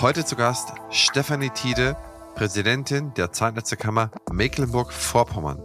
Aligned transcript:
Heute 0.00 0.24
zu 0.24 0.34
Gast 0.34 0.72
Stefanie 0.88 1.50
Tiede, 1.50 1.94
Präsidentin 2.34 3.12
der 3.18 3.32
Zahnärztekammer 3.32 4.10
Mecklenburg-Vorpommern. 4.32 5.60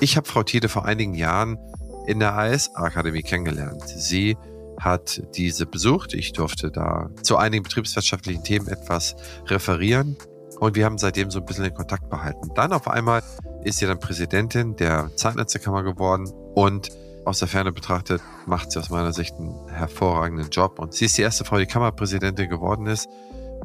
Ich 0.00 0.16
habe 0.16 0.26
Frau 0.26 0.42
Tiede 0.42 0.70
vor 0.70 0.86
einigen 0.86 1.12
Jahren 1.12 1.58
in 2.06 2.18
der 2.18 2.34
AS-Akademie 2.38 3.20
kennengelernt. 3.20 3.82
Sie 3.86 4.38
hat 4.80 5.22
diese 5.36 5.66
besucht. 5.66 6.14
Ich 6.14 6.32
durfte 6.32 6.70
da 6.70 7.10
zu 7.22 7.36
einigen 7.36 7.64
betriebswirtschaftlichen 7.64 8.42
Themen 8.44 8.66
etwas 8.68 9.14
referieren 9.46 10.16
und 10.58 10.74
wir 10.74 10.86
haben 10.86 10.96
seitdem 10.96 11.30
so 11.30 11.40
ein 11.40 11.44
bisschen 11.44 11.64
den 11.64 11.74
Kontakt 11.74 12.08
behalten. 12.08 12.52
Dann 12.54 12.72
auf 12.72 12.88
einmal 12.88 13.22
ist 13.62 13.76
sie 13.76 13.86
dann 13.86 14.00
Präsidentin 14.00 14.76
der 14.76 15.14
Zahnärztekammer 15.16 15.82
geworden 15.82 16.32
und 16.54 16.88
aus 17.26 17.40
der 17.40 17.48
Ferne 17.48 17.72
betrachtet 17.72 18.22
macht 18.46 18.72
sie 18.72 18.78
aus 18.78 18.88
meiner 18.88 19.12
Sicht 19.12 19.34
einen 19.34 19.68
hervorragenden 19.68 20.48
Job 20.48 20.78
und 20.78 20.94
sie 20.94 21.04
ist 21.04 21.18
die 21.18 21.22
erste 21.22 21.44
Frau, 21.44 21.58
die 21.58 21.66
Kammerpräsidentin 21.66 22.48
geworden 22.48 22.86
ist 22.86 23.06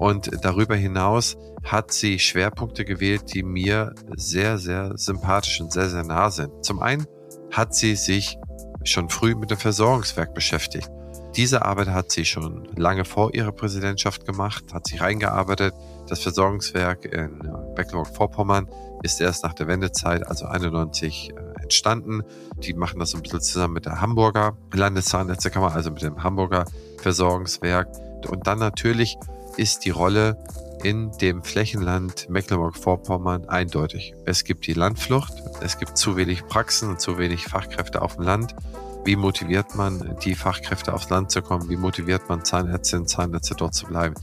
und 0.01 0.31
darüber 0.41 0.75
hinaus 0.75 1.37
hat 1.63 1.91
sie 1.91 2.17
Schwerpunkte 2.17 2.85
gewählt, 2.85 3.35
die 3.35 3.43
mir 3.43 3.93
sehr, 4.15 4.57
sehr 4.57 4.97
sympathisch 4.97 5.61
und 5.61 5.71
sehr, 5.71 5.89
sehr 5.89 6.03
nah 6.03 6.31
sind. 6.31 6.65
Zum 6.65 6.79
einen 6.79 7.05
hat 7.51 7.75
sie 7.75 7.95
sich 7.95 8.35
schon 8.83 9.11
früh 9.11 9.35
mit 9.35 9.51
dem 9.51 9.59
Versorgungswerk 9.59 10.33
beschäftigt. 10.33 10.89
Diese 11.35 11.63
Arbeit 11.63 11.89
hat 11.89 12.11
sie 12.11 12.25
schon 12.25 12.67
lange 12.75 13.05
vor 13.05 13.35
ihrer 13.35 13.51
Präsidentschaft 13.51 14.25
gemacht, 14.25 14.73
hat 14.73 14.87
sich 14.87 14.99
reingearbeitet. 15.01 15.75
Das 16.07 16.19
Versorgungswerk 16.23 17.05
in 17.05 17.37
Mecklenburg-Vorpommern 17.77 18.67
ist 19.03 19.21
erst 19.21 19.43
nach 19.43 19.53
der 19.53 19.67
Wendezeit, 19.67 20.25
also 20.25 20.47
91, 20.47 21.29
äh, 21.29 21.61
entstanden. 21.61 22.23
Die 22.57 22.73
machen 22.73 22.99
das 22.99 23.13
ein 23.13 23.21
bisschen 23.21 23.41
zusammen 23.41 23.75
mit 23.75 23.85
der 23.85 24.01
Hamburger 24.01 24.57
Landeszahnärztekammer, 24.73 25.75
also 25.75 25.91
mit 25.91 26.01
dem 26.01 26.23
Hamburger 26.23 26.65
Versorgungswerk. 26.97 27.87
Und 28.27 28.47
dann 28.47 28.57
natürlich 28.57 29.17
ist 29.57 29.85
die 29.85 29.89
Rolle 29.89 30.37
in 30.83 31.11
dem 31.19 31.43
Flächenland 31.43 32.29
Mecklenburg-Vorpommern 32.29 33.47
eindeutig. 33.49 34.15
Es 34.25 34.43
gibt 34.43 34.65
die 34.67 34.73
Landflucht, 34.73 35.33
es 35.61 35.77
gibt 35.77 35.97
zu 35.97 36.15
wenig 36.15 36.47
Praxen 36.47 36.89
und 36.89 37.01
zu 37.01 37.17
wenig 37.17 37.45
Fachkräfte 37.45 38.01
auf 38.01 38.15
dem 38.15 38.25
Land. 38.25 38.55
Wie 39.03 39.15
motiviert 39.15 39.75
man 39.75 40.17
die 40.23 40.35
Fachkräfte 40.35 40.93
aufs 40.93 41.09
Land 41.09 41.31
zu 41.31 41.41
kommen? 41.41 41.69
Wie 41.69 41.75
motiviert 41.75 42.29
man 42.29 42.45
Zahnärztinnen 42.45 43.03
und 43.03 43.07
Zahnärzte 43.07 43.55
dort 43.55 43.73
zu 43.73 43.87
bleiben? 43.87 44.15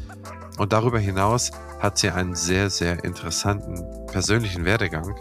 Und 0.59 0.73
darüber 0.73 0.98
hinaus 0.98 1.53
hat 1.81 1.98
sie 1.98 2.11
einen 2.11 2.35
sehr, 2.35 2.70
sehr 2.70 3.05
interessanten 3.05 3.85
persönlichen 4.07 4.65
Werdegang. 4.65 5.15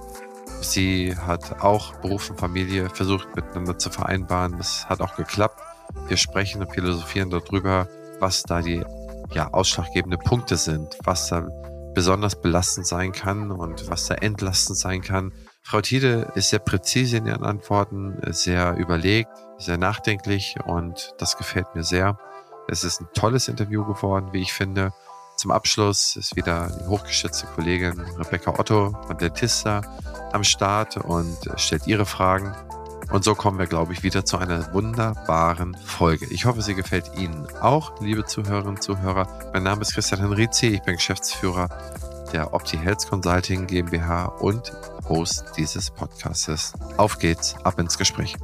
Sie 0.61 1.15
hat 1.15 1.61
auch 1.61 1.95
Beruf 1.97 2.29
und 2.29 2.39
Familie 2.39 2.89
versucht 2.89 3.35
miteinander 3.35 3.77
zu 3.77 3.89
vereinbaren. 3.89 4.57
Das 4.57 4.87
hat 4.89 5.01
auch 5.01 5.15
geklappt. 5.15 5.61
Wir 6.07 6.17
sprechen 6.17 6.61
und 6.61 6.73
philosophieren 6.73 7.29
darüber, 7.29 7.87
was 8.19 8.43
da 8.43 8.61
die 8.61 8.83
ja, 9.31 9.53
ausschlaggebende 9.53 10.17
Punkte 10.17 10.57
sind, 10.57 10.97
was 11.03 11.27
da 11.27 11.47
besonders 11.93 12.39
belastend 12.39 12.85
sein 12.85 13.11
kann 13.11 13.51
und 13.51 13.89
was 13.89 14.05
da 14.05 14.15
entlastend 14.15 14.77
sein 14.77 15.01
kann. 15.01 15.33
Frau 15.63 15.81
Tiede 15.81 16.31
ist 16.35 16.51
sehr 16.51 16.59
präzise 16.59 17.17
in 17.17 17.25
ihren 17.25 17.43
Antworten, 17.43 18.17
sehr 18.27 18.75
überlegt, 18.77 19.31
sehr 19.57 19.77
nachdenklich 19.77 20.57
und 20.65 21.13
das 21.17 21.37
gefällt 21.37 21.73
mir 21.73 21.83
sehr. 21.83 22.19
Es 22.67 22.83
ist 22.83 23.01
ein 23.01 23.07
tolles 23.13 23.47
Interview 23.47 23.83
geworden, 23.83 24.29
wie 24.31 24.41
ich 24.41 24.53
finde. 24.53 24.93
Zum 25.37 25.51
Abschluss 25.51 26.15
ist 26.15 26.35
wieder 26.35 26.69
die 26.79 26.87
hochgeschätzte 26.87 27.47
Kollegin 27.47 27.99
Rebecca 28.17 28.59
Otto 28.59 28.95
von 29.07 29.17
Dentista 29.17 29.81
am 30.33 30.43
Start 30.43 30.97
und 30.97 31.37
stellt 31.55 31.87
ihre 31.87 32.05
Fragen. 32.05 32.53
Und 33.11 33.23
so 33.23 33.35
kommen 33.35 33.57
wir, 33.57 33.67
glaube 33.67 33.93
ich, 33.93 34.03
wieder 34.03 34.25
zu 34.25 34.37
einer 34.37 34.73
wunderbaren 34.73 35.75
Folge. 35.75 36.25
Ich 36.29 36.45
hoffe, 36.45 36.61
sie 36.61 36.75
gefällt 36.75 37.11
Ihnen 37.17 37.47
auch, 37.61 38.01
liebe 38.01 38.25
Zuhörerinnen 38.25 38.75
und 38.75 38.83
Zuhörer. 38.83 39.27
Mein 39.53 39.63
Name 39.63 39.81
ist 39.81 39.93
Christian 39.93 40.19
Henrizi, 40.19 40.67
ich 40.67 40.81
bin 40.81 40.95
Geschäftsführer 40.95 41.69
der 42.33 42.53
Opti 42.53 42.77
Health 42.77 43.07
Consulting 43.09 43.67
GmbH 43.67 44.25
und 44.25 44.73
Host 45.07 45.45
dieses 45.57 45.89
Podcastes. 45.89 46.73
Auf 46.97 47.19
geht's, 47.19 47.55
ab 47.63 47.79
ins 47.79 47.97
Gespräch. 47.97 48.35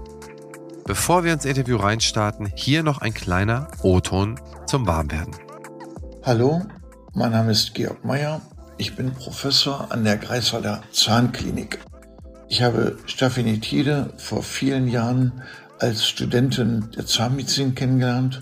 Bevor 0.85 1.23
wir 1.23 1.33
ins 1.33 1.45
Interview 1.45 1.77
reinstarten, 1.77 2.51
hier 2.55 2.83
noch 2.83 2.99
ein 2.99 3.13
kleiner 3.13 3.67
O-Ton 3.81 4.39
zum 4.65 4.87
Warmwerden. 4.87 5.35
Hallo, 6.23 6.61
mein 7.13 7.31
Name 7.31 7.51
ist 7.51 7.73
Georg 7.73 8.03
Meyer. 8.05 8.41
Ich 8.77 8.95
bin 8.95 9.13
Professor 9.13 9.91
an 9.91 10.03
der 10.03 10.17
Greifswalder 10.17 10.81
Zahnklinik. 10.91 11.79
Ich 12.53 12.61
habe 12.61 12.97
Stefanie 13.07 13.57
Tiede 13.59 14.13
vor 14.17 14.43
vielen 14.43 14.87
Jahren 14.87 15.41
als 15.79 16.07
Studentin 16.07 16.87
der 16.95 17.07
Zahnmedizin 17.07 17.73
kennengelernt. 17.73 18.41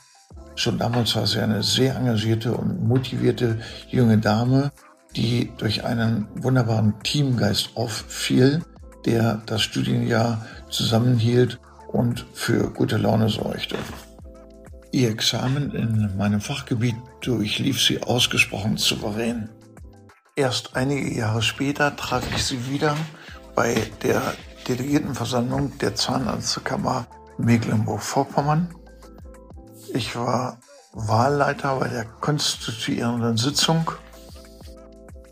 Schon 0.55 0.77
damals 0.77 1.15
war 1.15 1.25
sie 1.25 1.39
eine 1.39 1.63
sehr 1.63 1.95
engagierte 1.95 2.53
und 2.53 2.85
motivierte 2.85 3.61
junge 3.87 4.17
Dame, 4.17 4.73
die 5.15 5.53
durch 5.57 5.85
einen 5.85 6.27
wunderbaren 6.35 7.01
Teamgeist 7.03 7.69
auffiel, 7.75 8.65
der 9.05 9.43
das 9.45 9.61
Studienjahr 9.61 10.45
zusammenhielt 10.69 11.61
und 11.87 12.25
für 12.33 12.69
gute 12.69 12.97
Laune 12.97 13.29
sorgte. 13.29 13.77
Ihr 14.91 15.09
Examen 15.09 15.71
in 15.71 16.17
meinem 16.17 16.41
Fachgebiet 16.41 16.97
durchlief 17.21 17.81
sie 17.81 18.03
ausgesprochen 18.03 18.75
souverän. 18.75 19.47
Erst 20.35 20.75
einige 20.75 21.13
Jahre 21.13 21.41
später 21.41 21.95
traf 21.95 22.23
ich 22.35 22.43
sie 22.43 22.69
wieder 22.69 22.97
bei 23.55 23.89
der 24.03 24.21
Delegiertenversammlung 24.67 25.77
der 25.79 25.95
Zahnärztekammer 25.95 27.07
Mecklenburg-Vorpommern. 27.37 28.73
Ich 29.93 30.15
war 30.15 30.57
Wahlleiter 30.93 31.77
bei 31.79 31.87
der 31.87 32.05
konstituierenden 32.05 33.37
Sitzung 33.37 33.91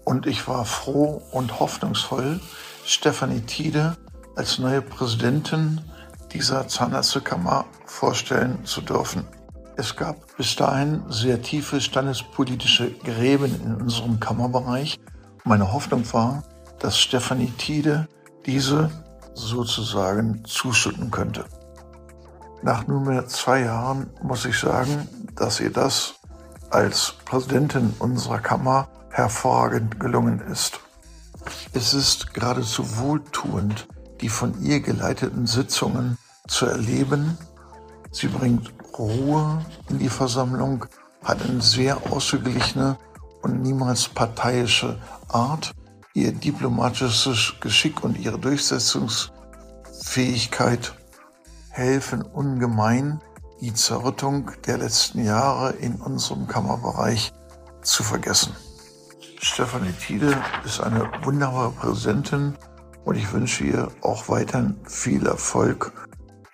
und 0.06 0.26
ich 0.26 0.48
war 0.48 0.66
froh 0.66 1.22
und 1.32 1.60
hoffnungsvoll, 1.60 2.40
Stefanie 2.86 3.42
Tiede 3.42 3.96
als 4.36 4.58
neue 4.58 4.82
Präsidentin 4.82 5.82
dieser 6.32 6.68
Zahnärztekammer 6.68 7.66
vorstellen 7.86 8.66
zu 8.66 8.82
dürfen. 8.82 9.26
Es 9.78 9.96
gab 9.96 10.36
bis 10.36 10.56
dahin 10.56 11.04
sehr 11.10 11.42
tiefe 11.42 11.80
standespolitische 11.80 12.92
Gräben 12.92 13.56
in 13.64 13.76
unserem 13.76 14.20
Kammerbereich. 14.20 15.00
Meine 15.44 15.72
Hoffnung 15.72 16.04
war, 16.12 16.44
dass 16.80 16.98
Stefanie 16.98 17.52
Tiede 17.52 18.08
diese 18.46 18.90
sozusagen 19.34 20.44
zuschütten 20.46 21.12
könnte. 21.12 21.46
Nach 22.62 22.88
nunmehr 22.88 23.28
zwei 23.28 23.62
Jahren 23.62 24.10
muss 24.22 24.46
ich 24.46 24.60
sagen, 24.60 25.08
dass 25.36 25.60
ihr 25.60 25.72
das 25.72 26.16
als 26.70 27.16
Präsidentin 27.26 27.94
unserer 28.00 28.40
Kammer 28.40 28.90
hervorragend 29.12 30.00
gelungen 30.00 30.42
ist. 30.42 30.80
Es 31.74 31.94
ist 31.94 32.34
geradezu 32.34 32.98
wohltuend, 32.98 33.88
die 34.22 34.30
von 34.30 34.62
ihr 34.62 34.82
geleiteten 34.82 35.48
Sitzungen 35.48 36.18
zu 36.48 36.66
erleben. 36.66 37.38
Sie 38.12 38.28
bringt 38.28 38.74
Ruhe 38.98 39.66
in 39.90 40.00
die 40.00 40.10
Versammlung, 40.10 40.86
hat 41.24 41.42
eine 41.42 41.62
sehr 41.62 42.12
ausgeglichene 42.12 42.98
und 43.42 43.62
niemals 43.62 44.10
parteiische 44.10 44.98
Art 45.30 45.74
ihr 46.24 46.32
diplomatisches 46.32 47.54
Geschick 47.60 48.04
und 48.04 48.18
ihre 48.20 48.40
Durchsetzungsfähigkeit 48.40 50.94
helfen 51.70 52.22
ungemein, 52.22 53.22
die 53.62 53.74
Zerrüttung 53.74 54.52
der 54.66 54.80
letzten 54.80 55.24
Jahre 55.24 55.72
in 55.72 55.96
unserem 55.96 56.48
Kammerbereich 56.48 57.32
zu 57.82 58.04
vergessen. 58.04 58.54
Stefanie 59.42 59.94
Tiede 59.94 60.38
ist 60.66 60.82
eine 60.82 61.10
wunderbare 61.24 61.72
Präsidentin 61.72 62.58
und 63.06 63.16
ich 63.16 63.32
wünsche 63.32 63.64
ihr 63.64 63.88
auch 64.02 64.28
weiterhin 64.28 64.76
viel 64.86 65.26
Erfolg. 65.26 65.94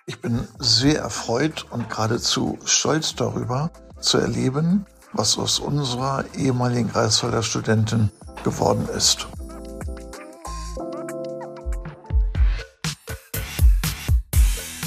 Ich 0.06 0.20
bin 0.20 0.46
sehr 0.60 1.00
erfreut 1.00 1.66
und 1.70 1.90
geradezu 1.90 2.56
stolz 2.64 3.16
darüber 3.16 3.72
zu 3.98 4.18
erleben, 4.18 4.86
was 5.12 5.36
aus 5.38 5.58
unserer 5.58 6.24
ehemaligen 6.36 6.88
Greifswalder 6.88 7.42
Studentin 7.42 8.10
geworden 8.44 8.88
ist. 8.96 9.26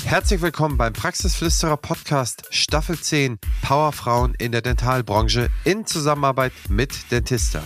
Herzlich 0.10 0.42
willkommen 0.42 0.76
beim 0.76 0.92
Praxisflüsterer 0.92 1.78
Podcast 1.78 2.48
Staffel 2.50 3.00
10 3.00 3.38
Powerfrauen 3.62 4.34
in 4.40 4.52
der 4.52 4.64
Dentalbranche 4.64 5.50
in 5.66 5.86
Zusammenarbeit 5.86 6.52
mit 6.68 7.12
Dentista. 7.12 7.62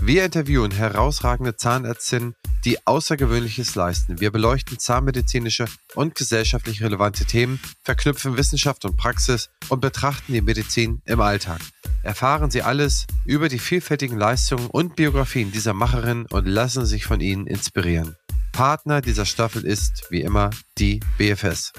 Wir 0.00 0.24
interviewen 0.24 0.72
herausragende 0.72 1.54
Zahnärztinnen, 1.54 2.34
die 2.64 2.84
Außergewöhnliches 2.84 3.76
leisten. 3.76 4.20
Wir 4.20 4.32
beleuchten 4.32 4.80
zahnmedizinische 4.80 5.66
und 5.94 6.16
gesellschaftlich 6.16 6.82
relevante 6.82 7.26
Themen, 7.26 7.60
verknüpfen 7.84 8.36
Wissenschaft 8.36 8.84
und 8.84 8.96
Praxis 8.96 9.50
und 9.68 9.78
betrachten 9.78 10.32
die 10.32 10.42
Medizin 10.42 11.00
im 11.04 11.20
Alltag. 11.20 11.60
Erfahren 12.02 12.50
Sie 12.50 12.62
alles 12.62 13.06
über 13.24 13.48
die 13.48 13.60
vielfältigen 13.60 14.18
Leistungen 14.18 14.66
und 14.66 14.96
Biografien 14.96 15.52
dieser 15.52 15.74
Macherinnen 15.74 16.26
und 16.26 16.46
lassen 16.46 16.86
sich 16.86 17.06
von 17.06 17.20
ihnen 17.20 17.46
inspirieren. 17.46 18.16
Partner 18.54 19.00
dieser 19.00 19.26
Staffel 19.26 19.66
ist, 19.66 20.12
wie 20.12 20.20
immer, 20.20 20.50
die 20.78 21.00
BFS. 21.18 21.72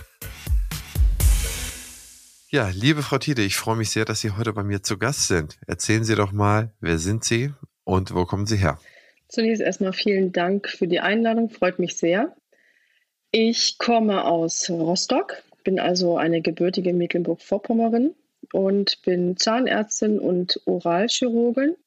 Ja, 2.50 2.68
liebe 2.68 3.02
Frau 3.02 3.18
Tiede, 3.18 3.44
ich 3.44 3.56
freue 3.56 3.78
mich 3.78 3.92
sehr, 3.92 4.04
dass 4.04 4.20
Sie 4.20 4.32
heute 4.32 4.52
bei 4.52 4.64
mir 4.64 4.84
zu 4.84 4.98
Gast 4.98 5.30
sind. 5.30 5.58
Erzählen 5.68 6.04
Sie 6.04 6.16
doch 6.16 6.34
mal, 6.34 6.74
wer 6.82 6.98
sind 6.98 7.24
Sie 7.24 7.54
und 7.86 8.14
wo 8.14 8.26
kommen 8.26 8.46
Sie 8.46 8.58
her? 8.58 8.78
Zunächst 9.30 9.62
erstmal 9.62 9.94
vielen 9.94 10.34
Dank 10.34 10.68
für 10.68 10.88
die 10.88 11.00
Einladung, 11.00 11.50
freut 11.50 11.80
mich 11.80 11.96
sehr. 11.96 12.36
Ich 13.32 13.78
komme 13.78 14.26
aus 14.26 14.70
Rostock, 14.70 15.42
bin 15.64 15.80
also 15.80 16.18
eine 16.18 16.42
gebürtige 16.42 16.92
Mecklenburg-Vorpommerin 16.92 18.14
und 18.52 19.02
bin 19.04 19.38
Zahnärztin 19.38 20.20
und 20.20 20.60
Oralchirurgin 20.66 21.78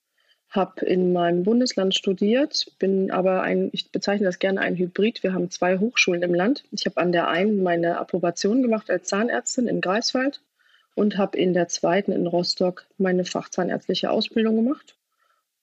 habe 0.50 0.84
in 0.86 1.12
meinem 1.12 1.42
Bundesland 1.42 1.94
studiert, 1.94 2.72
bin 2.78 3.10
aber 3.10 3.42
ein, 3.42 3.68
ich 3.72 3.90
bezeichne 3.92 4.26
das 4.26 4.38
gerne 4.38 4.60
ein 4.60 4.76
Hybrid. 4.76 5.22
Wir 5.22 5.34
haben 5.34 5.50
zwei 5.50 5.78
Hochschulen 5.78 6.22
im 6.22 6.34
Land. 6.34 6.64
Ich 6.70 6.86
habe 6.86 6.96
an 6.98 7.12
der 7.12 7.28
einen 7.28 7.62
meine 7.62 7.98
Approbation 7.98 8.62
gemacht 8.62 8.90
als 8.90 9.08
Zahnärztin 9.08 9.68
in 9.68 9.80
Greifswald 9.80 10.40
und 10.94 11.18
habe 11.18 11.36
in 11.38 11.52
der 11.52 11.68
zweiten 11.68 12.12
in 12.12 12.26
Rostock 12.26 12.86
meine 12.96 13.24
fachzahnärztliche 13.24 14.10
Ausbildung 14.10 14.56
gemacht. 14.56 14.96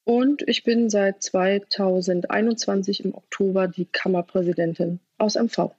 Und 0.04 0.48
ich 0.48 0.64
bin 0.64 0.92
seit 0.92 1.24
2021 1.24 3.04
im 3.06 3.16
Oktober 3.16 3.68
die 3.68 3.86
Kammerpräsidentin 3.86 5.00
aus 5.18 5.36
MV. 5.36 5.72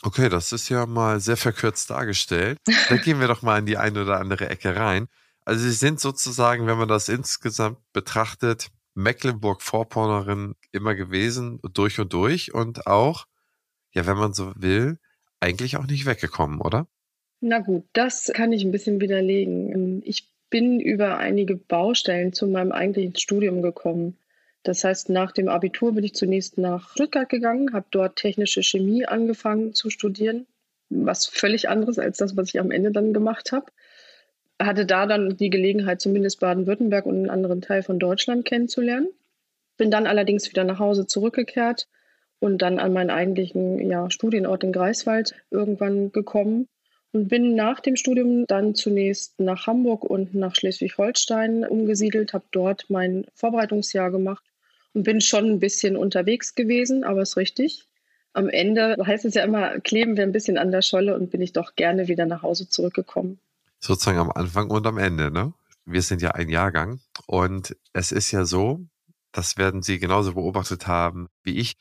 Okay, 0.00 0.30
das 0.30 0.52
ist 0.52 0.70
ja 0.70 0.86
mal 0.86 1.20
sehr 1.20 1.36
verkürzt 1.36 1.90
dargestellt. 1.90 2.58
Da 2.88 2.96
gehen 2.96 3.20
wir 3.20 3.28
doch 3.28 3.42
mal 3.42 3.58
in 3.58 3.66
die 3.66 3.76
eine 3.76 4.02
oder 4.02 4.18
andere 4.18 4.48
Ecke 4.48 4.74
rein. 4.74 5.06
Also 5.44 5.64
sie 5.64 5.72
sind 5.72 6.00
sozusagen, 6.00 6.66
wenn 6.66 6.78
man 6.78 6.88
das 6.88 7.08
insgesamt 7.08 7.78
betrachtet, 7.92 8.68
Mecklenburg-Vorpommerin 8.94 10.54
immer 10.70 10.94
gewesen, 10.94 11.60
durch 11.72 11.98
und 11.98 12.12
durch 12.12 12.54
und 12.54 12.86
auch, 12.86 13.26
ja, 13.92 14.06
wenn 14.06 14.16
man 14.16 14.32
so 14.34 14.52
will, 14.56 14.98
eigentlich 15.40 15.76
auch 15.76 15.86
nicht 15.86 16.06
weggekommen, 16.06 16.60
oder? 16.60 16.86
Na 17.40 17.58
gut, 17.58 17.84
das 17.92 18.30
kann 18.32 18.52
ich 18.52 18.62
ein 18.62 18.70
bisschen 18.70 19.00
widerlegen. 19.00 20.02
Ich 20.04 20.30
bin 20.48 20.78
über 20.78 21.16
einige 21.18 21.56
Baustellen 21.56 22.32
zu 22.32 22.46
meinem 22.46 22.70
eigentlichen 22.70 23.16
Studium 23.16 23.62
gekommen. 23.62 24.18
Das 24.62 24.84
heißt, 24.84 25.08
nach 25.08 25.32
dem 25.32 25.48
Abitur 25.48 25.92
bin 25.92 26.04
ich 26.04 26.14
zunächst 26.14 26.56
nach 26.56 26.90
Stuttgart 26.90 27.28
gegangen, 27.28 27.72
habe 27.72 27.86
dort 27.90 28.16
technische 28.16 28.62
Chemie 28.62 29.06
angefangen 29.06 29.74
zu 29.74 29.90
studieren, 29.90 30.46
was 30.88 31.26
völlig 31.26 31.68
anderes 31.68 31.98
als 31.98 32.18
das, 32.18 32.36
was 32.36 32.48
ich 32.50 32.60
am 32.60 32.70
Ende 32.70 32.92
dann 32.92 33.12
gemacht 33.12 33.50
habe 33.50 33.72
hatte 34.66 34.86
da 34.86 35.06
dann 35.06 35.36
die 35.36 35.50
Gelegenheit, 35.50 36.00
zumindest 36.00 36.40
Baden-Württemberg 36.40 37.06
und 37.06 37.16
einen 37.16 37.30
anderen 37.30 37.62
Teil 37.62 37.82
von 37.82 37.98
Deutschland 37.98 38.44
kennenzulernen. 38.44 39.08
Bin 39.76 39.90
dann 39.90 40.06
allerdings 40.06 40.50
wieder 40.50 40.64
nach 40.64 40.78
Hause 40.78 41.06
zurückgekehrt 41.06 41.88
und 42.38 42.60
dann 42.60 42.78
an 42.78 42.92
meinen 42.92 43.10
eigentlichen 43.10 43.90
ja, 43.90 44.10
Studienort 44.10 44.64
in 44.64 44.72
Greifswald 44.72 45.34
irgendwann 45.50 46.12
gekommen 46.12 46.68
und 47.12 47.28
bin 47.28 47.54
nach 47.54 47.80
dem 47.80 47.96
Studium 47.96 48.46
dann 48.46 48.74
zunächst 48.74 49.38
nach 49.40 49.66
Hamburg 49.66 50.04
und 50.04 50.34
nach 50.34 50.54
Schleswig-Holstein 50.54 51.64
umgesiedelt, 51.64 52.32
habe 52.32 52.44
dort 52.50 52.86
mein 52.88 53.26
Vorbereitungsjahr 53.34 54.10
gemacht 54.10 54.44
und 54.92 55.04
bin 55.04 55.20
schon 55.20 55.46
ein 55.46 55.60
bisschen 55.60 55.96
unterwegs 55.96 56.54
gewesen, 56.54 57.04
aber 57.04 57.22
ist 57.22 57.36
richtig. 57.36 57.86
Am 58.34 58.48
Ende 58.48 58.96
heißt 59.04 59.24
es 59.24 59.34
ja 59.34 59.44
immer, 59.44 59.80
kleben 59.80 60.16
wir 60.16 60.24
ein 60.24 60.32
bisschen 60.32 60.58
an 60.58 60.70
der 60.70 60.82
Scholle 60.82 61.14
und 61.14 61.30
bin 61.30 61.42
ich 61.42 61.52
doch 61.52 61.74
gerne 61.74 62.08
wieder 62.08 62.26
nach 62.26 62.42
Hause 62.42 62.68
zurückgekommen 62.68 63.38
sozusagen 63.82 64.18
am 64.18 64.30
Anfang 64.30 64.70
und 64.70 64.86
am 64.86 64.98
Ende, 64.98 65.30
ne? 65.30 65.52
Wir 65.84 66.02
sind 66.02 66.22
ja 66.22 66.30
ein 66.30 66.48
Jahrgang 66.48 67.00
und 67.26 67.76
es 67.92 68.12
ist 68.12 68.30
ja 68.30 68.44
so, 68.44 68.86
das 69.32 69.56
werden 69.56 69.82
Sie 69.82 69.98
genauso 69.98 70.34
beobachtet 70.34 70.86
haben 70.86 71.28
wie 71.42 71.56
ich, 71.58 71.76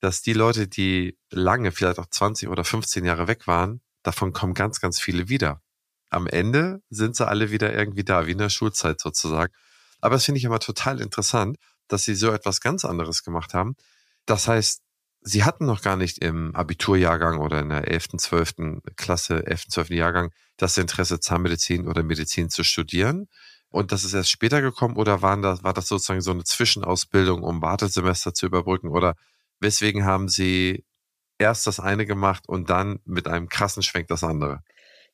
dass 0.00 0.22
die 0.22 0.32
Leute, 0.32 0.66
die 0.66 1.16
lange, 1.30 1.70
vielleicht 1.70 1.98
auch 1.98 2.06
20 2.06 2.48
oder 2.48 2.64
15 2.64 3.04
Jahre 3.04 3.28
weg 3.28 3.46
waren, 3.46 3.80
davon 4.02 4.32
kommen 4.32 4.54
ganz, 4.54 4.80
ganz 4.80 5.00
viele 5.00 5.28
wieder. 5.28 5.62
Am 6.10 6.26
Ende 6.26 6.82
sind 6.90 7.14
sie 7.16 7.26
alle 7.26 7.50
wieder 7.50 7.72
irgendwie 7.72 8.04
da, 8.04 8.26
wie 8.26 8.32
in 8.32 8.38
der 8.38 8.50
Schulzeit 8.50 9.00
sozusagen. 9.00 9.52
Aber 10.00 10.16
das 10.16 10.24
finde 10.24 10.38
ich 10.38 10.44
immer 10.44 10.58
total 10.58 11.00
interessant, 11.00 11.56
dass 11.88 12.04
sie 12.04 12.14
so 12.14 12.32
etwas 12.32 12.60
ganz 12.60 12.84
anderes 12.84 13.22
gemacht 13.22 13.54
haben. 13.54 13.76
Das 14.26 14.48
heißt, 14.48 14.82
Sie 15.24 15.44
hatten 15.44 15.66
noch 15.66 15.82
gar 15.82 15.96
nicht 15.96 16.18
im 16.18 16.54
Abiturjahrgang 16.54 17.38
oder 17.38 17.60
in 17.60 17.68
der 17.68 17.88
11., 17.88 18.18
12. 18.18 18.54
Klasse, 18.96 19.46
11., 19.46 19.68
12. 19.68 19.90
Jahrgang 19.90 20.32
das 20.56 20.76
Interesse, 20.76 21.20
Zahnmedizin 21.20 21.86
oder 21.86 22.02
Medizin 22.02 22.50
zu 22.50 22.64
studieren. 22.64 23.28
Und 23.68 23.92
das 23.92 24.04
ist 24.04 24.14
erst 24.14 24.30
später 24.30 24.60
gekommen 24.60 24.96
oder 24.96 25.22
waren 25.22 25.40
das, 25.40 25.62
war 25.64 25.72
das 25.72 25.88
sozusagen 25.88 26.20
so 26.20 26.32
eine 26.32 26.44
Zwischenausbildung, 26.44 27.42
um 27.42 27.62
Wartesemester 27.62 28.34
zu 28.34 28.46
überbrücken? 28.46 28.88
Oder 28.88 29.14
weswegen 29.60 30.04
haben 30.04 30.28
Sie 30.28 30.84
erst 31.38 31.66
das 31.66 31.80
eine 31.80 32.04
gemacht 32.04 32.48
und 32.48 32.68
dann 32.68 32.98
mit 33.04 33.28
einem 33.28 33.48
krassen 33.48 33.82
Schwenk 33.82 34.08
das 34.08 34.24
andere? 34.24 34.62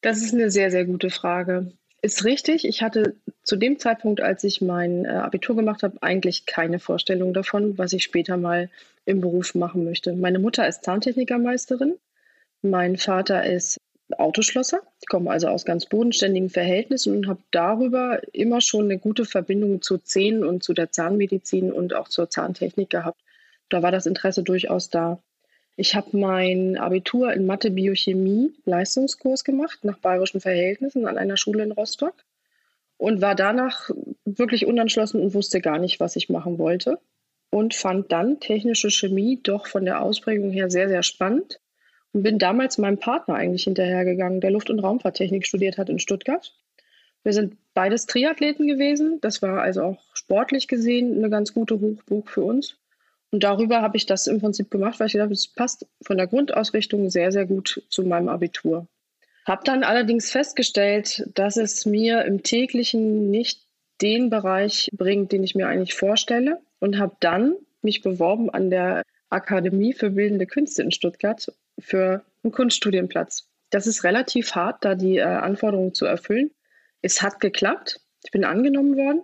Das 0.01 0.23
ist 0.23 0.33
eine 0.33 0.51
sehr, 0.51 0.71
sehr 0.71 0.85
gute 0.85 1.11
Frage. 1.11 1.73
Ist 2.01 2.25
richtig. 2.25 2.65
Ich 2.65 2.83
hatte 2.83 3.17
zu 3.43 3.57
dem 3.57 3.79
Zeitpunkt, 3.79 4.21
als 4.21 4.45
ich 4.45 4.61
mein 4.61 5.05
äh, 5.05 5.09
Abitur 5.09 5.57
gemacht 5.57 5.83
habe, 5.83 6.01
eigentlich 6.01 6.47
keine 6.47 6.79
Vorstellung 6.79 7.35
davon, 7.35 7.77
was 7.77 7.93
ich 7.93 8.05
später 8.05 8.37
mal 8.37 8.71
im 9.05 9.21
Beruf 9.21 9.55
machen 9.55 9.85
möchte. 9.85 10.13
Meine 10.13 10.39
Mutter 10.39 10.69
ist 10.69 10.85
Zahntechnikermeisterin. 10.85 11.99
Mein 12.63 12.97
Vater 12.97 13.45
ist 13.45 13.79
Autoschlosser. 14.17 14.81
Ich 15.01 15.09
komme 15.09 15.31
also 15.31 15.49
aus 15.49 15.65
ganz 15.65 15.87
bodenständigen 15.87 16.51
Verhältnissen 16.51 17.17
und 17.17 17.27
habe 17.27 17.43
darüber 17.51 18.21
immer 18.33 18.61
schon 18.61 18.85
eine 18.85 18.99
gute 18.99 19.25
Verbindung 19.25 19.83
zu 19.83 19.99
Zähnen 19.99 20.45
und 20.45 20.63
zu 20.63 20.75
der 20.75 20.93
Zahnmedizin 20.93 21.73
und 21.73 21.95
auch 21.95 22.09
zur 22.09 22.31
Zahntechnik 22.31 22.91
gehabt. 22.91 23.21
Da 23.69 23.83
war 23.83 23.91
das 23.91 24.07
Interesse 24.07 24.43
durchaus 24.43 24.89
da. 24.89 25.21
Ich 25.81 25.95
habe 25.95 26.17
mein 26.17 26.77
Abitur 26.77 27.33
in 27.33 27.47
Mathe 27.47 27.71
Biochemie 27.71 28.53
Leistungskurs 28.65 29.45
gemacht 29.45 29.85
nach 29.85 29.99
bayerischen 29.99 30.41
Verhältnissen 30.41 31.07
an 31.07 31.17
einer 31.17 31.37
Schule 31.37 31.63
in 31.63 31.71
Rostock 31.71 32.15
und 32.97 33.21
war 33.21 33.37
danach 33.37 33.89
wirklich 34.25 34.67
unentschlossen 34.67 35.21
und 35.21 35.35
wusste 35.35 35.61
gar 35.61 35.79
nicht, 35.79 36.01
was 36.01 36.17
ich 36.17 36.31
machen 36.31 36.59
wollte 36.59 36.99
und 37.51 37.77
fand 37.77 38.11
dann 38.11 38.41
technische 38.41 38.91
Chemie 38.91 39.39
doch 39.41 39.69
von 39.69 39.85
der 39.85 40.03
Ausprägung 40.03 40.51
her 40.51 40.69
sehr, 40.69 40.89
sehr 40.89 41.05
spannend 41.05 41.61
und 42.13 42.25
bin 42.25 42.41
damals 42.41 42.77
meinem 42.79 42.99
Partner 42.99 43.37
eigentlich 43.37 43.63
hinterhergegangen, 43.63 44.41
der 44.41 44.51
Luft- 44.51 44.71
und 44.71 44.81
Raumfahrttechnik 44.81 45.47
studiert 45.47 45.79
hat 45.79 45.89
in 45.91 46.01
Stuttgart. 46.01 46.57
Wir 47.23 47.33
sind 47.33 47.57
beides 47.75 48.07
Triathleten 48.07 48.67
gewesen. 48.67 49.21
Das 49.21 49.43
war 49.43 49.63
also 49.63 49.83
auch 49.83 50.03
sportlich 50.13 50.67
gesehen 50.67 51.19
eine 51.19 51.31
ganz 51.31 51.55
gute 51.55 51.79
Hochburg 51.79 52.31
für 52.31 52.43
uns. 52.43 52.77
Und 53.31 53.43
darüber 53.45 53.83
habe 53.83 53.97
ich 53.97 54.07
das 54.07 54.27
im 54.27 54.41
Prinzip 54.41 54.71
gemacht, 54.71 54.99
weil 54.99 55.09
ich 55.09 55.13
gedacht 55.13 55.27
habe, 55.27 55.35
es 55.35 55.49
passt 55.49 55.87
von 56.03 56.17
der 56.17 56.27
Grundausrichtung 56.27 57.11
sehr, 57.11 57.31
sehr 57.31 57.47
gut 57.47 57.83
zu 57.89 58.03
meinem 58.03 58.29
Abitur. 58.29 58.87
Habe 59.47 59.63
dann 59.65 59.83
allerdings 59.83 60.31
festgestellt, 60.31 61.29
dass 61.35 61.57
es 61.57 61.87
mir 61.87 62.25
im 62.25 62.43
täglichen 62.43 63.31
nicht 63.31 63.63
den 64.01 64.31
Bereich 64.31 64.89
bringt, 64.93 65.33
den 65.33 65.43
ich 65.43 65.55
mir 65.55 65.69
eigentlich 65.69 65.95
vorstelle 65.95 66.61
und 66.81 66.99
habe 66.99 67.17
dann 67.21 67.55
mich 67.83 68.03
beworben 68.03 68.51
an 68.51 68.71
der 68.71 69.03
Akademie 69.31 69.93
für 69.93 70.11
Bildende 70.11 70.47
Künste 70.47 70.83
in 70.83 70.93
Stuttgart 70.93 71.53
für 71.79 72.23
einen 72.43 72.53
Kunststudienplatz. 72.53 73.49
Das 73.71 73.87
ist 73.87 74.05
relativ 74.05 74.55
hart, 74.55 74.85
da 74.85 74.95
die 74.95 75.19
äh, 75.19 75.23
Anforderungen 75.23 75.93
zu 75.93 76.07
erfüllen. 76.07 76.51
Es 77.03 77.21
hat 77.21 77.41
geklappt. 77.41 78.01
Ich 78.25 78.31
bin 78.31 78.45
angenommen 78.45 78.97
worden 78.97 79.23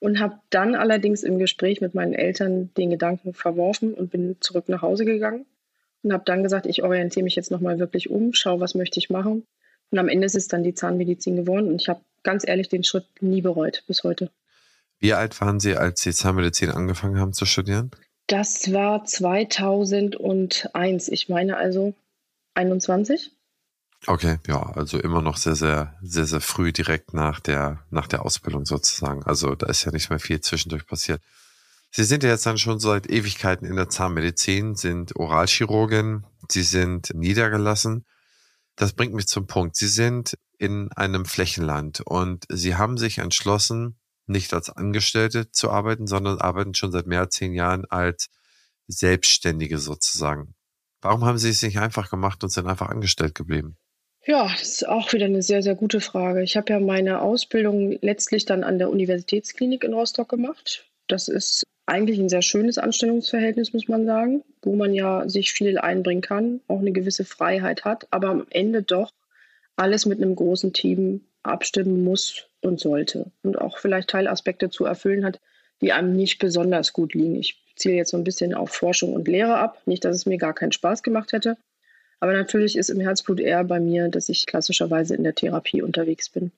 und 0.00 0.18
habe 0.18 0.40
dann 0.50 0.74
allerdings 0.74 1.22
im 1.22 1.38
Gespräch 1.38 1.80
mit 1.80 1.94
meinen 1.94 2.14
Eltern 2.14 2.74
den 2.74 2.90
Gedanken 2.90 3.34
verworfen 3.34 3.94
und 3.94 4.10
bin 4.10 4.36
zurück 4.40 4.68
nach 4.68 4.82
Hause 4.82 5.04
gegangen 5.04 5.46
und 6.02 6.12
habe 6.12 6.24
dann 6.26 6.42
gesagt, 6.42 6.66
ich 6.66 6.82
orientiere 6.82 7.22
mich 7.22 7.36
jetzt 7.36 7.50
nochmal 7.50 7.78
wirklich 7.78 8.10
um, 8.10 8.32
schaue, 8.32 8.60
was 8.60 8.74
möchte 8.74 8.98
ich 8.98 9.10
machen. 9.10 9.46
Und 9.90 9.98
am 9.98 10.08
Ende 10.08 10.26
ist 10.26 10.34
es 10.34 10.48
dann 10.48 10.62
die 10.62 10.74
Zahnmedizin 10.74 11.36
geworden 11.36 11.68
und 11.68 11.80
ich 11.80 11.88
habe 11.88 12.00
ganz 12.22 12.46
ehrlich 12.46 12.68
den 12.68 12.84
Schritt 12.84 13.06
nie 13.20 13.42
bereut 13.42 13.84
bis 13.86 14.02
heute. 14.02 14.30
Wie 14.98 15.12
alt 15.12 15.40
waren 15.40 15.60
Sie, 15.60 15.76
als 15.76 16.02
Sie 16.02 16.12
Zahnmedizin 16.12 16.70
angefangen 16.70 17.18
haben 17.18 17.32
zu 17.32 17.46
studieren? 17.46 17.90
Das 18.26 18.72
war 18.72 19.04
2001. 19.04 21.08
Ich 21.08 21.28
meine 21.28 21.56
also 21.56 21.94
21. 22.54 23.32
Okay, 24.06 24.38
ja, 24.46 24.62
also 24.62 24.98
immer 24.98 25.20
noch 25.20 25.36
sehr, 25.36 25.54
sehr, 25.54 25.94
sehr, 26.02 26.26
sehr 26.26 26.40
früh 26.40 26.72
direkt 26.72 27.12
nach 27.12 27.38
der, 27.38 27.84
nach 27.90 28.06
der 28.06 28.24
Ausbildung 28.24 28.64
sozusagen. 28.64 29.22
Also 29.24 29.54
da 29.54 29.66
ist 29.66 29.84
ja 29.84 29.92
nicht 29.92 30.08
mehr 30.08 30.18
viel 30.18 30.40
zwischendurch 30.40 30.86
passiert. 30.86 31.22
Sie 31.90 32.04
sind 32.04 32.22
ja 32.22 32.30
jetzt 32.30 32.46
dann 32.46 32.56
schon 32.56 32.80
seit 32.80 33.10
Ewigkeiten 33.10 33.66
in 33.66 33.76
der 33.76 33.90
Zahnmedizin, 33.90 34.74
sind 34.76 35.16
Oralchirurgin, 35.16 36.24
Sie 36.48 36.62
sind 36.62 37.12
niedergelassen. 37.14 38.06
Das 38.76 38.92
bringt 38.94 39.12
mich 39.14 39.26
zum 39.28 39.46
Punkt. 39.46 39.76
Sie 39.76 39.88
sind 39.88 40.38
in 40.56 40.90
einem 40.92 41.26
Flächenland 41.26 42.00
und 42.00 42.46
Sie 42.48 42.76
haben 42.76 42.96
sich 42.96 43.18
entschlossen, 43.18 43.98
nicht 44.26 44.54
als 44.54 44.70
Angestellte 44.70 45.50
zu 45.50 45.70
arbeiten, 45.70 46.06
sondern 46.06 46.38
arbeiten 46.40 46.74
schon 46.74 46.92
seit 46.92 47.06
mehr 47.06 47.20
als 47.20 47.34
zehn 47.34 47.52
Jahren 47.52 47.84
als 47.90 48.28
Selbstständige 48.86 49.78
sozusagen. 49.78 50.54
Warum 51.02 51.24
haben 51.24 51.38
Sie 51.38 51.50
es 51.50 51.62
nicht 51.62 51.78
einfach 51.80 52.10
gemacht 52.10 52.42
und 52.44 52.50
sind 52.50 52.66
einfach 52.66 52.88
angestellt 52.88 53.34
geblieben? 53.34 53.76
Ja, 54.26 54.48
das 54.48 54.62
ist 54.62 54.88
auch 54.88 55.12
wieder 55.12 55.24
eine 55.24 55.42
sehr, 55.42 55.62
sehr 55.62 55.74
gute 55.74 56.00
Frage. 56.00 56.42
Ich 56.42 56.56
habe 56.56 56.72
ja 56.72 56.80
meine 56.80 57.22
Ausbildung 57.22 57.98
letztlich 58.02 58.44
dann 58.44 58.64
an 58.64 58.78
der 58.78 58.90
Universitätsklinik 58.90 59.82
in 59.82 59.94
Rostock 59.94 60.28
gemacht. 60.28 60.84
Das 61.06 61.28
ist 61.28 61.64
eigentlich 61.86 62.18
ein 62.20 62.28
sehr 62.28 62.42
schönes 62.42 62.78
Anstellungsverhältnis, 62.78 63.72
muss 63.72 63.88
man 63.88 64.04
sagen, 64.04 64.44
wo 64.62 64.76
man 64.76 64.94
ja 64.94 65.28
sich 65.28 65.52
viel 65.52 65.78
einbringen 65.78 66.20
kann, 66.20 66.60
auch 66.68 66.78
eine 66.80 66.92
gewisse 66.92 67.24
Freiheit 67.24 67.84
hat, 67.84 68.06
aber 68.10 68.28
am 68.28 68.46
Ende 68.50 68.82
doch 68.82 69.12
alles 69.76 70.06
mit 70.06 70.22
einem 70.22 70.36
großen 70.36 70.72
Team 70.72 71.24
abstimmen 71.42 72.04
muss 72.04 72.46
und 72.60 72.78
sollte 72.78 73.32
und 73.42 73.58
auch 73.58 73.78
vielleicht 73.78 74.10
Teilaspekte 74.10 74.68
zu 74.68 74.84
erfüllen 74.84 75.24
hat, 75.24 75.40
die 75.80 75.92
einem 75.92 76.14
nicht 76.14 76.38
besonders 76.38 76.92
gut 76.92 77.14
liegen. 77.14 77.36
Ich 77.36 77.56
ziele 77.74 77.94
jetzt 77.94 78.10
so 78.10 78.18
ein 78.18 78.24
bisschen 78.24 78.52
auf 78.54 78.70
Forschung 78.70 79.14
und 79.14 79.26
Lehre 79.26 79.56
ab. 79.56 79.80
Nicht, 79.86 80.04
dass 80.04 80.14
es 80.14 80.26
mir 80.26 80.36
gar 80.36 80.54
keinen 80.54 80.72
Spaß 80.72 81.02
gemacht 81.02 81.32
hätte. 81.32 81.56
Aber 82.20 82.32
natürlich 82.32 82.76
ist 82.76 82.90
im 82.90 83.00
Herzblut 83.00 83.40
eher 83.40 83.64
bei 83.64 83.80
mir, 83.80 84.08
dass 84.08 84.28
ich 84.28 84.46
klassischerweise 84.46 85.14
in 85.14 85.24
der 85.24 85.34
Therapie 85.34 85.82
unterwegs 85.82 86.28
bin. 86.28 86.52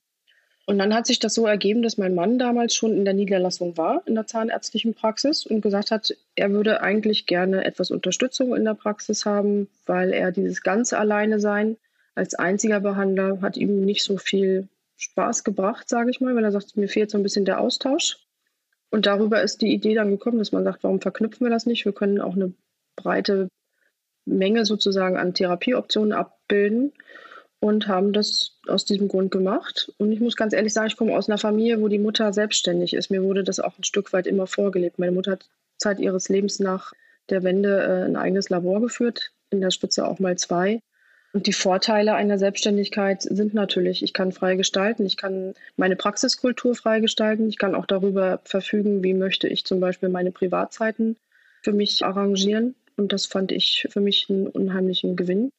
Und 0.66 0.78
dann 0.78 0.94
hat 0.94 1.06
sich 1.06 1.18
das 1.18 1.34
so 1.34 1.46
ergeben, 1.46 1.82
dass 1.82 1.98
mein 1.98 2.14
Mann 2.14 2.38
damals 2.38 2.74
schon 2.74 2.96
in 2.96 3.04
der 3.04 3.14
Niederlassung 3.14 3.76
war, 3.76 4.02
in 4.06 4.14
der 4.14 4.26
zahnärztlichen 4.26 4.94
Praxis 4.94 5.44
und 5.44 5.60
gesagt 5.60 5.90
hat, 5.90 6.14
er 6.36 6.52
würde 6.52 6.82
eigentlich 6.82 7.26
gerne 7.26 7.64
etwas 7.64 7.90
Unterstützung 7.90 8.54
in 8.54 8.64
der 8.64 8.74
Praxis 8.74 9.24
haben, 9.24 9.68
weil 9.86 10.12
er 10.12 10.30
dieses 10.30 10.62
ganze 10.62 10.98
Alleine 10.98 11.40
sein 11.40 11.76
als 12.14 12.34
einziger 12.34 12.80
Behandler 12.80 13.40
hat 13.40 13.56
ihm 13.56 13.84
nicht 13.84 14.02
so 14.02 14.18
viel 14.18 14.68
Spaß 14.96 15.44
gebracht, 15.44 15.88
sage 15.88 16.10
ich 16.10 16.20
mal, 16.20 16.34
weil 16.36 16.44
er 16.44 16.52
sagt, 16.52 16.76
mir 16.76 16.88
fehlt 16.88 17.10
so 17.10 17.18
ein 17.18 17.22
bisschen 17.22 17.44
der 17.44 17.60
Austausch. 17.60 18.18
Und 18.90 19.06
darüber 19.06 19.42
ist 19.42 19.62
die 19.62 19.72
Idee 19.72 19.94
dann 19.94 20.10
gekommen, 20.10 20.38
dass 20.38 20.52
man 20.52 20.64
sagt, 20.64 20.84
warum 20.84 21.00
verknüpfen 21.00 21.46
wir 21.46 21.50
das 21.50 21.64
nicht? 21.64 21.84
Wir 21.84 21.92
können 21.92 22.20
auch 22.20 22.34
eine 22.34 22.52
breite 22.96 23.48
Menge 24.24 24.64
sozusagen 24.64 25.16
an 25.16 25.34
Therapieoptionen 25.34 26.12
abbilden 26.12 26.92
und 27.60 27.86
haben 27.86 28.12
das 28.12 28.58
aus 28.66 28.84
diesem 28.84 29.08
Grund 29.08 29.30
gemacht. 29.30 29.92
Und 29.98 30.12
ich 30.12 30.20
muss 30.20 30.36
ganz 30.36 30.52
ehrlich 30.52 30.72
sagen, 30.72 30.88
ich 30.88 30.96
komme 30.96 31.16
aus 31.16 31.28
einer 31.28 31.38
Familie, 31.38 31.80
wo 31.80 31.88
die 31.88 31.98
Mutter 31.98 32.32
selbstständig 32.32 32.94
ist. 32.94 33.10
Mir 33.10 33.22
wurde 33.22 33.44
das 33.44 33.60
auch 33.60 33.78
ein 33.78 33.84
Stück 33.84 34.12
weit 34.12 34.26
immer 34.26 34.46
vorgelebt. 34.46 34.98
Meine 34.98 35.12
Mutter 35.12 35.32
hat 35.32 35.48
Zeit 35.78 36.00
ihres 36.00 36.28
Lebens 36.28 36.60
nach 36.60 36.92
der 37.28 37.42
Wende 37.42 37.82
äh, 37.82 38.04
ein 38.04 38.16
eigenes 38.16 38.48
Labor 38.48 38.80
geführt, 38.80 39.32
in 39.50 39.60
der 39.60 39.70
Spitze 39.70 40.06
auch 40.06 40.18
mal 40.18 40.36
zwei. 40.36 40.80
Und 41.32 41.46
die 41.46 41.52
Vorteile 41.52 42.14
einer 42.14 42.38
Selbstständigkeit 42.38 43.22
sind 43.22 43.54
natürlich, 43.54 44.02
ich 44.02 44.12
kann 44.12 44.32
frei 44.32 44.56
gestalten, 44.56 45.06
ich 45.06 45.16
kann 45.16 45.54
meine 45.76 45.96
Praxiskultur 45.96 46.74
frei 46.74 47.00
gestalten, 47.00 47.48
ich 47.48 47.58
kann 47.58 47.74
auch 47.74 47.86
darüber 47.86 48.40
verfügen, 48.44 49.02
wie 49.02 49.14
möchte 49.14 49.48
ich 49.48 49.64
zum 49.64 49.80
Beispiel 49.80 50.10
meine 50.10 50.30
Privatzeiten 50.30 51.16
für 51.62 51.72
mich 51.72 52.04
arrangieren. 52.04 52.74
Und 52.96 53.12
das 53.12 53.26
fand 53.26 53.52
ich 53.52 53.86
für 53.90 54.00
mich 54.00 54.26
einen 54.28 54.46
unheimlichen 54.46 55.16
Gewinn. 55.16 55.50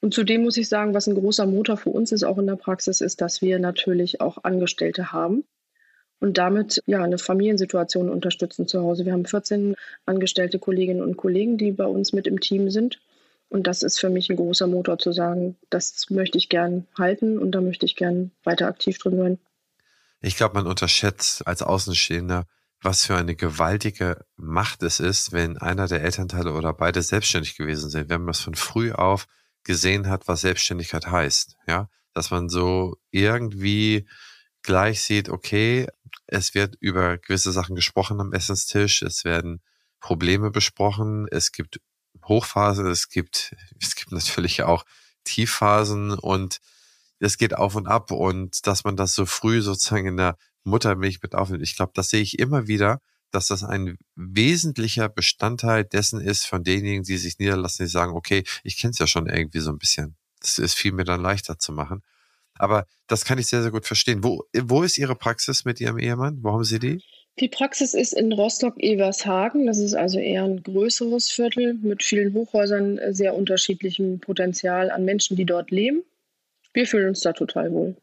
Und 0.00 0.14
zudem 0.14 0.42
muss 0.42 0.56
ich 0.56 0.68
sagen, 0.68 0.94
was 0.94 1.08
ein 1.08 1.14
großer 1.14 1.46
Motor 1.46 1.76
für 1.76 1.90
uns 1.90 2.12
ist, 2.12 2.22
auch 2.22 2.38
in 2.38 2.46
der 2.46 2.56
Praxis, 2.56 3.00
ist, 3.00 3.20
dass 3.20 3.42
wir 3.42 3.58
natürlich 3.58 4.20
auch 4.20 4.44
Angestellte 4.44 5.12
haben 5.12 5.44
und 6.20 6.38
damit 6.38 6.82
ja 6.86 7.02
eine 7.02 7.18
Familiensituation 7.18 8.08
unterstützen 8.08 8.66
zu 8.66 8.82
Hause. 8.82 9.04
Wir 9.04 9.12
haben 9.12 9.26
14 9.26 9.74
angestellte 10.06 10.58
Kolleginnen 10.58 11.02
und 11.02 11.16
Kollegen, 11.16 11.58
die 11.58 11.72
bei 11.72 11.86
uns 11.86 12.12
mit 12.12 12.26
im 12.26 12.40
Team 12.40 12.70
sind. 12.70 13.00
Und 13.48 13.66
das 13.66 13.82
ist 13.82 13.98
für 13.98 14.10
mich 14.10 14.28
ein 14.28 14.36
großer 14.36 14.66
Motor 14.66 14.98
zu 14.98 15.12
sagen, 15.12 15.56
das 15.70 16.10
möchte 16.10 16.38
ich 16.38 16.48
gern 16.48 16.86
halten 16.98 17.38
und 17.38 17.52
da 17.52 17.60
möchte 17.60 17.86
ich 17.86 17.96
gern 17.96 18.30
weiter 18.44 18.66
aktiv 18.66 18.98
drin 18.98 19.16
sein. 19.16 19.38
Ich 20.20 20.36
glaube, 20.36 20.54
man 20.54 20.66
unterschätzt 20.66 21.46
als 21.46 21.62
Außenstehender, 21.62 22.44
was 22.80 23.04
für 23.04 23.16
eine 23.16 23.34
gewaltige 23.34 24.24
Macht 24.36 24.82
es 24.82 25.00
ist, 25.00 25.32
wenn 25.32 25.58
einer 25.58 25.88
der 25.88 26.02
Elternteile 26.02 26.52
oder 26.52 26.72
beide 26.72 27.02
selbstständig 27.02 27.56
gewesen 27.56 27.90
sind. 27.90 28.08
Wenn 28.08 28.20
man 28.22 28.28
das 28.28 28.40
von 28.40 28.54
früh 28.54 28.92
auf 28.92 29.26
gesehen 29.64 30.08
hat, 30.08 30.28
was 30.28 30.42
Selbstständigkeit 30.42 31.06
heißt. 31.06 31.56
Ja, 31.66 31.88
dass 32.14 32.30
man 32.30 32.48
so 32.48 32.96
irgendwie 33.10 34.08
gleich 34.62 35.02
sieht, 35.02 35.28
okay, 35.28 35.88
es 36.26 36.54
wird 36.54 36.76
über 36.80 37.18
gewisse 37.18 37.52
Sachen 37.52 37.74
gesprochen 37.74 38.20
am 38.20 38.32
Essenstisch, 38.32 39.02
es 39.02 39.24
werden 39.24 39.60
Probleme 40.00 40.50
besprochen, 40.50 41.26
es 41.30 41.52
gibt 41.52 41.80
Hochphasen, 42.24 42.86
es 42.86 43.08
gibt, 43.08 43.54
es 43.80 43.94
gibt 43.94 44.12
natürlich 44.12 44.62
auch 44.62 44.84
Tiefphasen 45.24 46.12
und 46.12 46.60
es 47.20 47.36
geht 47.36 47.54
auf 47.54 47.74
und 47.74 47.86
ab 47.88 48.10
und 48.10 48.66
dass 48.66 48.84
man 48.84 48.96
das 48.96 49.14
so 49.14 49.26
früh 49.26 49.60
sozusagen 49.60 50.06
in 50.06 50.16
der 50.16 50.38
Muttermilch 50.64 51.22
mit 51.22 51.34
aufnimmt. 51.34 51.62
Ich 51.62 51.76
glaube, 51.76 51.92
das 51.94 52.10
sehe 52.10 52.22
ich 52.22 52.38
immer 52.38 52.66
wieder, 52.66 53.00
dass 53.30 53.48
das 53.48 53.62
ein 53.62 53.98
wesentlicher 54.16 55.08
Bestandteil 55.08 55.84
dessen 55.84 56.20
ist 56.20 56.46
von 56.46 56.64
denjenigen, 56.64 57.04
die 57.04 57.18
sich 57.18 57.38
niederlassen, 57.38 57.86
die 57.86 57.90
sagen, 57.90 58.12
okay, 58.12 58.44
ich 58.64 58.78
kenne 58.78 58.92
es 58.92 58.98
ja 58.98 59.06
schon 59.06 59.28
irgendwie 59.28 59.60
so 59.60 59.70
ein 59.70 59.78
bisschen. 59.78 60.16
Das 60.40 60.58
ist 60.58 60.74
viel 60.74 60.92
mir 60.92 61.04
dann 61.04 61.20
leichter 61.20 61.58
zu 61.58 61.72
machen. 61.72 62.02
Aber 62.54 62.86
das 63.06 63.24
kann 63.24 63.38
ich 63.38 63.46
sehr, 63.46 63.62
sehr 63.62 63.70
gut 63.70 63.86
verstehen. 63.86 64.24
Wo, 64.24 64.44
wo 64.54 64.82
ist 64.82 64.98
Ihre 64.98 65.14
Praxis 65.14 65.64
mit 65.64 65.80
Ihrem 65.80 65.98
Ehemann? 65.98 66.38
Wo 66.42 66.52
haben 66.52 66.64
Sie 66.64 66.78
die? 66.78 67.02
Die 67.40 67.48
Praxis 67.48 67.94
ist 67.94 68.14
in 68.14 68.32
Rostock-Evershagen. 68.32 69.66
Das 69.66 69.78
ist 69.78 69.94
also 69.94 70.18
eher 70.18 70.42
ein 70.42 70.62
größeres 70.62 71.28
Viertel 71.28 71.74
mit 71.74 72.02
vielen 72.02 72.34
Hochhäusern, 72.34 72.98
äh, 72.98 73.14
sehr 73.14 73.34
unterschiedlichem 73.34 74.18
Potenzial 74.18 74.90
an 74.90 75.04
Menschen, 75.04 75.36
die 75.36 75.44
dort 75.44 75.70
leben. 75.70 76.02
Wir 76.72 76.86
fühlen 76.86 77.08
uns 77.08 77.20
da 77.20 77.32
total 77.32 77.70
wohl. 77.72 77.96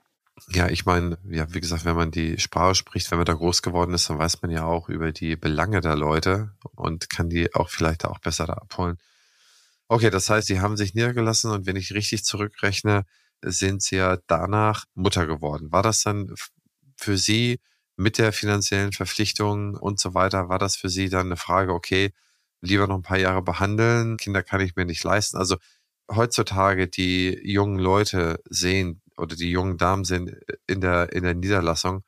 Ja, 0.50 0.68
ich 0.70 0.86
meine, 0.86 1.18
ja, 1.30 1.54
wie 1.54 1.62
gesagt, 1.62 1.86
wenn 1.86 1.96
man 1.96 2.12
die 2.12 2.38
Sprache 2.40 2.76
spricht, 2.76 3.10
wenn 3.10 3.18
man 3.18 3.26
da 3.26 3.34
groß 3.34 3.62
geworden 3.62 3.94
ist, 3.94 4.10
dann 4.10 4.20
weiß 4.20 4.42
man 4.42 4.52
ja 4.52 4.66
auch 4.66 4.90
über 4.90 5.12
die 5.12 5.36
Belange 5.38 5.80
der 5.82 5.96
Leute 5.96 6.52
und 6.76 7.10
kann 7.10 7.30
die 7.30 7.54
auch 7.56 7.70
vielleicht 7.70 8.06
auch 8.06 8.20
besser 8.20 8.46
da 8.46 8.54
abholen. 8.54 8.98
Okay, 9.88 10.10
das 10.10 10.30
heißt, 10.30 10.48
sie 10.48 10.60
haben 10.62 10.78
sich 10.78 10.94
niedergelassen 10.96 11.52
und 11.52 11.66
wenn 11.68 11.76
ich 11.76 11.94
richtig 11.94 12.26
zurückrechne, 12.26 13.06
sind 13.44 13.84
sie 13.84 13.98
ja 13.98 14.18
danach 14.28 14.86
Mutter 14.96 15.28
geworden. 15.28 15.72
War 15.72 15.84
das 15.84 16.02
dann 16.04 16.34
für 16.98 17.18
Sie 17.18 17.60
mit 17.98 18.18
der 18.18 18.34
finanziellen 18.34 18.94
Verpflichtung 18.94 19.76
und 19.76 20.00
so 20.00 20.14
weiter, 20.14 20.50
war 20.50 20.60
das 20.60 20.76
für 20.76 20.90
Sie 20.90 21.10
dann 21.10 21.28
eine 21.28 21.38
Frage, 21.38 21.74
okay, 21.74 22.14
lieber 22.62 22.88
noch 22.88 22.96
ein 22.96 23.02
paar 23.04 23.20
Jahre 23.20 23.42
behandeln, 23.44 24.18
Kinder 24.18 24.44
kann 24.44 24.62
ich 24.62 24.76
mir 24.76 24.86
nicht 24.86 25.04
leisten. 25.04 25.38
Also 25.38 25.58
heutzutage 26.12 26.88
die 26.88 27.40
jungen 27.44 27.80
Leute 27.80 28.42
sehen, 28.50 29.02
oder 29.18 29.36
die 29.36 29.52
jungen 29.52 29.78
Damen 29.78 30.04
sind 30.04 30.36
in 30.68 30.82
der, 30.82 31.14
in 31.14 31.24
der 31.24 31.36
Niederlassung, 31.36 32.04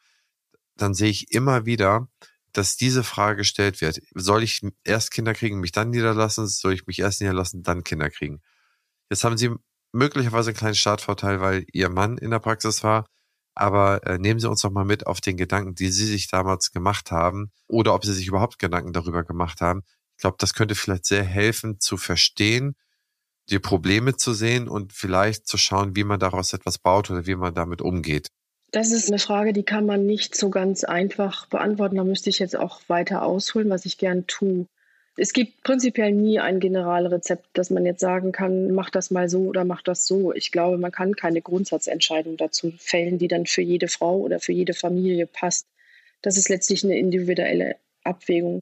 dann 0.75 0.93
sehe 0.93 1.09
ich 1.09 1.31
immer 1.31 1.65
wieder, 1.65 2.07
dass 2.53 2.77
diese 2.77 3.03
Frage 3.03 3.37
gestellt 3.37 3.81
wird. 3.81 4.01
Soll 4.15 4.43
ich 4.43 4.61
erst 4.83 5.11
Kinder 5.11 5.33
kriegen, 5.33 5.59
mich 5.59 5.71
dann 5.71 5.89
niederlassen? 5.89 6.47
Soll 6.47 6.73
ich 6.73 6.87
mich 6.87 6.99
erst 6.99 7.21
niederlassen, 7.21 7.63
dann 7.63 7.83
Kinder 7.83 8.09
kriegen? 8.09 8.41
Jetzt 9.09 9.23
haben 9.23 9.37
Sie 9.37 9.51
möglicherweise 9.91 10.49
einen 10.49 10.57
kleinen 10.57 10.75
Startvorteil, 10.75 11.41
weil 11.41 11.65
Ihr 11.71 11.89
Mann 11.89 12.17
in 12.17 12.31
der 12.31 12.39
Praxis 12.39 12.83
war. 12.83 13.05
Aber 13.55 14.05
äh, 14.05 14.17
nehmen 14.17 14.39
Sie 14.39 14.49
uns 14.49 14.61
doch 14.61 14.71
mal 14.71 14.85
mit 14.85 15.07
auf 15.07 15.21
den 15.21 15.37
Gedanken, 15.37 15.75
die 15.75 15.89
Sie 15.89 16.05
sich 16.05 16.27
damals 16.27 16.71
gemacht 16.71 17.11
haben 17.11 17.51
oder 17.67 17.93
ob 17.93 18.05
Sie 18.05 18.13
sich 18.13 18.27
überhaupt 18.27 18.59
Gedanken 18.59 18.93
darüber 18.93 19.23
gemacht 19.23 19.61
haben. 19.61 19.83
Ich 20.15 20.21
glaube, 20.21 20.37
das 20.39 20.53
könnte 20.53 20.75
vielleicht 20.75 21.05
sehr 21.05 21.23
helfen 21.23 21.79
zu 21.79 21.97
verstehen, 21.97 22.75
die 23.49 23.59
Probleme 23.59 24.15
zu 24.15 24.33
sehen 24.33 24.67
und 24.67 24.93
vielleicht 24.93 25.47
zu 25.47 25.57
schauen, 25.57 25.95
wie 25.95 26.03
man 26.03 26.19
daraus 26.19 26.53
etwas 26.53 26.77
baut 26.77 27.09
oder 27.09 27.25
wie 27.25 27.35
man 27.35 27.53
damit 27.53 27.81
umgeht? 27.81 28.27
Das 28.71 28.91
ist 28.91 29.07
eine 29.07 29.19
Frage, 29.19 29.53
die 29.53 29.63
kann 29.63 29.85
man 29.85 30.05
nicht 30.05 30.35
so 30.35 30.49
ganz 30.49 30.83
einfach 30.83 31.47
beantworten. 31.47 31.95
Da 31.95 32.03
müsste 32.03 32.29
ich 32.29 32.39
jetzt 32.39 32.57
auch 32.57 32.81
weiter 32.87 33.23
ausholen, 33.23 33.69
was 33.69 33.85
ich 33.85 33.97
gern 33.97 34.27
tue. 34.27 34.67
Es 35.15 35.33
gibt 35.33 35.63
prinzipiell 35.63 36.11
nie 36.11 36.39
ein 36.39 36.59
Generalrezept, 36.59 37.47
dass 37.53 37.71
man 37.71 37.85
jetzt 37.85 38.01
sagen 38.01 38.31
kann, 38.31 38.71
mach 38.71 38.91
das 38.91 39.09
mal 39.09 39.29
so 39.29 39.39
oder 39.45 39.65
mach 39.65 39.81
das 39.81 40.05
so. 40.05 40.31
Ich 40.33 40.51
glaube, 40.51 40.77
man 40.77 40.91
kann 40.91 41.15
keine 41.15 41.41
Grundsatzentscheidung 41.41 42.37
dazu 42.37 42.71
fällen, 42.77 43.17
die 43.17 43.27
dann 43.27 43.47
für 43.47 43.63
jede 43.63 43.87
Frau 43.87 44.19
oder 44.19 44.39
für 44.39 44.51
jede 44.51 44.73
Familie 44.73 45.25
passt. 45.25 45.65
Das 46.21 46.37
ist 46.37 46.49
letztlich 46.49 46.83
eine 46.83 46.97
individuelle 46.99 47.77
Abwägung. 48.03 48.61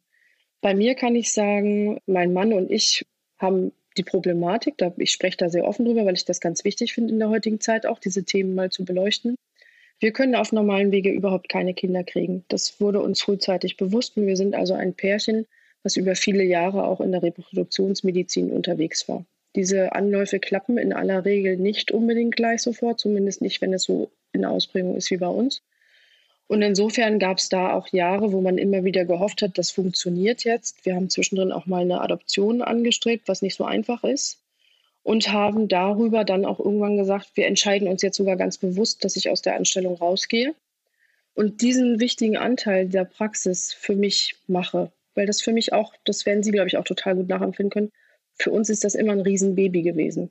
Bei 0.61 0.73
mir 0.73 0.95
kann 0.95 1.15
ich 1.15 1.33
sagen, 1.33 1.99
mein 2.05 2.31
Mann 2.31 2.53
und 2.53 2.71
ich 2.71 3.05
haben 3.37 3.73
die 3.97 4.03
Problematik. 4.03 4.77
Da, 4.77 4.93
ich 4.97 5.11
spreche 5.11 5.37
da 5.37 5.49
sehr 5.49 5.65
offen 5.65 5.85
drüber, 5.85 6.05
weil 6.05 6.15
ich 6.15 6.25
das 6.25 6.39
ganz 6.39 6.63
wichtig 6.63 6.93
finde 6.93 7.13
in 7.13 7.19
der 7.19 7.29
heutigen 7.29 7.59
Zeit 7.59 7.85
auch, 7.85 7.99
diese 7.99 8.23
Themen 8.23 8.55
mal 8.55 8.69
zu 8.71 8.85
beleuchten. 8.85 9.35
Wir 9.99 10.11
können 10.11 10.35
auf 10.35 10.51
normalen 10.51 10.91
Wege 10.91 11.11
überhaupt 11.11 11.49
keine 11.49 11.73
Kinder 11.73 12.03
kriegen. 12.03 12.43
Das 12.49 12.81
wurde 12.81 13.01
uns 13.01 13.21
frühzeitig 13.21 13.77
bewusst. 13.77 14.17
Und 14.17 14.27
wir 14.27 14.35
sind 14.35 14.55
also 14.55 14.73
ein 14.73 14.93
Pärchen, 14.93 15.45
was 15.83 15.95
über 15.95 16.15
viele 16.15 16.43
Jahre 16.43 16.85
auch 16.85 16.99
in 16.99 17.11
der 17.11 17.23
Reproduktionsmedizin 17.23 18.51
unterwegs 18.51 19.07
war. 19.07 19.25
Diese 19.55 19.93
Anläufe 19.93 20.39
klappen 20.39 20.77
in 20.77 20.91
aller 20.91 21.23
Regel 21.23 21.55
nicht 21.55 21.91
unbedingt 21.91 22.35
gleich 22.35 22.61
sofort, 22.61 22.99
zumindest 22.99 23.41
nicht, 23.41 23.61
wenn 23.61 23.73
es 23.73 23.83
so 23.83 24.11
in 24.33 24.43
Ausprägung 24.43 24.97
ist 24.97 25.09
wie 25.11 25.17
bei 25.17 25.27
uns. 25.27 25.61
Und 26.47 26.61
insofern 26.61 27.17
gab 27.17 27.39
es 27.39 27.49
da 27.49 27.73
auch 27.73 27.87
Jahre, 27.87 28.31
wo 28.31 28.41
man 28.41 28.57
immer 28.57 28.83
wieder 28.83 29.05
gehofft 29.05 29.41
hat, 29.41 29.57
das 29.57 29.71
funktioniert 29.71 30.43
jetzt. 30.43 30.85
Wir 30.85 30.95
haben 30.95 31.09
zwischendrin 31.09 31.51
auch 31.51 31.65
mal 31.65 31.81
eine 31.81 32.01
Adoption 32.01 32.61
angestrebt, 32.61 33.27
was 33.27 33.41
nicht 33.41 33.55
so 33.55 33.63
einfach 33.63 34.03
ist. 34.03 34.39
Und 35.01 35.31
haben 35.31 35.67
darüber 35.67 36.23
dann 36.23 36.45
auch 36.45 36.59
irgendwann 36.59 36.97
gesagt, 36.97 37.31
wir 37.35 37.47
entscheiden 37.47 37.87
uns 37.87 38.01
jetzt 38.01 38.17
sogar 38.17 38.35
ganz 38.35 38.57
bewusst, 38.57 39.03
dass 39.03 39.15
ich 39.15 39.29
aus 39.29 39.41
der 39.41 39.55
Anstellung 39.55 39.95
rausgehe 39.95 40.55
und 41.35 41.61
diesen 41.61 41.99
wichtigen 41.99 42.37
Anteil 42.37 42.87
der 42.87 43.05
Praxis 43.05 43.73
für 43.73 43.95
mich 43.95 44.35
mache. 44.47 44.91
Weil 45.13 45.27
das 45.27 45.41
für 45.41 45.51
mich 45.51 45.73
auch, 45.73 45.93
das 46.05 46.25
werden 46.25 46.43
Sie, 46.43 46.51
glaube 46.51 46.67
ich, 46.67 46.77
auch 46.77 46.83
total 46.83 47.15
gut 47.15 47.27
nachempfinden 47.27 47.69
können, 47.69 47.91
für 48.37 48.51
uns 48.51 48.69
ist 48.69 48.83
das 48.83 48.95
immer 48.95 49.13
ein 49.13 49.21
Riesenbaby 49.21 49.81
gewesen. 49.81 50.29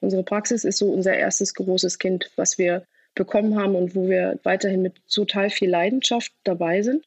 Unsere 0.00 0.22
Praxis 0.22 0.64
ist 0.64 0.78
so 0.78 0.90
unser 0.90 1.14
erstes 1.14 1.54
großes 1.54 1.98
Kind, 1.98 2.30
was 2.36 2.58
wir 2.58 2.86
bekommen 3.14 3.56
haben 3.56 3.74
und 3.74 3.94
wo 3.94 4.08
wir 4.08 4.38
weiterhin 4.42 4.82
mit 4.82 4.94
total 5.08 5.50
viel 5.50 5.70
Leidenschaft 5.70 6.32
dabei 6.44 6.82
sind. 6.82 7.04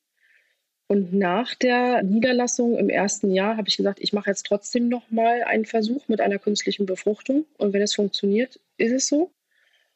Und 0.87 1.13
nach 1.13 1.53
der 1.55 2.01
Niederlassung 2.01 2.77
im 2.77 2.89
ersten 2.89 3.33
Jahr 3.33 3.57
habe 3.57 3.67
ich 3.67 3.75
gesagt, 3.75 3.99
ich 4.01 4.13
mache 4.13 4.29
jetzt 4.29 4.45
trotzdem 4.45 4.87
noch 4.87 5.09
mal 5.11 5.43
einen 5.43 5.65
Versuch 5.65 6.07
mit 6.07 6.21
einer 6.21 6.39
künstlichen 6.39 6.85
Befruchtung. 6.85 7.45
Und 7.57 7.73
wenn 7.73 7.81
es 7.81 7.93
funktioniert, 7.93 8.59
ist 8.77 8.93
es 8.93 9.07
so. 9.07 9.31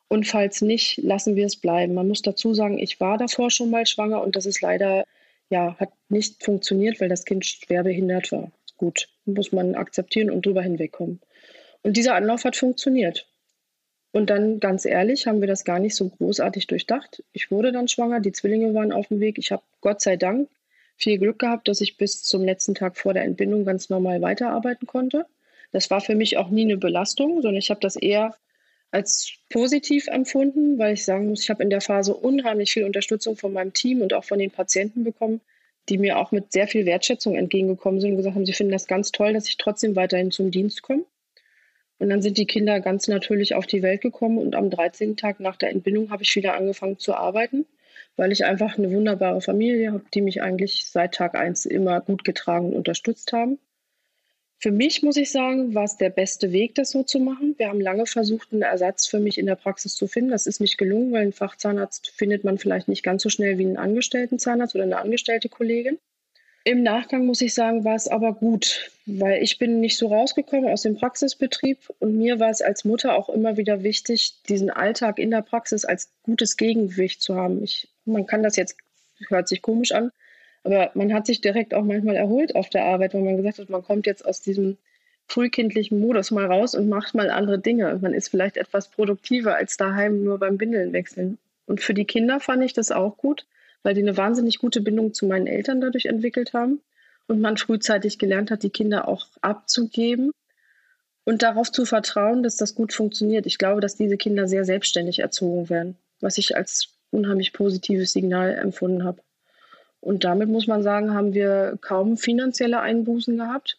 Und 0.09 0.27
falls 0.27 0.61
nicht, 0.61 0.97
lassen 0.97 1.37
wir 1.37 1.45
es 1.45 1.55
bleiben. 1.55 1.93
Man 1.93 2.09
muss 2.09 2.21
dazu 2.21 2.53
sagen, 2.53 2.77
ich 2.77 2.99
war 2.99 3.17
davor 3.17 3.49
schon 3.49 3.69
mal 3.69 3.85
schwanger 3.85 4.21
und 4.21 4.35
das 4.35 4.45
ist 4.45 4.59
leider, 4.59 5.05
ja, 5.49 5.77
hat 5.79 5.93
nicht 6.09 6.43
funktioniert, 6.43 6.99
weil 6.99 7.07
das 7.07 7.23
Kind 7.23 7.45
schwer 7.45 7.83
behindert 7.83 8.29
war. 8.33 8.51
Gut, 8.75 9.07
muss 9.23 9.53
man 9.53 9.75
akzeptieren 9.75 10.29
und 10.29 10.45
drüber 10.45 10.61
hinwegkommen. 10.61 11.21
Und 11.83 11.95
dieser 11.95 12.15
Anlauf 12.15 12.43
hat 12.43 12.57
funktioniert. 12.57 13.30
Und 14.11 14.29
dann, 14.29 14.59
ganz 14.59 14.85
ehrlich, 14.85 15.27
haben 15.27 15.39
wir 15.39 15.47
das 15.47 15.63
gar 15.63 15.79
nicht 15.79 15.95
so 15.95 16.09
großartig 16.09 16.67
durchdacht. 16.67 17.23
Ich 17.31 17.49
wurde 17.49 17.71
dann 17.71 17.87
schwanger, 17.87 18.19
die 18.19 18.33
Zwillinge 18.33 18.73
waren 18.73 18.91
auf 18.91 19.07
dem 19.07 19.19
Weg. 19.19 19.37
Ich 19.37 19.51
habe 19.51 19.63
Gott 19.79 20.01
sei 20.01 20.17
Dank 20.17 20.49
viel 20.97 21.17
Glück 21.17 21.39
gehabt, 21.39 21.67
dass 21.67 21.81
ich 21.81 21.97
bis 21.97 22.21
zum 22.21 22.43
letzten 22.43 22.75
Tag 22.75 22.97
vor 22.97 23.13
der 23.13 23.23
Entbindung 23.23 23.65
ganz 23.65 23.89
normal 23.89 24.21
weiterarbeiten 24.21 24.85
konnte. 24.85 25.25
Das 25.71 25.89
war 25.89 26.01
für 26.01 26.15
mich 26.15 26.37
auch 26.37 26.49
nie 26.49 26.63
eine 26.63 26.77
Belastung, 26.77 27.41
sondern 27.41 27.55
ich 27.55 27.69
habe 27.69 27.79
das 27.79 27.95
eher 27.95 28.35
als 28.91 29.31
positiv 29.49 30.07
empfunden, 30.07 30.77
weil 30.77 30.93
ich 30.93 31.05
sagen 31.05 31.29
muss, 31.29 31.43
ich 31.43 31.49
habe 31.49 31.63
in 31.63 31.69
der 31.69 31.79
Phase 31.79 32.13
unheimlich 32.13 32.73
viel 32.73 32.83
Unterstützung 32.83 33.37
von 33.37 33.53
meinem 33.53 33.71
Team 33.71 34.01
und 34.01 34.13
auch 34.13 34.25
von 34.25 34.37
den 34.37 34.51
Patienten 34.51 35.05
bekommen, 35.05 35.39
die 35.87 35.97
mir 35.97 36.19
auch 36.19 36.31
mit 36.31 36.51
sehr 36.51 36.67
viel 36.67 36.85
Wertschätzung 36.85 37.35
entgegengekommen 37.35 38.01
sind 38.01 38.11
und 38.11 38.17
gesagt 38.17 38.35
haben, 38.35 38.45
sie 38.45 38.53
finden 38.53 38.73
das 38.73 38.87
ganz 38.87 39.11
toll, 39.13 39.33
dass 39.33 39.47
ich 39.47 39.57
trotzdem 39.57 39.95
weiterhin 39.95 40.31
zum 40.31 40.51
Dienst 40.51 40.81
komme. 40.81 41.05
Und 42.01 42.09
dann 42.09 42.23
sind 42.23 42.39
die 42.39 42.47
Kinder 42.47 42.79
ganz 42.79 43.07
natürlich 43.07 43.53
auf 43.53 43.67
die 43.67 43.83
Welt 43.83 44.01
gekommen 44.01 44.39
und 44.39 44.55
am 44.55 44.71
13. 44.71 45.17
Tag 45.17 45.39
nach 45.39 45.55
der 45.55 45.69
Entbindung 45.69 46.09
habe 46.09 46.23
ich 46.23 46.35
wieder 46.35 46.55
angefangen 46.55 46.97
zu 46.97 47.13
arbeiten, 47.13 47.67
weil 48.15 48.31
ich 48.31 48.43
einfach 48.43 48.75
eine 48.75 48.91
wunderbare 48.91 49.39
Familie 49.39 49.91
habe, 49.91 50.03
die 50.11 50.23
mich 50.23 50.41
eigentlich 50.41 50.87
seit 50.87 51.13
Tag 51.13 51.35
1 51.35 51.67
immer 51.67 52.01
gut 52.01 52.23
getragen 52.23 52.69
und 52.69 52.75
unterstützt 52.75 53.33
haben. 53.33 53.59
Für 54.57 54.71
mich 54.71 55.03
muss 55.03 55.15
ich 55.15 55.31
sagen, 55.31 55.75
war 55.75 55.83
es 55.83 55.97
der 55.97 56.09
beste 56.09 56.51
Weg, 56.51 56.73
das 56.73 56.89
so 56.89 57.03
zu 57.03 57.19
machen. 57.19 57.53
Wir 57.59 57.67
haben 57.67 57.79
lange 57.79 58.07
versucht, 58.07 58.51
einen 58.51 58.63
Ersatz 58.63 59.05
für 59.05 59.19
mich 59.19 59.37
in 59.37 59.45
der 59.45 59.55
Praxis 59.55 59.93
zu 59.93 60.07
finden. 60.07 60.31
Das 60.31 60.47
ist 60.47 60.59
nicht 60.59 60.79
gelungen, 60.79 61.11
weil 61.11 61.21
einen 61.21 61.33
Fachzahnarzt 61.33 62.09
findet 62.09 62.43
man 62.43 62.57
vielleicht 62.57 62.87
nicht 62.87 63.03
ganz 63.03 63.21
so 63.21 63.29
schnell 63.29 63.59
wie 63.59 63.65
einen 63.65 63.77
angestellten 63.77 64.39
Zahnarzt 64.39 64.73
oder 64.73 64.85
eine 64.85 64.97
angestellte 64.97 65.49
Kollegin. 65.49 65.99
Im 66.63 66.83
Nachgang 66.83 67.25
muss 67.25 67.41
ich 67.41 67.55
sagen, 67.55 67.83
war 67.85 67.95
es 67.95 68.07
aber 68.07 68.33
gut, 68.33 68.91
weil 69.07 69.41
ich 69.41 69.57
bin 69.57 69.79
nicht 69.79 69.97
so 69.97 70.07
rausgekommen 70.07 70.69
aus 70.69 70.83
dem 70.83 70.95
Praxisbetrieb 70.95 71.79
und 71.97 72.17
mir 72.17 72.39
war 72.39 72.51
es 72.51 72.61
als 72.61 72.85
Mutter 72.85 73.15
auch 73.15 73.29
immer 73.29 73.57
wieder 73.57 73.81
wichtig, 73.81 74.35
diesen 74.47 74.69
Alltag 74.69 75.17
in 75.17 75.31
der 75.31 75.41
Praxis 75.41 75.85
als 75.85 76.11
gutes 76.21 76.57
Gegengewicht 76.57 77.19
zu 77.19 77.35
haben. 77.35 77.63
Ich, 77.63 77.89
man 78.05 78.27
kann 78.27 78.43
das 78.43 78.57
jetzt, 78.57 78.77
hört 79.29 79.47
sich 79.47 79.63
komisch 79.63 79.91
an, 79.91 80.11
aber 80.63 80.91
man 80.93 81.11
hat 81.13 81.25
sich 81.25 81.41
direkt 81.41 81.73
auch 81.73 81.83
manchmal 81.83 82.15
erholt 82.15 82.55
auf 82.55 82.69
der 82.69 82.85
Arbeit, 82.85 83.15
weil 83.15 83.23
man 83.23 83.37
gesagt 83.37 83.57
hat, 83.57 83.69
man 83.69 83.83
kommt 83.83 84.05
jetzt 84.05 84.23
aus 84.23 84.41
diesem 84.41 84.77
frühkindlichen 85.27 85.99
Modus 85.99 86.29
mal 86.29 86.45
raus 86.45 86.75
und 86.75 86.89
macht 86.89 87.15
mal 87.15 87.31
andere 87.31 87.57
Dinge. 87.57 87.97
Man 88.03 88.13
ist 88.13 88.29
vielleicht 88.29 88.57
etwas 88.57 88.87
produktiver 88.89 89.55
als 89.55 89.77
daheim 89.77 90.23
nur 90.23 90.37
beim 90.37 90.59
Bindeln 90.59 90.93
wechseln. 90.93 91.39
Und 91.65 91.81
für 91.81 91.95
die 91.95 92.05
Kinder 92.05 92.39
fand 92.39 92.63
ich 92.63 92.73
das 92.73 92.91
auch 92.91 93.17
gut 93.17 93.47
weil 93.83 93.93
die 93.93 94.01
eine 94.01 94.17
wahnsinnig 94.17 94.59
gute 94.59 94.81
Bindung 94.81 95.13
zu 95.13 95.25
meinen 95.25 95.47
Eltern 95.47 95.81
dadurch 95.81 96.05
entwickelt 96.05 96.53
haben 96.53 96.81
und 97.27 97.41
man 97.41 97.57
frühzeitig 97.57 98.19
gelernt 98.19 98.51
hat, 98.51 98.63
die 98.63 98.69
Kinder 98.69 99.07
auch 99.07 99.27
abzugeben 99.41 100.31
und 101.23 101.43
darauf 101.43 101.71
zu 101.71 101.85
vertrauen, 101.85 102.43
dass 102.43 102.57
das 102.57 102.75
gut 102.75 102.93
funktioniert. 102.93 103.45
Ich 103.45 103.57
glaube, 103.57 103.81
dass 103.81 103.95
diese 103.95 104.17
Kinder 104.17 104.47
sehr 104.47 104.65
selbstständig 104.65 105.19
erzogen 105.19 105.69
werden, 105.69 105.97
was 106.19 106.37
ich 106.37 106.55
als 106.55 106.89
unheimlich 107.11 107.53
positives 107.53 108.13
Signal 108.13 108.55
empfunden 108.55 109.03
habe. 109.03 109.21
Und 109.99 110.23
damit 110.23 110.49
muss 110.49 110.67
man 110.67 110.81
sagen, 110.81 111.13
haben 111.13 111.33
wir 111.33 111.77
kaum 111.81 112.17
finanzielle 112.17 112.79
Einbußen 112.79 113.37
gehabt. 113.37 113.77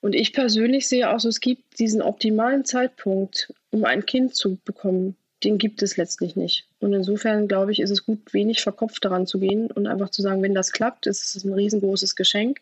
Und 0.00 0.14
ich 0.14 0.32
persönlich 0.32 0.86
sehe 0.86 1.10
auch 1.10 1.18
so, 1.18 1.28
es 1.28 1.40
gibt 1.40 1.78
diesen 1.78 2.02
optimalen 2.02 2.64
Zeitpunkt, 2.64 3.52
um 3.70 3.84
ein 3.84 4.04
Kind 4.06 4.34
zu 4.34 4.56
bekommen, 4.64 5.16
den 5.44 5.58
gibt 5.58 5.82
es 5.82 5.96
letztlich 5.96 6.36
nicht. 6.36 6.66
Und 6.80 6.92
insofern, 6.92 7.48
glaube 7.48 7.72
ich, 7.72 7.80
ist 7.80 7.90
es 7.90 8.04
gut, 8.04 8.32
wenig 8.32 8.60
verkopft 8.60 9.04
daran 9.04 9.26
zu 9.26 9.38
gehen 9.38 9.70
und 9.70 9.86
einfach 9.86 10.10
zu 10.10 10.22
sagen, 10.22 10.42
wenn 10.42 10.54
das 10.54 10.72
klappt, 10.72 11.06
ist 11.06 11.36
es 11.36 11.44
ein 11.44 11.52
riesengroßes 11.52 12.16
Geschenk. 12.16 12.60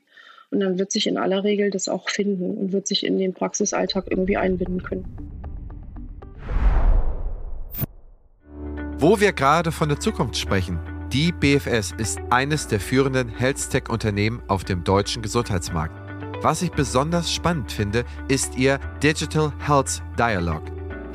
Und 0.51 0.61
dann 0.61 0.79
wird 0.79 0.93
sich 0.93 1.07
in 1.07 1.19
aller 1.19 1.43
Regel 1.43 1.71
das 1.71 1.89
auch 1.89 2.09
finden 2.09 2.57
und 2.57 2.73
wird 2.73 2.87
sich 2.87 3.05
in 3.05 3.19
den 3.19 3.35
Praxisalltag 3.35 4.05
irgendwie 4.09 4.37
einbinden 4.37 4.83
können. 4.83 5.05
Wo 8.99 9.21
wir 9.21 9.33
gerade 9.33 9.73
von 9.73 9.89
der 9.89 9.99
Zukunft 9.99 10.37
sprechen. 10.37 10.79
Die 11.13 11.33
BFS 11.33 11.95
ist 11.99 12.19
eines 12.31 12.67
der 12.69 12.81
führenden 12.81 13.29
Health-Tech-Unternehmen 13.29 14.43
auf 14.49 14.65
dem 14.65 14.85
deutschen 14.85 15.23
Gesundheitsmarkt. 15.23 15.95
Was 16.43 16.63
ich 16.63 16.71
besonders 16.71 17.33
spannend 17.33 17.73
finde, 17.73 18.05
ist 18.29 18.57
ihr 18.57 18.79
Digital 19.03 19.53
Health 19.67 20.03
Dialogue. 20.19 20.76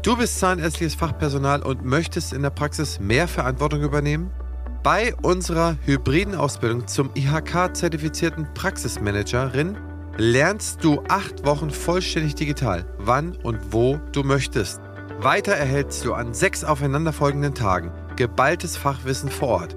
Du 0.04 0.16
bist 0.16 0.40
zahnärztliches 0.40 0.96
Fachpersonal 0.96 1.64
und 1.64 1.84
möchtest 1.84 2.32
in 2.32 2.42
der 2.42 2.50
Praxis 2.50 3.00
mehr 3.00 3.28
Verantwortung 3.28 3.82
übernehmen? 3.82 4.32
Bei 4.82 5.14
unserer 5.16 5.76
hybriden 5.84 6.34
Ausbildung 6.34 6.88
zum 6.88 7.10
IHK-zertifizierten 7.14 8.48
Praxismanagerin 8.54 9.76
lernst 10.16 10.82
du 10.82 11.04
acht 11.10 11.46
Wochen 11.46 11.70
vollständig 11.70 12.36
digital, 12.36 12.86
wann 13.00 13.36
und 13.44 13.60
wo 13.72 14.00
du 14.14 14.24
möchtest. 14.24 14.80
Weiter 15.20 15.54
erhältst 15.54 16.06
du 16.06 16.14
an 16.14 16.36
sechs 16.36 16.64
aufeinanderfolgenden 16.64 17.56
Tagen 17.56 17.92
geballtes 18.18 18.78
Fachwissen 18.78 19.30
vor 19.30 19.48
Ort. 19.48 19.76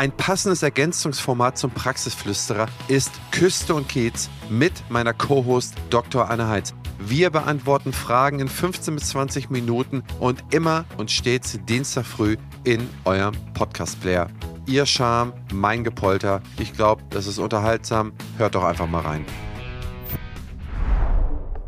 Ein 0.00 0.12
passendes 0.12 0.62
Ergänzungsformat 0.62 1.58
zum 1.58 1.72
Praxisflüsterer 1.72 2.68
ist 2.88 3.12
Küste 3.32 3.74
und 3.74 3.86
Kiez 3.86 4.30
mit 4.48 4.72
meiner 4.88 5.12
Co-Host 5.12 5.74
Dr. 5.90 6.30
Anne 6.30 6.48
Heitz. 6.48 6.72
Wir 6.98 7.28
beantworten 7.28 7.92
Fragen 7.92 8.40
in 8.40 8.48
15 8.48 8.94
bis 8.94 9.10
20 9.10 9.50
Minuten 9.50 10.02
und 10.18 10.42
immer 10.54 10.86
und 10.96 11.10
stets 11.10 11.58
Dienstag 11.68 12.06
früh 12.06 12.38
in 12.64 12.88
eurem 13.04 13.34
Podcast-Player. 13.52 14.28
Ihr 14.64 14.86
Charme, 14.86 15.34
mein 15.52 15.84
Gepolter. 15.84 16.40
Ich 16.58 16.72
glaube, 16.72 17.02
das 17.10 17.26
ist 17.26 17.38
unterhaltsam. 17.38 18.14
Hört 18.38 18.54
doch 18.54 18.64
einfach 18.64 18.88
mal 18.88 19.02
rein. 19.02 19.26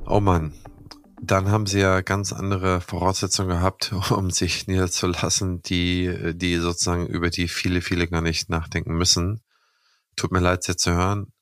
Oh 0.07 0.21
Mann, 0.21 0.55
dann 1.25 1.53
haben 1.53 1.67
sie 1.67 1.79
ja 1.79 2.01
ganz 2.01 2.33
andere 2.33 2.81
Voraussetzungen 2.81 3.51
gehabt, 3.51 3.93
um 4.11 4.31
sich 4.31 4.67
niederzulassen, 4.67 5.63
die, 5.63 6.35
die 6.35 6.57
sozusagen 6.57 7.07
über 7.07 7.31
die 7.31 7.47
viele, 7.47 7.81
viele 7.81 8.09
gar 8.09 8.23
nicht 8.23 8.51
nachdenken 8.51 8.95
müssen. 8.95 9.41
Tut 10.17 10.33
mir 10.33 10.41
leid, 10.41 10.65
sehr 10.65 10.77
zu 10.77 10.93
hören. 10.93 11.33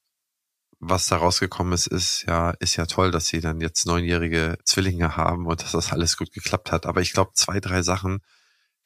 Was 0.80 1.06
da 1.06 1.16
rausgekommen 1.16 1.72
ist, 1.72 1.86
ist 1.86 2.24
ja, 2.26 2.50
ist 2.60 2.76
ja 2.76 2.86
toll, 2.86 3.10
dass 3.10 3.26
sie 3.26 3.40
dann 3.40 3.60
jetzt 3.60 3.86
neunjährige 3.86 4.58
Zwillinge 4.64 5.16
haben 5.16 5.46
und 5.46 5.62
dass 5.62 5.72
das 5.72 5.92
alles 5.92 6.16
gut 6.18 6.32
geklappt 6.32 6.72
hat. 6.72 6.84
Aber 6.84 7.00
ich 7.00 7.12
glaube, 7.12 7.32
zwei, 7.34 7.58
drei 7.58 7.82
Sachen, 7.82 8.20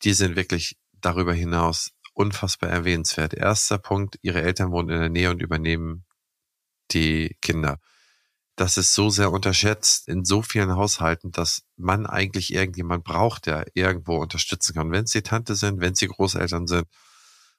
die 0.05 0.13
sind 0.13 0.37
wirklich 0.37 0.77
darüber 0.93 1.35
hinaus 1.35 1.91
unfassbar 2.15 2.71
erwähnenswert. 2.71 3.35
Erster 3.35 3.79
Punkt, 3.79 4.19
ihre 4.23 4.43
Eltern 4.43 4.71
wohnen 4.71 4.91
in 4.91 5.01
der 5.01 5.09
Nähe 5.09 5.31
und 5.31 5.43
übernehmen 5.43 6.05
die 6.93 7.37
Kinder 7.43 7.81
das 8.57 8.77
ist 8.77 8.95
so 8.95 9.11
sehr 9.11 9.33
unterschätzt 9.33 10.09
in 10.09 10.25
so 10.25 10.43
vielen 10.43 10.77
Haushalten, 10.77 11.33
dass 11.33 11.63
man 11.77 12.07
eigentlich 12.07 12.53
irgendjemand 12.55 13.05
braucht, 13.05 13.47
der 13.47 13.67
irgendwo 13.75 14.17
unterstützen 14.17 14.75
kann. 14.75 14.93
Wenn 14.93 15.05
es 15.05 15.13
die 15.13 15.23
Tante 15.23 15.55
sind, 15.57 15.81
wenn 15.81 15.93
es 15.95 15.99
die 16.01 16.09
Großeltern 16.09 16.67
sind 16.67 16.87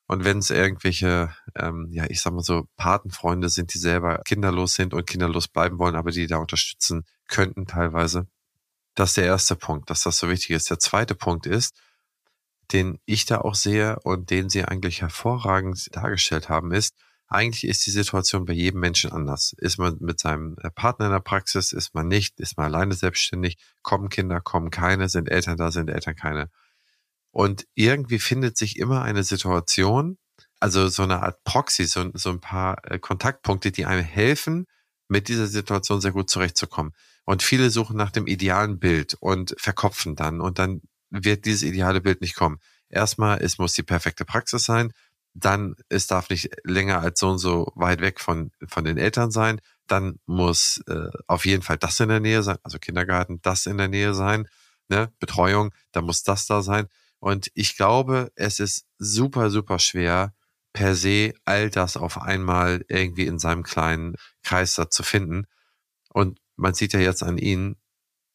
Und 0.07 0.23
wenn 0.23 0.37
es 0.39 0.51
irgendwelche, 0.51 1.35
ähm, 1.55 1.87
ja, 1.91 2.05
ich 2.09 2.21
sag 2.21 2.33
mal 2.33 2.43
so, 2.43 2.67
Patenfreunde 2.77 3.49
sind, 3.49 3.73
die 3.73 3.79
selber 3.79 4.21
kinderlos 4.25 4.75
sind 4.75 4.93
und 4.93 5.07
kinderlos 5.07 5.47
bleiben 5.47 5.79
wollen, 5.79 5.95
aber 5.95 6.11
die 6.11 6.27
da 6.27 6.37
unterstützen 6.37 7.05
könnten 7.27 7.65
teilweise. 7.65 8.27
Das 8.95 9.11
ist 9.11 9.17
der 9.17 9.25
erste 9.25 9.55
Punkt, 9.55 9.89
dass 9.89 10.03
das 10.03 10.17
so 10.19 10.29
wichtig 10.29 10.51
ist. 10.51 10.69
Der 10.69 10.79
zweite 10.79 11.15
Punkt 11.15 11.47
ist, 11.47 11.75
den 12.71 12.99
ich 13.05 13.25
da 13.25 13.39
auch 13.41 13.55
sehe 13.55 13.99
und 14.03 14.29
den 14.31 14.49
Sie 14.49 14.65
eigentlich 14.65 15.01
hervorragend 15.01 15.87
dargestellt 15.95 16.49
haben, 16.49 16.71
ist, 16.71 16.95
eigentlich 17.27 17.65
ist 17.65 17.85
die 17.85 17.91
Situation 17.91 18.45
bei 18.45 18.53
jedem 18.53 18.79
Menschen 18.79 19.11
anders. 19.11 19.53
Ist 19.57 19.77
man 19.77 19.97
mit 19.99 20.19
seinem 20.19 20.55
äh, 20.61 20.69
Partner 20.69 21.07
in 21.07 21.11
der 21.11 21.19
Praxis, 21.19 21.71
ist 21.71 21.93
man 21.93 22.07
nicht, 22.07 22.39
ist 22.39 22.57
man 22.57 22.67
alleine 22.67 22.93
selbstständig, 22.93 23.57
kommen 23.81 24.09
Kinder, 24.09 24.41
kommen 24.41 24.69
keine, 24.69 25.09
sind 25.09 25.29
Eltern 25.29 25.57
da, 25.57 25.71
sind 25.71 25.89
Eltern 25.89 26.15
keine. 26.15 26.49
Und 27.31 27.67
irgendwie 27.73 28.19
findet 28.19 28.57
sich 28.57 28.77
immer 28.77 29.01
eine 29.01 29.23
Situation, 29.23 30.17
also 30.59 30.87
so 30.87 31.03
eine 31.03 31.21
Art 31.21 31.43
Proxy, 31.43 31.85
so, 31.85 32.09
so 32.13 32.29
ein 32.29 32.39
paar 32.39 32.77
äh, 32.89 32.99
Kontaktpunkte, 32.99 33.71
die 33.71 33.85
einem 33.85 34.03
helfen, 34.03 34.67
mit 35.07 35.27
dieser 35.27 35.47
Situation 35.47 36.01
sehr 36.01 36.11
gut 36.11 36.29
zurechtzukommen. 36.29 36.93
Und 37.25 37.43
viele 37.43 37.69
suchen 37.69 37.97
nach 37.97 38.11
dem 38.11 38.27
idealen 38.27 38.79
Bild 38.79 39.15
und 39.19 39.55
verkopfen 39.57 40.15
dann. 40.15 40.41
Und 40.41 40.59
dann 40.59 40.81
wird 41.09 41.45
dieses 41.45 41.63
ideale 41.63 42.01
Bild 42.01 42.21
nicht 42.21 42.35
kommen. 42.35 42.59
Erstmal, 42.89 43.41
es 43.41 43.57
muss 43.57 43.73
die 43.73 43.83
perfekte 43.83 44.25
Praxis 44.25 44.65
sein. 44.65 44.93
Dann, 45.37 45.75
es 45.89 46.07
darf 46.07 46.29
nicht 46.29 46.49
länger 46.63 47.01
als 47.01 47.19
so 47.19 47.29
und 47.29 47.39
so 47.39 47.71
weit 47.75 47.99
weg 48.01 48.21
von, 48.21 48.51
von 48.67 48.85
den 48.85 48.97
Eltern 48.97 49.31
sein. 49.31 49.59
Dann 49.85 50.19
muss 50.25 50.81
äh, 50.87 51.09
auf 51.27 51.45
jeden 51.45 51.61
Fall 51.61 51.77
das 51.77 51.99
in 51.99 52.09
der 52.09 52.21
Nähe 52.21 52.41
sein, 52.41 52.57
also 52.63 52.79
Kindergarten, 52.79 53.41
das 53.41 53.65
in 53.65 53.77
der 53.77 53.89
Nähe 53.89 54.13
sein, 54.13 54.47
ne? 54.87 55.11
Betreuung, 55.19 55.73
da 55.91 56.01
muss 56.01 56.23
das 56.23 56.47
da 56.47 56.61
sein. 56.61 56.87
Und 57.19 57.51
ich 57.53 57.75
glaube, 57.75 58.31
es 58.35 58.59
ist 58.59 58.85
super, 58.97 59.49
super 59.49 59.77
schwer, 59.79 60.33
per 60.73 60.95
se 60.95 61.33
all 61.45 61.69
das 61.69 61.97
auf 61.97 62.21
einmal 62.21 62.85
irgendwie 62.87 63.25
in 63.27 63.39
seinem 63.39 63.63
kleinen 63.63 64.15
Kreis 64.43 64.75
da 64.75 64.89
zu 64.89 65.03
finden. 65.03 65.47
Und 66.09 66.39
man 66.55 66.73
sieht 66.73 66.93
ja 66.93 66.99
jetzt 66.99 67.23
an 67.23 67.37
Ihnen, 67.37 67.75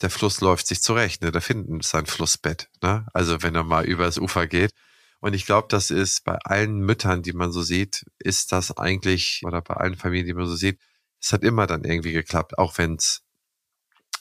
der 0.02 0.10
Fluss 0.10 0.40
läuft 0.40 0.66
sich 0.66 0.82
zurecht, 0.82 1.22
ne? 1.22 1.32
Da 1.32 1.40
finden 1.40 1.80
ist 1.80 1.94
ein 1.94 2.06
Flussbett, 2.06 2.68
ne? 2.82 3.06
Also 3.14 3.42
wenn 3.42 3.54
er 3.54 3.64
mal 3.64 3.84
übers 3.84 4.18
Ufer 4.18 4.46
geht. 4.46 4.72
Und 5.20 5.34
ich 5.34 5.46
glaube, 5.46 5.68
das 5.68 5.90
ist 5.90 6.24
bei 6.24 6.36
allen 6.44 6.80
Müttern, 6.80 7.22
die 7.22 7.34
man 7.34 7.52
so 7.52 7.62
sieht, 7.62 8.06
ist 8.18 8.52
das 8.52 8.76
eigentlich, 8.76 9.42
oder 9.44 9.60
bei 9.60 9.74
allen 9.74 9.96
Familien, 9.96 10.26
die 10.26 10.34
man 10.34 10.46
so 10.46 10.56
sieht, 10.56 10.80
es 11.20 11.32
hat 11.32 11.42
immer 11.42 11.66
dann 11.66 11.84
irgendwie 11.84 12.12
geklappt, 12.12 12.58
auch 12.58 12.78
wenn 12.78 12.94
es 12.94 13.22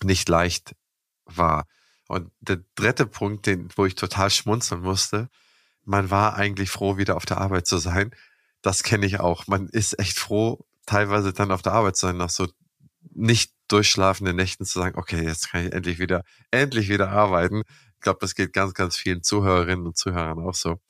nicht 0.03 0.27
leicht 0.27 0.75
war. 1.25 1.65
Und 2.07 2.31
der 2.41 2.63
dritte 2.75 3.05
Punkt, 3.05 3.45
den, 3.45 3.69
wo 3.75 3.85
ich 3.85 3.95
total 3.95 4.29
schmunzeln 4.29 4.81
musste, 4.81 5.29
man 5.85 6.09
war 6.11 6.35
eigentlich 6.35 6.69
froh, 6.69 6.97
wieder 6.97 7.15
auf 7.15 7.25
der 7.25 7.39
Arbeit 7.39 7.67
zu 7.67 7.77
sein. 7.77 8.11
Das 8.61 8.83
kenne 8.83 9.05
ich 9.05 9.19
auch. 9.19 9.47
Man 9.47 9.67
ist 9.69 9.97
echt 9.99 10.19
froh, 10.19 10.65
teilweise 10.85 11.33
dann 11.33 11.51
auf 11.51 11.61
der 11.61 11.73
Arbeit 11.73 11.95
zu 11.95 12.07
sein, 12.07 12.17
nach 12.17 12.29
so 12.29 12.47
nicht 13.13 13.53
durchschlafenden 13.69 14.35
Nächten 14.35 14.65
zu 14.65 14.79
sagen, 14.79 14.97
okay, 14.97 15.23
jetzt 15.23 15.51
kann 15.51 15.65
ich 15.65 15.73
endlich 15.73 15.99
wieder, 15.99 16.23
endlich 16.51 16.89
wieder 16.89 17.09
arbeiten. 17.09 17.63
Ich 17.95 18.01
glaube, 18.01 18.19
das 18.21 18.35
geht 18.35 18.53
ganz, 18.53 18.73
ganz 18.73 18.97
vielen 18.97 19.23
Zuhörerinnen 19.23 19.85
und 19.85 19.97
Zuhörern 19.97 20.39
auch 20.39 20.55
so. 20.55 20.81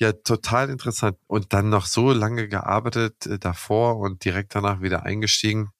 Ja, 0.00 0.12
total 0.12 0.70
interessant. 0.70 1.18
Und 1.26 1.52
dann 1.52 1.68
noch 1.68 1.84
so 1.84 2.12
lange 2.12 2.48
gearbeitet 2.48 3.26
äh, 3.26 3.38
davor 3.38 3.98
und 3.98 4.24
direkt 4.24 4.54
danach 4.54 4.80
wieder 4.80 5.02
eingestiegen. 5.04 5.70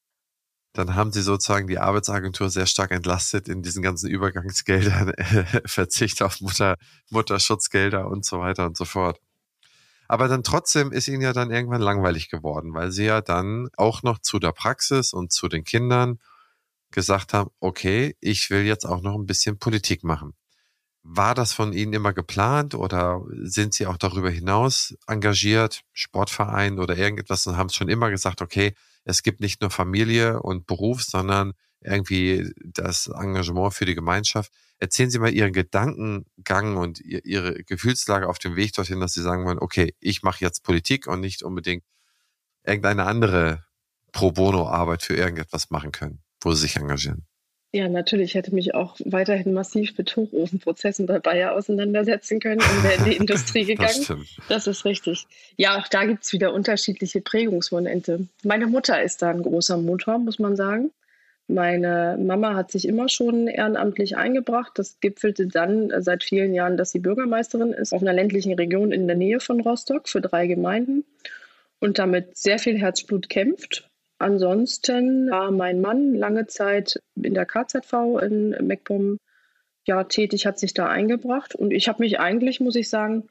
Dann 0.74 0.94
haben 0.94 1.12
sie 1.12 1.22
sozusagen 1.22 1.68
die 1.68 1.78
Arbeitsagentur 1.78 2.50
sehr 2.50 2.66
stark 2.66 2.92
entlastet 2.92 3.48
in 3.48 3.62
diesen 3.62 3.82
ganzen 3.82 4.10
Übergangsgeldern, 4.10 5.12
Verzicht 5.66 6.22
auf 6.22 6.40
Mutter, 6.40 6.76
Mutterschutzgelder 7.10 8.08
und 8.08 8.24
so 8.24 8.40
weiter 8.40 8.66
und 8.66 8.76
so 8.76 8.84
fort. 8.84 9.20
Aber 10.08 10.28
dann 10.28 10.44
trotzdem 10.44 10.92
ist 10.92 11.08
ihnen 11.08 11.22
ja 11.22 11.32
dann 11.32 11.50
irgendwann 11.50 11.82
langweilig 11.82 12.30
geworden, 12.30 12.74
weil 12.74 12.92
sie 12.92 13.06
ja 13.06 13.20
dann 13.22 13.68
auch 13.76 14.02
noch 14.02 14.18
zu 14.20 14.38
der 14.38 14.52
Praxis 14.52 15.12
und 15.14 15.32
zu 15.32 15.48
den 15.48 15.64
Kindern 15.64 16.20
gesagt 16.92 17.34
haben, 17.34 17.50
okay, 17.60 18.16
ich 18.20 18.50
will 18.50 18.62
jetzt 18.64 18.86
auch 18.86 19.02
noch 19.02 19.16
ein 19.16 19.26
bisschen 19.26 19.58
Politik 19.58 20.04
machen. 20.04 20.34
War 21.02 21.34
das 21.34 21.52
von 21.52 21.72
Ihnen 21.72 21.94
immer 21.94 22.12
geplant 22.12 22.74
oder 22.74 23.22
sind 23.42 23.72
Sie 23.72 23.86
auch 23.86 23.96
darüber 23.96 24.30
hinaus 24.30 24.94
engagiert, 25.06 25.82
Sportverein 25.92 26.78
oder 26.78 26.96
irgendetwas 26.96 27.46
und 27.46 27.56
haben 27.56 27.68
es 27.68 27.74
schon 27.74 27.88
immer 27.88 28.10
gesagt, 28.10 28.42
okay, 28.42 28.74
es 29.04 29.22
gibt 29.22 29.40
nicht 29.40 29.62
nur 29.62 29.70
Familie 29.70 30.42
und 30.42 30.66
Beruf, 30.66 31.02
sondern 31.02 31.52
irgendwie 31.80 32.52
das 32.62 33.06
Engagement 33.06 33.72
für 33.72 33.86
die 33.86 33.94
Gemeinschaft. 33.94 34.52
Erzählen 34.78 35.10
Sie 35.10 35.18
mal 35.18 35.32
Ihren 35.32 35.52
Gedankengang 35.52 36.76
und 36.76 37.00
Ihre 37.00 37.64
Gefühlslage 37.64 38.28
auf 38.28 38.38
dem 38.38 38.56
Weg 38.56 38.74
dorthin, 38.74 39.00
dass 39.00 39.14
Sie 39.14 39.22
sagen 39.22 39.46
wollen, 39.46 39.58
okay, 39.58 39.94
ich 40.00 40.22
mache 40.22 40.44
jetzt 40.44 40.62
Politik 40.62 41.06
und 41.06 41.20
nicht 41.20 41.42
unbedingt 41.42 41.84
irgendeine 42.64 43.04
andere 43.04 43.64
Pro 44.12 44.32
Bono-Arbeit 44.32 45.02
für 45.02 45.16
irgendetwas 45.16 45.70
machen 45.70 45.92
können, 45.92 46.22
wo 46.42 46.52
Sie 46.52 46.62
sich 46.62 46.76
engagieren. 46.76 47.29
Ja, 47.72 47.88
natürlich 47.88 48.34
hätte 48.34 48.52
mich 48.52 48.74
auch 48.74 48.96
weiterhin 49.04 49.52
massiv 49.52 49.96
mit 49.96 50.16
Hochofenprozessen 50.16 51.06
bei 51.06 51.20
Bayer 51.20 51.52
auseinandersetzen 51.52 52.40
können 52.40 52.60
und 52.60 52.84
wäre 52.84 52.94
in 52.94 53.04
die 53.04 53.16
Industrie 53.16 53.64
gegangen. 53.66 54.06
Das, 54.08 54.18
das, 54.48 54.66
ist 54.66 54.84
richtig. 54.84 55.26
Ja, 55.56 55.78
auch 55.78 55.86
da 55.86 56.04
gibt 56.04 56.24
es 56.24 56.32
wieder 56.32 56.52
unterschiedliche 56.52 57.20
Prägungsmomente. 57.20 58.26
Meine 58.42 58.66
Mutter 58.66 59.00
ist 59.00 59.22
da 59.22 59.30
ein 59.30 59.42
großer 59.42 59.76
Motor, 59.76 60.18
muss 60.18 60.40
man 60.40 60.56
sagen. 60.56 60.90
Meine 61.46 62.18
Mama 62.20 62.54
hat 62.54 62.72
sich 62.72 62.88
immer 62.88 63.08
schon 63.08 63.46
ehrenamtlich 63.46 64.16
eingebracht. 64.16 64.72
Das 64.74 64.98
gipfelte 65.00 65.46
dann 65.46 65.92
seit 66.02 66.24
vielen 66.24 66.54
Jahren, 66.54 66.76
dass 66.76 66.90
sie 66.90 66.98
Bürgermeisterin 66.98 67.72
ist 67.72 67.92
auf 67.92 68.02
einer 68.02 68.12
ländlichen 68.12 68.54
Region 68.54 68.90
in 68.90 69.06
der 69.06 69.16
Nähe 69.16 69.38
von 69.38 69.60
Rostock 69.60 70.08
für 70.08 70.20
drei 70.20 70.48
Gemeinden 70.48 71.04
und 71.78 72.00
damit 72.00 72.36
sehr 72.36 72.58
viel 72.58 72.78
Herzblut 72.78 73.28
kämpft 73.28 73.89
Ansonsten 74.20 75.30
war 75.30 75.50
mein 75.50 75.80
Mann 75.80 76.14
lange 76.14 76.46
Zeit 76.46 77.00
in 77.16 77.32
der 77.32 77.46
KZV 77.46 78.20
in 78.20 78.50
MacPom 78.66 79.18
ja, 79.86 80.04
tätig, 80.04 80.44
hat 80.44 80.58
sich 80.58 80.74
da 80.74 80.88
eingebracht. 80.88 81.54
Und 81.54 81.70
ich 81.70 81.88
habe 81.88 82.02
mich 82.02 82.20
eigentlich, 82.20 82.60
muss 82.60 82.76
ich 82.76 82.90
sagen, 82.90 83.28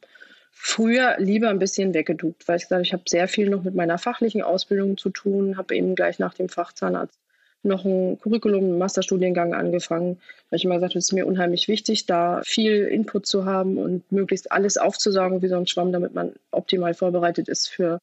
früher 0.51 1.15
lieber 1.19 1.49
ein 1.49 1.59
bisschen 1.59 1.93
weggeduckt, 1.93 2.47
weil 2.47 2.57
ich 2.57 2.63
gesagt 2.63 2.85
ich 2.87 2.93
habe 2.93 3.03
sehr 3.07 3.27
viel 3.27 3.51
noch 3.51 3.63
mit 3.63 3.75
meiner 3.75 3.99
fachlichen 3.99 4.41
Ausbildung 4.41 4.97
zu 4.97 5.11
tun, 5.11 5.57
habe 5.57 5.75
eben 5.75 5.93
gleich 5.93 6.17
nach 6.17 6.33
dem 6.33 6.49
Fachzahnarzt 6.49 7.19
noch 7.61 7.85
ein 7.85 8.17
Curriculum, 8.19 8.63
einen 8.63 8.77
Masterstudiengang 8.79 9.53
angefangen, 9.53 10.19
weil 10.49 10.57
ich 10.57 10.65
immer 10.65 10.75
gesagt 10.75 10.93
habe, 10.93 10.99
es 10.99 11.05
ist 11.05 11.13
mir 11.13 11.27
unheimlich 11.27 11.67
wichtig, 11.67 12.07
da 12.07 12.41
viel 12.43 12.85
Input 12.85 13.27
zu 13.27 13.45
haben 13.45 13.77
und 13.77 14.11
möglichst 14.11 14.51
alles 14.51 14.77
aufzusaugen 14.77 15.43
wie 15.43 15.49
so 15.49 15.57
ein 15.57 15.67
Schwamm, 15.67 15.91
damit 15.91 16.15
man 16.15 16.33
optimal 16.49 16.95
vorbereitet 16.95 17.47
ist 17.47 17.67
für 17.67 17.99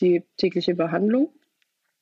die 0.00 0.22
tägliche 0.36 0.76
Behandlung. 0.76 1.30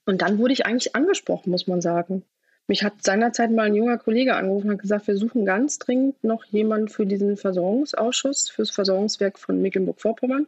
Und 0.08 0.22
dann 0.22 0.38
wurde 0.38 0.54
ich 0.54 0.64
eigentlich 0.64 0.96
angesprochen, 0.96 1.50
muss 1.50 1.66
man 1.66 1.82
sagen. 1.82 2.22
Mich 2.66 2.82
hat 2.82 2.94
seinerzeit 3.02 3.50
mal 3.50 3.66
ein 3.66 3.74
junger 3.74 3.98
Kollege 3.98 4.36
angerufen 4.36 4.68
und 4.68 4.72
hat 4.72 4.80
gesagt, 4.80 5.06
wir 5.06 5.18
suchen 5.18 5.44
ganz 5.44 5.78
dringend 5.78 6.24
noch 6.24 6.46
jemanden 6.46 6.88
für 6.88 7.04
diesen 7.04 7.36
Versorgungsausschuss, 7.36 8.48
fürs 8.48 8.70
Versorgungswerk 8.70 9.38
von 9.38 9.60
Mecklenburg-Vorpommern. 9.60 10.46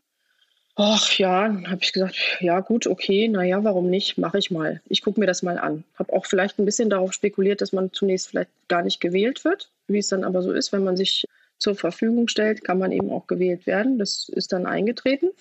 Ach 0.76 1.12
ja, 1.18 1.54
habe 1.66 1.80
ich 1.82 1.92
gesagt, 1.92 2.16
ja 2.40 2.60
gut, 2.60 2.86
okay, 2.86 3.28
naja, 3.28 3.62
warum 3.62 3.90
nicht, 3.90 4.16
mache 4.16 4.38
ich 4.38 4.50
mal. 4.50 4.80
Ich 4.88 5.02
gucke 5.02 5.20
mir 5.20 5.26
das 5.26 5.42
mal 5.42 5.58
an. 5.58 5.84
Habe 5.98 6.14
auch 6.14 6.24
vielleicht 6.24 6.58
ein 6.58 6.64
bisschen 6.64 6.88
darauf 6.88 7.12
spekuliert, 7.12 7.60
dass 7.60 7.74
man 7.74 7.92
zunächst 7.92 8.28
vielleicht 8.28 8.50
gar 8.68 8.82
nicht 8.82 8.98
gewählt 8.98 9.44
wird. 9.44 9.70
Wie 9.88 9.98
es 9.98 10.08
dann 10.08 10.24
aber 10.24 10.40
so 10.40 10.52
ist, 10.52 10.72
wenn 10.72 10.84
man 10.84 10.96
sich 10.96 11.26
zur 11.58 11.74
Verfügung 11.74 12.28
stellt, 12.28 12.64
kann 12.64 12.78
man 12.78 12.92
eben 12.92 13.10
auch 13.10 13.26
gewählt 13.26 13.66
werden. 13.66 13.98
Das 13.98 14.30
ist 14.30 14.54
dann 14.54 14.64
eingetreten. 14.64 15.32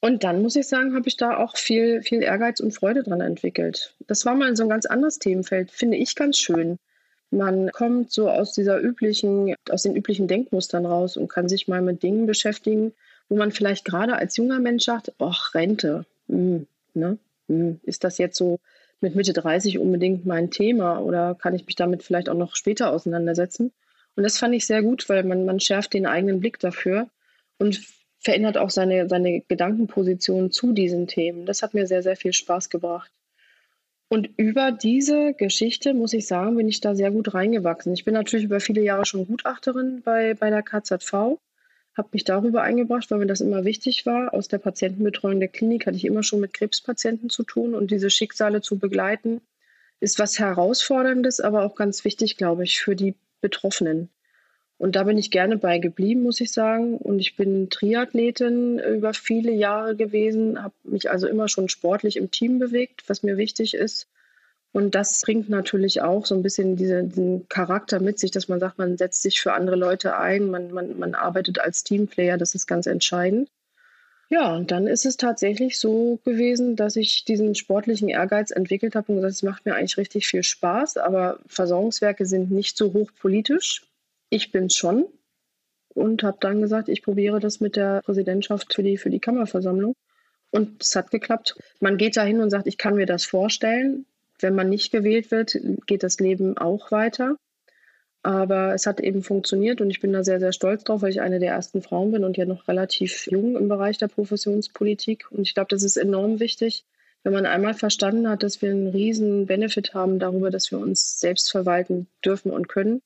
Und 0.00 0.24
dann 0.24 0.40
muss 0.40 0.56
ich 0.56 0.66
sagen, 0.66 0.94
habe 0.94 1.08
ich 1.08 1.16
da 1.16 1.36
auch 1.36 1.56
viel, 1.56 2.02
viel 2.02 2.22
Ehrgeiz 2.22 2.60
und 2.60 2.72
Freude 2.72 3.02
dran 3.02 3.20
entwickelt. 3.20 3.94
Das 4.06 4.24
war 4.24 4.34
mal 4.34 4.56
so 4.56 4.62
ein 4.62 4.68
ganz 4.70 4.86
anderes 4.86 5.18
Themenfeld, 5.18 5.70
finde 5.70 5.98
ich 5.98 6.14
ganz 6.14 6.38
schön. 6.38 6.78
Man 7.30 7.70
kommt 7.70 8.10
so 8.10 8.28
aus 8.28 8.54
dieser 8.54 8.80
üblichen, 8.80 9.54
aus 9.68 9.82
den 9.82 9.94
üblichen 9.94 10.26
Denkmustern 10.26 10.86
raus 10.86 11.16
und 11.16 11.28
kann 11.28 11.48
sich 11.48 11.68
mal 11.68 11.82
mit 11.82 12.02
Dingen 12.02 12.26
beschäftigen, 12.26 12.92
wo 13.28 13.36
man 13.36 13.52
vielleicht 13.52 13.84
gerade 13.84 14.16
als 14.16 14.36
junger 14.36 14.58
Mensch 14.58 14.84
sagt, 14.84 15.12
ach, 15.18 15.54
Rente, 15.54 16.06
hm, 16.28 16.66
ne? 16.94 17.18
Hm, 17.48 17.80
ist 17.84 18.02
das 18.02 18.18
jetzt 18.18 18.36
so 18.36 18.58
mit 19.00 19.14
Mitte 19.14 19.32
30 19.32 19.78
unbedingt 19.78 20.26
mein 20.26 20.50
Thema 20.50 20.98
oder 20.98 21.34
kann 21.34 21.54
ich 21.54 21.66
mich 21.66 21.76
damit 21.76 22.02
vielleicht 22.02 22.28
auch 22.28 22.34
noch 22.34 22.56
später 22.56 22.92
auseinandersetzen? 22.92 23.72
Und 24.16 24.24
das 24.24 24.38
fand 24.38 24.54
ich 24.54 24.66
sehr 24.66 24.82
gut, 24.82 25.08
weil 25.08 25.24
man, 25.24 25.44
man 25.44 25.60
schärft 25.60 25.94
den 25.94 26.06
eigenen 26.06 26.40
Blick 26.40 26.58
dafür 26.58 27.08
und 27.58 27.80
verändert 28.20 28.58
auch 28.58 28.70
seine, 28.70 29.08
seine 29.08 29.40
Gedankenposition 29.40 30.50
zu 30.50 30.72
diesen 30.72 31.06
Themen. 31.06 31.46
Das 31.46 31.62
hat 31.62 31.74
mir 31.74 31.86
sehr, 31.86 32.02
sehr 32.02 32.16
viel 32.16 32.32
Spaß 32.32 32.68
gebracht. 32.68 33.10
Und 34.08 34.28
über 34.36 34.72
diese 34.72 35.34
Geschichte, 35.34 35.94
muss 35.94 36.12
ich 36.12 36.26
sagen, 36.26 36.56
bin 36.56 36.68
ich 36.68 36.80
da 36.80 36.94
sehr 36.94 37.10
gut 37.10 37.32
reingewachsen. 37.32 37.94
Ich 37.94 38.04
bin 38.04 38.14
natürlich 38.14 38.44
über 38.44 38.60
viele 38.60 38.82
Jahre 38.82 39.06
schon 39.06 39.26
Gutachterin 39.26 40.02
bei, 40.02 40.34
bei 40.34 40.50
der 40.50 40.62
KZV, 40.62 41.38
habe 41.96 42.08
mich 42.12 42.24
darüber 42.24 42.62
eingebracht, 42.62 43.10
weil 43.10 43.18
mir 43.18 43.26
das 43.26 43.40
immer 43.40 43.64
wichtig 43.64 44.06
war. 44.06 44.34
Aus 44.34 44.48
der 44.48 44.58
Patientenbetreuung 44.58 45.38
der 45.38 45.48
Klinik 45.48 45.86
hatte 45.86 45.96
ich 45.96 46.04
immer 46.04 46.24
schon 46.24 46.40
mit 46.40 46.52
Krebspatienten 46.52 47.30
zu 47.30 47.44
tun 47.44 47.74
und 47.74 47.90
diese 47.90 48.10
Schicksale 48.10 48.60
zu 48.60 48.78
begleiten, 48.78 49.40
ist 50.00 50.18
was 50.18 50.38
Herausforderndes, 50.38 51.40
aber 51.40 51.64
auch 51.64 51.76
ganz 51.76 52.04
wichtig, 52.04 52.36
glaube 52.36 52.64
ich, 52.64 52.80
für 52.80 52.96
die 52.96 53.14
Betroffenen. 53.40 54.10
Und 54.80 54.96
da 54.96 55.02
bin 55.02 55.18
ich 55.18 55.30
gerne 55.30 55.58
bei 55.58 55.78
geblieben, 55.78 56.22
muss 56.22 56.40
ich 56.40 56.52
sagen. 56.52 56.96
Und 56.96 57.18
ich 57.18 57.36
bin 57.36 57.68
Triathletin 57.68 58.78
über 58.78 59.12
viele 59.12 59.52
Jahre 59.52 59.94
gewesen, 59.94 60.62
habe 60.62 60.72
mich 60.84 61.10
also 61.10 61.28
immer 61.28 61.48
schon 61.48 61.68
sportlich 61.68 62.16
im 62.16 62.30
Team 62.30 62.58
bewegt, 62.58 63.02
was 63.06 63.22
mir 63.22 63.36
wichtig 63.36 63.74
ist. 63.74 64.08
Und 64.72 64.94
das 64.94 65.20
bringt 65.20 65.50
natürlich 65.50 66.00
auch 66.00 66.24
so 66.24 66.34
ein 66.34 66.42
bisschen 66.42 66.76
diese, 66.76 67.04
diesen 67.04 67.46
Charakter 67.50 68.00
mit 68.00 68.18
sich, 68.18 68.30
dass 68.30 68.48
man 68.48 68.58
sagt, 68.58 68.78
man 68.78 68.96
setzt 68.96 69.20
sich 69.20 69.42
für 69.42 69.52
andere 69.52 69.76
Leute 69.76 70.16
ein, 70.16 70.50
man, 70.50 70.70
man, 70.70 70.98
man 70.98 71.14
arbeitet 71.14 71.58
als 71.58 71.84
Teamplayer, 71.84 72.38
das 72.38 72.54
ist 72.54 72.66
ganz 72.66 72.86
entscheidend. 72.86 73.50
Ja, 74.30 74.56
und 74.56 74.70
dann 74.70 74.86
ist 74.86 75.04
es 75.04 75.18
tatsächlich 75.18 75.78
so 75.78 76.20
gewesen, 76.24 76.74
dass 76.74 76.96
ich 76.96 77.26
diesen 77.26 77.54
sportlichen 77.54 78.08
Ehrgeiz 78.08 78.50
entwickelt 78.50 78.94
habe 78.94 79.12
und 79.12 79.16
gesagt, 79.16 79.34
es 79.34 79.42
macht 79.42 79.66
mir 79.66 79.74
eigentlich 79.74 79.98
richtig 79.98 80.26
viel 80.26 80.42
Spaß, 80.42 80.96
aber 80.96 81.38
Versorgungswerke 81.48 82.24
sind 82.24 82.50
nicht 82.50 82.78
so 82.78 82.94
hochpolitisch 82.94 83.82
ich 84.30 84.52
bin 84.52 84.70
schon 84.70 85.06
und 85.88 86.22
habe 86.22 86.38
dann 86.40 86.62
gesagt, 86.62 86.88
ich 86.88 87.02
probiere 87.02 87.40
das 87.40 87.60
mit 87.60 87.76
der 87.76 88.00
Präsidentschaft 88.02 88.72
für 88.72 88.82
die, 88.82 88.96
für 88.96 89.10
die 89.10 89.20
Kammerversammlung. 89.20 89.94
Und 90.50 90.82
es 90.82 90.96
hat 90.96 91.10
geklappt. 91.10 91.56
Man 91.80 91.98
geht 91.98 92.16
da 92.16 92.24
hin 92.24 92.40
und 92.40 92.50
sagt, 92.50 92.66
ich 92.66 92.78
kann 92.78 92.94
mir 92.94 93.06
das 93.06 93.24
vorstellen. 93.24 94.06
Wenn 94.40 94.54
man 94.54 94.68
nicht 94.68 94.90
gewählt 94.90 95.30
wird, 95.30 95.58
geht 95.86 96.02
das 96.02 96.18
Leben 96.18 96.56
auch 96.56 96.90
weiter. 96.90 97.36
Aber 98.22 98.74
es 98.74 98.86
hat 98.86 99.00
eben 99.00 99.22
funktioniert 99.22 99.80
und 99.80 99.90
ich 99.90 100.00
bin 100.00 100.12
da 100.12 100.22
sehr, 100.22 100.40
sehr 100.40 100.52
stolz 100.52 100.84
drauf, 100.84 101.02
weil 101.02 101.10
ich 101.10 101.20
eine 101.20 101.38
der 101.38 101.52
ersten 101.52 101.82
Frauen 101.82 102.12
bin 102.12 102.24
und 102.24 102.36
ja 102.36 102.44
noch 102.44 102.68
relativ 102.68 103.26
jung 103.26 103.56
im 103.56 103.68
Bereich 103.68 103.98
der 103.98 104.08
Professionspolitik. 104.08 105.30
Und 105.30 105.42
ich 105.42 105.54
glaube, 105.54 105.68
das 105.70 105.82
ist 105.82 105.96
enorm 105.96 106.38
wichtig, 106.38 106.84
wenn 107.22 107.32
man 107.32 107.46
einmal 107.46 107.74
verstanden 107.74 108.28
hat, 108.28 108.42
dass 108.42 108.60
wir 108.60 108.70
einen 108.70 108.88
riesen 108.88 109.46
Benefit 109.46 109.94
haben 109.94 110.18
darüber, 110.18 110.50
dass 110.50 110.70
wir 110.70 110.78
uns 110.78 111.18
selbst 111.18 111.50
verwalten 111.50 112.08
dürfen 112.24 112.50
und 112.50 112.68
können 112.68 113.02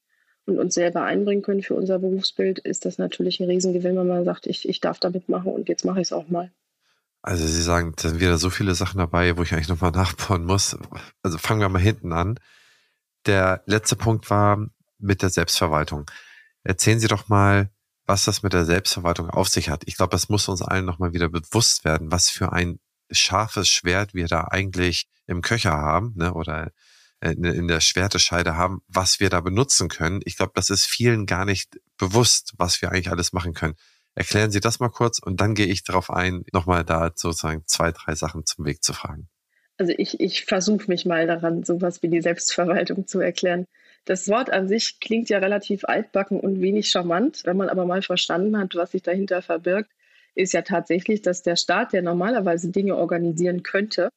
und 0.47 0.59
uns 0.59 0.75
selber 0.75 1.03
einbringen 1.05 1.43
können 1.43 1.63
für 1.63 1.75
unser 1.75 1.99
Berufsbild, 1.99 2.59
ist 2.59 2.85
das 2.85 2.99
natürlich 2.99 3.41
ein 3.41 3.49
Riesengewinn, 3.49 3.97
wenn 3.97 4.07
man 4.07 4.25
sagt, 4.25 4.47
ich, 4.47 4.69
ich 4.69 4.81
darf 4.81 5.01
damit 5.01 5.29
machen 5.29 5.53
und 5.53 5.69
jetzt 5.69 5.85
mache 5.85 6.01
ich 6.01 6.09
es 6.09 6.13
auch 6.13 6.29
mal. 6.29 6.51
Also 7.23 7.47
Sie 7.47 7.63
sagen, 7.63 7.95
da 7.97 8.11
sind 8.11 8.21
wieder 8.21 8.37
so 8.37 8.51
viele 8.51 8.75
Sachen 8.75 8.99
dabei, 8.99 9.37
wo 9.39 9.43
ich 9.43 9.53
eigentlich 9.55 9.69
nochmal 9.69 9.91
nachbauen 9.95 10.45
muss. 10.45 10.77
Also 11.23 11.39
fangen 11.39 11.61
wir 11.61 11.69
mal 11.69 11.81
hinten 11.81 12.13
an. 12.13 12.39
Der 13.27 13.63
letzte 13.65 13.97
Punkt 13.97 14.29
war 14.29 14.69
mit 14.99 15.23
der 15.23 15.31
Selbstverwaltung. 15.31 16.11
Erzählen 16.63 17.01
Sie 17.01 17.09
doch 17.09 17.29
mal, 17.29 17.71
was 18.07 18.25
das 18.25 18.43
mit 18.43 18.53
der 18.53 18.67
Selbstverwaltung 18.67 19.31
auf 19.31 19.49
sich 19.49 19.71
hat. 19.71 19.85
Ich 19.87 19.97
glaube, 19.97 20.11
das 20.11 20.29
muss 20.29 20.49
uns 20.49 20.61
allen 20.61 20.85
nochmal 20.85 21.15
wieder 21.15 21.31
bewusst 21.31 21.87
werden, 21.87 22.13
was 22.13 22.29
für 22.29 22.53
ein 22.53 22.79
scharfes 23.11 23.69
Schwert 23.69 24.13
wir 24.13 24.27
da 24.27 24.49
eigentlich 24.51 25.09
im 25.27 25.41
Köcher 25.41 25.73
haben, 25.73 26.13
ne, 26.17 26.35
oder 26.35 26.73
in 27.33 27.69
der 27.69 27.81
Schwertescheide 27.81 28.57
haben, 28.57 28.83
was 28.89 29.21
wir 29.21 29.31
da 29.31 29.41
benutzen 29.41 29.89
können. 29.89 30.21
Ich 30.25 30.37
glaube, 30.37 30.53
das 30.55 30.71
ist 30.71 30.87
vielen 30.87 31.27
gar 31.27 31.45
nicht 31.45 31.81
bewusst, 31.97 32.53
was 32.59 32.83
wir 32.83 32.91
eigentlich 32.91 33.11
alles 33.11 33.33
machen 33.33 33.55
können. 33.55 33.75
Erklären 34.15 34.51
Sie 34.51 34.61
das 34.61 34.79
mal 34.79 34.91
kurz 34.91 35.19
und 35.19 35.41
dann 35.41 35.55
gehe 35.55 35.67
ich 35.67 35.83
darauf 35.83 36.11
ein, 36.11 36.45
nochmal 36.53 36.85
da 36.85 37.11
sozusagen 37.15 37.65
zwei, 37.67 37.91
drei 37.91 38.15
Sachen 38.15 38.47
zum 38.47 38.65
Weg 38.65 38.83
zu 38.83 38.93
fragen. 38.93 39.29
Also 39.77 39.93
ich, 39.97 40.21
ich 40.21 40.45
versuche 40.45 40.89
mich 40.89 41.05
mal 41.05 41.27
daran, 41.27 41.65
sowas 41.65 42.03
wie 42.03 42.09
die 42.09 42.21
Selbstverwaltung 42.21 43.09
zu 43.09 43.19
erklären. 43.19 43.67
Das 44.05 44.29
Wort 44.29 44.51
an 44.51 44.69
sich 44.69 45.01
klingt 45.01 45.31
ja 45.31 45.39
relativ 45.39 45.85
altbacken 45.85 46.39
und 46.39 46.61
wenig 46.61 46.91
charmant. 46.91 47.43
Wenn 47.45 47.57
man 47.57 47.69
aber 47.69 47.87
mal 47.87 48.03
verstanden 48.03 48.57
hat, 48.57 48.75
was 48.77 48.93
sich 48.93 49.03
dahinter 49.03 49.43
verbirgt, 49.43 49.91
ist 50.37 50.53
ja 50.53 50.63
tatsächlich, 50.63 51.23
dass 51.23 51.43
der 51.43 51.57
Staat, 51.57 51.93
der 51.93 52.03
normalerweise 52.03 52.71
Dinge 52.71 52.97
organisieren 52.97 53.63
könnte, 53.63 54.11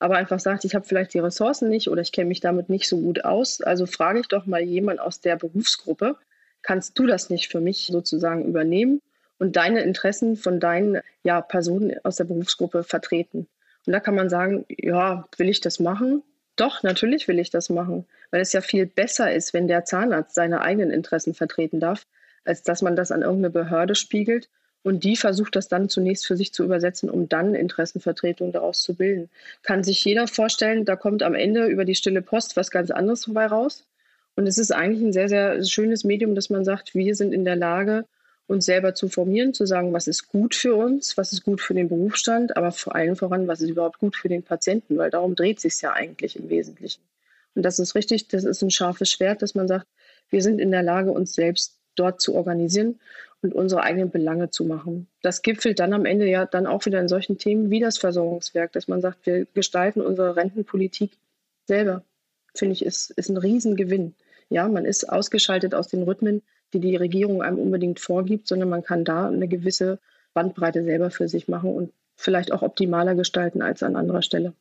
aber 0.00 0.16
einfach 0.16 0.40
sagt, 0.40 0.64
ich 0.64 0.74
habe 0.74 0.86
vielleicht 0.86 1.14
die 1.14 1.18
Ressourcen 1.18 1.68
nicht 1.68 1.88
oder 1.88 2.00
ich 2.00 2.10
kenne 2.10 2.28
mich 2.28 2.40
damit 2.40 2.70
nicht 2.70 2.88
so 2.88 2.98
gut 2.98 3.24
aus. 3.24 3.60
Also 3.60 3.86
frage 3.86 4.20
ich 4.20 4.28
doch 4.28 4.46
mal 4.46 4.62
jemand 4.62 4.98
aus 4.98 5.20
der 5.20 5.36
Berufsgruppe, 5.36 6.16
kannst 6.62 6.98
du 6.98 7.06
das 7.06 7.30
nicht 7.30 7.48
für 7.48 7.60
mich 7.60 7.86
sozusagen 7.86 8.46
übernehmen 8.46 9.02
und 9.38 9.56
deine 9.56 9.82
Interessen 9.82 10.36
von 10.36 10.58
deinen 10.58 11.00
ja, 11.22 11.42
Personen 11.42 11.94
aus 12.02 12.16
der 12.16 12.24
Berufsgruppe 12.24 12.82
vertreten? 12.82 13.46
Und 13.86 13.92
da 13.92 14.00
kann 14.00 14.14
man 14.14 14.30
sagen, 14.30 14.64
ja, 14.68 15.28
will 15.36 15.50
ich 15.50 15.60
das 15.60 15.80
machen? 15.80 16.22
Doch, 16.56 16.82
natürlich 16.82 17.28
will 17.28 17.38
ich 17.38 17.50
das 17.50 17.68
machen, 17.68 18.06
weil 18.30 18.40
es 18.40 18.52
ja 18.54 18.62
viel 18.62 18.86
besser 18.86 19.32
ist, 19.32 19.52
wenn 19.52 19.68
der 19.68 19.84
Zahnarzt 19.84 20.34
seine 20.34 20.62
eigenen 20.62 20.90
Interessen 20.90 21.34
vertreten 21.34 21.78
darf, 21.78 22.06
als 22.44 22.62
dass 22.62 22.80
man 22.80 22.96
das 22.96 23.12
an 23.12 23.22
irgendeine 23.22 23.50
Behörde 23.50 23.94
spiegelt 23.94 24.48
und 24.82 25.04
die 25.04 25.16
versucht 25.16 25.56
das 25.56 25.68
dann 25.68 25.88
zunächst 25.88 26.26
für 26.26 26.36
sich 26.36 26.52
zu 26.52 26.64
übersetzen, 26.64 27.10
um 27.10 27.28
dann 27.28 27.54
Interessenvertretung 27.54 28.52
daraus 28.52 28.82
zu 28.82 28.94
bilden. 28.94 29.28
Kann 29.62 29.84
sich 29.84 30.04
jeder 30.04 30.26
vorstellen, 30.26 30.84
da 30.84 30.96
kommt 30.96 31.22
am 31.22 31.34
Ende 31.34 31.66
über 31.66 31.84
die 31.84 31.94
stille 31.94 32.22
Post 32.22 32.56
was 32.56 32.70
ganz 32.70 32.90
anderes 32.90 33.22
dabei 33.22 33.46
raus. 33.46 33.84
Und 34.36 34.46
es 34.46 34.56
ist 34.56 34.70
eigentlich 34.70 35.02
ein 35.02 35.12
sehr, 35.12 35.28
sehr 35.28 35.62
schönes 35.64 36.04
Medium, 36.04 36.34
dass 36.34 36.48
man 36.48 36.64
sagt, 36.64 36.94
wir 36.94 37.14
sind 37.14 37.34
in 37.34 37.44
der 37.44 37.56
Lage, 37.56 38.06
uns 38.46 38.64
selber 38.64 38.94
zu 38.94 39.08
formieren, 39.08 39.54
zu 39.54 39.66
sagen, 39.66 39.92
was 39.92 40.08
ist 40.08 40.28
gut 40.28 40.54
für 40.54 40.74
uns, 40.74 41.16
was 41.16 41.32
ist 41.32 41.44
gut 41.44 41.60
für 41.60 41.74
den 41.74 41.88
Berufsstand, 41.88 42.56
aber 42.56 42.72
vor 42.72 42.94
allem 42.94 43.16
voran, 43.16 43.46
was 43.46 43.60
ist 43.60 43.70
überhaupt 43.70 43.98
gut 43.98 44.16
für 44.16 44.28
den 44.28 44.42
Patienten, 44.42 44.96
weil 44.96 45.10
darum 45.10 45.36
dreht 45.36 45.60
sich 45.60 45.80
ja 45.82 45.92
eigentlich 45.92 46.36
im 46.36 46.48
Wesentlichen. 46.48 47.02
Und 47.54 47.62
das 47.62 47.78
ist 47.78 47.94
richtig, 47.94 48.28
das 48.28 48.44
ist 48.44 48.62
ein 48.62 48.70
scharfes 48.70 49.10
Schwert, 49.10 49.42
dass 49.42 49.54
man 49.54 49.68
sagt, 49.68 49.86
wir 50.30 50.42
sind 50.42 50.58
in 50.58 50.70
der 50.70 50.82
Lage, 50.82 51.12
uns 51.12 51.34
selbst 51.34 51.79
dort 51.94 52.20
zu 52.20 52.34
organisieren 52.34 53.00
und 53.42 53.54
unsere 53.54 53.82
eigenen 53.82 54.10
Belange 54.10 54.50
zu 54.50 54.64
machen. 54.64 55.08
Das 55.22 55.42
gipfelt 55.42 55.78
dann 55.80 55.92
am 55.92 56.04
Ende 56.04 56.26
ja 56.28 56.44
dann 56.46 56.66
auch 56.66 56.84
wieder 56.86 57.00
in 57.00 57.08
solchen 57.08 57.38
Themen 57.38 57.70
wie 57.70 57.80
das 57.80 57.98
Versorgungswerk, 57.98 58.72
dass 58.72 58.88
man 58.88 59.00
sagt, 59.00 59.26
wir 59.26 59.46
gestalten 59.46 60.00
unsere 60.00 60.36
Rentenpolitik 60.36 61.12
selber. 61.66 62.04
Finde 62.54 62.74
ich, 62.74 62.84
ist, 62.84 63.10
ist 63.10 63.30
ein 63.30 63.36
Riesengewinn. 63.36 64.14
Ja, 64.48 64.68
man 64.68 64.84
ist 64.84 65.08
ausgeschaltet 65.08 65.74
aus 65.74 65.88
den 65.88 66.02
Rhythmen, 66.02 66.42
die 66.72 66.80
die 66.80 66.96
Regierung 66.96 67.42
einem 67.42 67.58
unbedingt 67.58 68.00
vorgibt, 68.00 68.48
sondern 68.48 68.68
man 68.68 68.82
kann 68.82 69.04
da 69.04 69.28
eine 69.28 69.48
gewisse 69.48 69.98
Bandbreite 70.34 70.84
selber 70.84 71.10
für 71.10 71.28
sich 71.28 71.48
machen 71.48 71.72
und 71.72 71.92
vielleicht 72.16 72.52
auch 72.52 72.62
optimaler 72.62 73.14
gestalten 73.14 73.62
als 73.62 73.82
an 73.82 73.96
anderer 73.96 74.22
Stelle. 74.22 74.54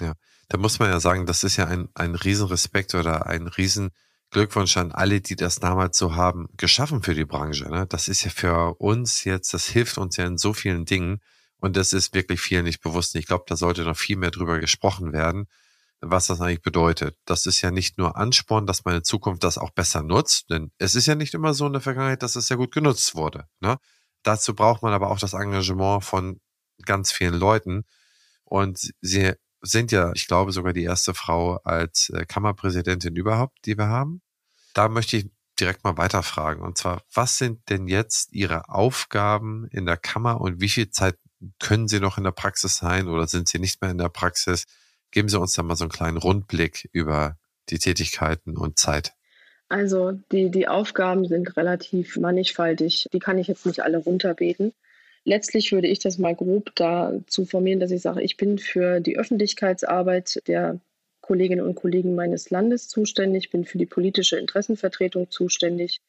Ja, 0.00 0.12
da 0.48 0.58
muss 0.58 0.78
man 0.78 0.90
ja 0.90 1.00
sagen, 1.00 1.26
das 1.26 1.42
ist 1.42 1.56
ja 1.56 1.66
ein, 1.66 1.88
ein 1.94 2.14
Riesenrespekt 2.14 2.94
oder 2.94 3.26
ein 3.26 3.46
Riesen, 3.46 3.90
Glückwunsch 4.30 4.76
an 4.76 4.92
alle, 4.92 5.20
die 5.20 5.36
das 5.36 5.56
damals 5.56 5.96
so 5.96 6.14
haben, 6.14 6.48
geschaffen 6.56 7.02
für 7.02 7.14
die 7.14 7.24
Branche. 7.24 7.68
Ne? 7.68 7.86
Das 7.86 8.08
ist 8.08 8.24
ja 8.24 8.30
für 8.30 8.74
uns 8.80 9.24
jetzt, 9.24 9.54
das 9.54 9.66
hilft 9.66 9.98
uns 9.98 10.16
ja 10.16 10.26
in 10.26 10.38
so 10.38 10.52
vielen 10.52 10.84
Dingen. 10.84 11.20
Und 11.58 11.76
das 11.76 11.92
ist 11.92 12.14
wirklich 12.14 12.40
vielen 12.40 12.64
nicht 12.64 12.82
bewusst. 12.82 13.14
Ich 13.14 13.26
glaube, 13.26 13.44
da 13.46 13.56
sollte 13.56 13.84
noch 13.84 13.96
viel 13.96 14.16
mehr 14.16 14.30
drüber 14.30 14.58
gesprochen 14.58 15.12
werden, 15.12 15.46
was 16.00 16.26
das 16.26 16.40
eigentlich 16.40 16.62
bedeutet. 16.62 17.16
Das 17.24 17.46
ist 17.46 17.62
ja 17.62 17.70
nicht 17.70 17.98
nur 17.98 18.16
Ansporn, 18.16 18.66
dass 18.66 18.80
in 18.80 19.04
Zukunft 19.04 19.42
das 19.42 19.58
auch 19.58 19.70
besser 19.70 20.02
nutzt, 20.02 20.50
denn 20.50 20.70
es 20.78 20.94
ist 20.94 21.06
ja 21.06 21.14
nicht 21.14 21.32
immer 21.34 21.54
so 21.54 21.66
in 21.66 21.72
der 21.72 21.80
Vergangenheit, 21.80 22.22
dass 22.22 22.36
es 22.36 22.48
ja 22.48 22.56
gut 22.56 22.72
genutzt 22.72 23.14
wurde. 23.14 23.48
Ne? 23.60 23.78
Dazu 24.22 24.54
braucht 24.54 24.82
man 24.82 24.92
aber 24.92 25.10
auch 25.10 25.18
das 25.18 25.32
Engagement 25.32 26.04
von 26.04 26.40
ganz 26.84 27.12
vielen 27.12 27.34
Leuten. 27.34 27.84
Und 28.44 28.92
sie 29.00 29.32
sind 29.60 29.92
ja, 29.92 30.12
ich 30.14 30.26
glaube, 30.26 30.52
sogar 30.52 30.72
die 30.72 30.84
erste 30.84 31.14
Frau 31.14 31.56
als 31.64 32.10
äh, 32.10 32.24
Kammerpräsidentin 32.26 33.16
überhaupt, 33.16 33.58
die 33.64 33.76
wir 33.76 33.88
haben. 33.88 34.22
Da 34.74 34.88
möchte 34.88 35.16
ich 35.16 35.30
direkt 35.58 35.84
mal 35.84 35.96
weiterfragen. 35.96 36.62
Und 36.62 36.78
zwar, 36.78 37.02
was 37.12 37.38
sind 37.38 37.68
denn 37.70 37.88
jetzt 37.88 38.32
Ihre 38.32 38.68
Aufgaben 38.68 39.66
in 39.70 39.86
der 39.86 39.96
Kammer 39.96 40.40
und 40.40 40.60
wie 40.60 40.68
viel 40.68 40.90
Zeit 40.90 41.16
können 41.58 41.88
Sie 41.88 42.00
noch 42.00 42.18
in 42.18 42.24
der 42.24 42.32
Praxis 42.32 42.76
sein 42.76 43.08
oder 43.08 43.26
sind 43.26 43.48
Sie 43.48 43.58
nicht 43.58 43.80
mehr 43.80 43.90
in 43.90 43.98
der 43.98 44.08
Praxis? 44.08 44.64
Geben 45.10 45.28
Sie 45.28 45.38
uns 45.38 45.54
da 45.54 45.62
mal 45.62 45.76
so 45.76 45.84
einen 45.84 45.90
kleinen 45.90 46.16
Rundblick 46.16 46.88
über 46.92 47.36
die 47.68 47.78
Tätigkeiten 47.78 48.56
und 48.56 48.78
Zeit. 48.78 49.12
Also 49.68 50.12
die, 50.30 50.50
die 50.50 50.68
Aufgaben 50.68 51.26
sind 51.26 51.56
relativ 51.56 52.16
mannigfaltig. 52.16 53.08
Die 53.12 53.18
kann 53.18 53.38
ich 53.38 53.48
jetzt 53.48 53.66
nicht 53.66 53.80
alle 53.80 53.98
runterbeten 53.98 54.72
letztlich 55.26 55.72
würde 55.72 55.88
ich 55.88 55.98
das 55.98 56.16
mal 56.16 56.34
grob 56.34 56.74
dazu 56.76 57.44
formieren, 57.44 57.80
dass 57.80 57.90
ich 57.90 58.00
sage, 58.00 58.22
ich 58.22 58.36
bin 58.38 58.58
für 58.58 59.00
die 59.00 59.18
Öffentlichkeitsarbeit 59.18 60.42
der 60.46 60.80
Kolleginnen 61.20 61.66
und 61.66 61.74
Kollegen 61.74 62.14
meines 62.14 62.50
Landes 62.50 62.88
zuständig, 62.88 63.50
bin 63.50 63.64
für 63.64 63.78
die 63.78 63.86
politische 63.86 64.38
Interessenvertretung 64.38 65.28
zuständig 65.30 66.00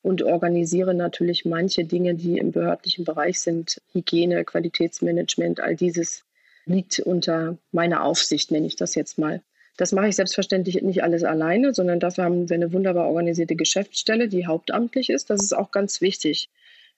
und 0.00 0.22
organisiere 0.22 0.94
natürlich 0.94 1.44
manche 1.44 1.84
Dinge, 1.84 2.14
die 2.14 2.38
im 2.38 2.50
behördlichen 2.50 3.04
Bereich 3.04 3.38
sind. 3.40 3.80
Hygiene, 3.92 4.44
Qualitätsmanagement, 4.44 5.60
all 5.60 5.76
dieses 5.76 6.24
liegt 6.64 6.98
unter 7.00 7.58
meiner 7.70 8.02
Aufsicht, 8.02 8.50
nenne 8.50 8.66
ich 8.66 8.76
das 8.76 8.94
jetzt 8.94 9.18
mal. 9.18 9.42
Das 9.76 9.92
mache 9.92 10.08
ich 10.08 10.16
selbstverständlich 10.16 10.80
nicht 10.82 11.02
alles 11.02 11.24
alleine, 11.24 11.74
sondern 11.74 12.00
dafür 12.00 12.24
haben 12.24 12.48
wir 12.48 12.54
eine 12.54 12.72
wunderbar 12.72 13.08
organisierte 13.08 13.56
Geschäftsstelle, 13.56 14.28
die 14.28 14.46
hauptamtlich 14.46 15.10
ist. 15.10 15.30
Das 15.30 15.42
ist 15.42 15.54
auch 15.54 15.70
ganz 15.70 16.00
wichtig. 16.00 16.48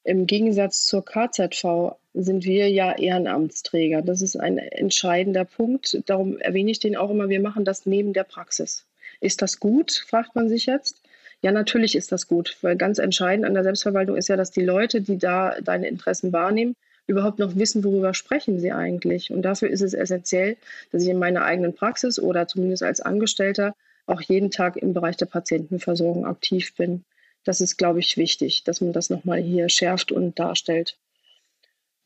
Im 0.05 0.27
Gegensatz 0.27 0.85
zur 0.85 1.03
KZV 1.03 1.97
sind 2.12 2.45
wir 2.45 2.69
ja 2.71 2.93
Ehrenamtsträger. 2.97 4.03
Das 4.03 4.21
ist 4.21 4.37
ein 4.37 4.59
entscheidender 4.59 5.47
Punkt. 5.47 5.99
Darum 6.07 6.38
erwähne 6.38 6.71
ich 6.71 6.79
den 6.79 6.95
auch 6.95 7.11
immer. 7.11 7.31
Wir 7.31 7.40
machen 7.40 7.64
das 7.64 7.87
neben 7.87 8.12
der 8.12 8.25
Praxis. 8.25 8.85
Ist 9.21 9.40
das 9.40 9.59
gut, 9.59 10.05
fragt 10.07 10.37
man 10.37 10.49
sich 10.49 10.67
jetzt. 10.67 11.01
Ja, 11.40 11.53
natürlich 11.53 11.97
ist 11.97 12.12
das 12.12 12.29
gut, 12.29 12.57
weil 12.61 12.77
ganz 12.77 12.99
entscheidend 12.99 13.47
an 13.47 13.55
der 13.55 13.64
Selbstverwaltung 13.64 14.17
ist 14.17 14.29
ja, 14.29 14.37
dass 14.37 14.51
die 14.51 14.62
Leute, 14.64 15.01
die 15.01 15.19
da 15.19 15.57
deine 15.62 15.88
Interessen 15.88 16.33
wahrnehmen, 16.33 16.77
überhaupt 17.07 17.38
noch 17.38 17.57
wissen, 17.57 17.83
worüber 17.83 18.14
sprechen 18.14 18.61
sie 18.61 18.73
eigentlich. 18.73 19.31
Und 19.31 19.43
dafür 19.43 19.71
ist 19.71 19.83
es 19.83 19.95
essentiell, 19.95 20.57
dass 20.93 21.03
ich 21.03 21.09
in 21.09 21.19
meiner 21.19 21.45
eigenen 21.45 21.75
Praxis 21.75 22.19
oder 22.19 22.47
zumindest 22.47 22.83
als 22.83 23.01
Angestellter 23.01 23.75
auch 24.07 24.21
jeden 24.21 24.51
Tag 24.51 24.77
im 24.77 24.93
Bereich 24.93 25.17
der 25.17 25.27
Patientenversorgung 25.27 26.27
aktiv 26.27 26.75
bin. 26.77 27.05
Das 27.45 27.61
ist, 27.61 27.77
glaube 27.77 28.01
ich, 28.01 28.17
wichtig, 28.17 28.65
dass 28.65 28.81
man 28.81 28.93
das 28.93 29.11
nochmal 29.11 29.41
hier 29.41 29.69
schärft 29.69 30.13
und 30.13 30.39
darstellt. 30.39 30.97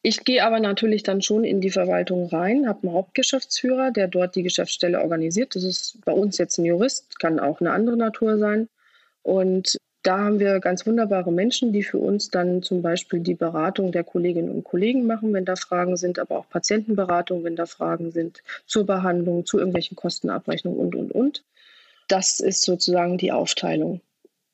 Ich 0.02 0.24
gehe 0.24 0.44
aber 0.44 0.60
natürlich 0.60 1.02
dann 1.02 1.22
schon 1.22 1.44
in 1.44 1.60
die 1.60 1.70
Verwaltung 1.70 2.26
rein, 2.26 2.68
habe 2.68 2.84
einen 2.84 2.94
Hauptgeschäftsführer, 2.94 3.90
der 3.90 4.06
dort 4.06 4.36
die 4.36 4.44
Geschäftsstelle 4.44 5.00
organisiert. 5.00 5.56
Das 5.56 5.64
ist 5.64 5.98
bei 6.04 6.12
uns 6.12 6.38
jetzt 6.38 6.58
ein 6.58 6.64
Jurist, 6.64 7.18
kann 7.18 7.40
auch 7.40 7.60
eine 7.60 7.72
andere 7.72 7.96
Natur 7.96 8.38
sein. 8.38 8.68
Und 9.22 9.76
da 10.02 10.18
haben 10.18 10.38
wir 10.38 10.60
ganz 10.60 10.86
wunderbare 10.86 11.32
Menschen, 11.32 11.72
die 11.72 11.82
für 11.82 11.98
uns 11.98 12.30
dann 12.30 12.62
zum 12.62 12.80
Beispiel 12.80 13.20
die 13.20 13.34
Beratung 13.34 13.90
der 13.90 14.04
Kolleginnen 14.04 14.50
und 14.50 14.64
Kollegen 14.64 15.04
machen, 15.04 15.32
wenn 15.34 15.44
da 15.44 15.56
Fragen 15.56 15.96
sind, 15.96 16.20
aber 16.20 16.38
auch 16.38 16.48
Patientenberatung, 16.48 17.42
wenn 17.42 17.56
da 17.56 17.66
Fragen 17.66 18.12
sind 18.12 18.42
zur 18.66 18.86
Behandlung, 18.86 19.44
zu 19.44 19.58
irgendwelchen 19.58 19.96
Kostenabrechnungen 19.96 20.78
und, 20.78 20.94
und, 20.94 21.12
und. 21.12 21.44
Das 22.06 22.38
ist 22.38 22.62
sozusagen 22.62 23.18
die 23.18 23.32
Aufteilung. 23.32 24.00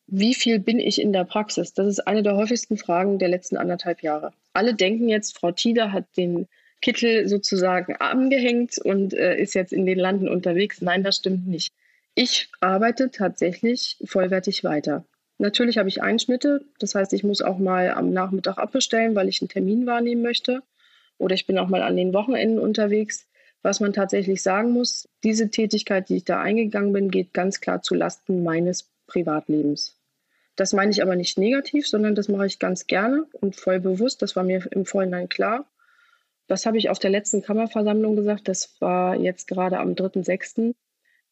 Wie 0.07 0.35
viel 0.35 0.59
bin 0.59 0.79
ich 0.79 1.01
in 1.01 1.13
der 1.13 1.25
Praxis? 1.25 1.73
Das 1.73 1.87
ist 1.87 2.07
eine 2.07 2.23
der 2.23 2.37
häufigsten 2.37 2.77
Fragen 2.77 3.19
der 3.19 3.29
letzten 3.29 3.57
anderthalb 3.57 4.03
Jahre. 4.03 4.33
Alle 4.53 4.75
denken 4.75 5.09
jetzt, 5.09 5.37
Frau 5.39 5.51
Tieder 5.53 5.93
hat 5.93 6.05
den 6.17 6.47
Kittel 6.83 7.27
sozusagen 7.29 7.97
angehängt 7.97 8.79
und 8.79 9.15
äh, 9.15 9.37
ist 9.37 9.55
jetzt 9.55 9.73
in 9.73 9.87
den 9.87 9.99
Landen 9.99 10.29
unterwegs. 10.29 10.83
Nein, 10.83 11.03
das 11.03 11.17
stimmt 11.17 11.47
nicht. 11.47 11.73
Ich 12.15 12.51
arbeite 12.61 13.11
tatsächlich 13.11 13.97
vollwertig 14.05 14.63
weiter. 14.63 15.05
Natürlich 15.39 15.79
habe 15.79 15.89
ich 15.89 16.03
Einschnitte, 16.03 16.65
das 16.79 16.95
heißt, 16.95 17.13
ich 17.13 17.25
muss 17.25 17.43
auch 17.43 17.59
mal 17.59 17.91
am 17.91 18.13
Nachmittag 18.13 18.59
abbestellen, 18.59 19.17
weil 19.17 19.29
ich 19.29 19.41
einen 19.41 19.49
Termin 19.49 19.87
wahrnehmen 19.87 20.23
möchte. 20.23 20.63
Oder 21.19 21.35
ich 21.35 21.47
bin 21.47 21.59
auch 21.59 21.69
mal 21.69 21.83
an 21.83 21.97
den 21.97 22.13
Wochenenden 22.13 22.59
unterwegs. 22.59 23.27
Was 23.63 23.81
man 23.81 23.93
tatsächlich 23.93 24.43
sagen 24.43 24.73
muss, 24.73 25.09
diese 25.25 25.51
Tätigkeit, 25.51 26.09
die 26.09 26.17
ich 26.17 26.25
da 26.25 26.41
eingegangen 26.41 26.93
bin, 26.93 27.11
geht 27.11 27.33
ganz 27.33 27.61
klar 27.61 27.83
zu 27.83 27.95
Lasten 27.95 28.43
meines 28.43 28.91
Privatlebens. 29.07 29.94
Das 30.57 30.73
meine 30.73 30.91
ich 30.91 31.03
aber 31.03 31.17
nicht 31.17 31.39
negativ, 31.39 31.89
sondern 31.89 32.15
das 32.15 32.29
mache 32.29 32.47
ich 32.47 32.59
ganz 32.59 32.87
gerne 32.87 33.27
und 33.33 33.57
voll 33.57 33.81
bewusst. 33.81 34.23
Das 34.23 34.37
war 34.37 34.45
mir 34.45 34.67
im 34.71 34.87
Vorhinein 34.87 35.29
klar. 35.29 35.67
Das 36.47 36.67
habe 36.67 36.79
ich 36.79 36.91
auf 36.91 36.99
der 36.99 37.11
letzten 37.11 37.43
Kammerversammlung 37.43 38.17
gesagt. 38.17 38.49
Das 38.49 38.81
war 38.81 39.17
jetzt 39.17 39.49
gerade 39.49 39.79
am 39.79 39.95
3.6. 39.95 40.75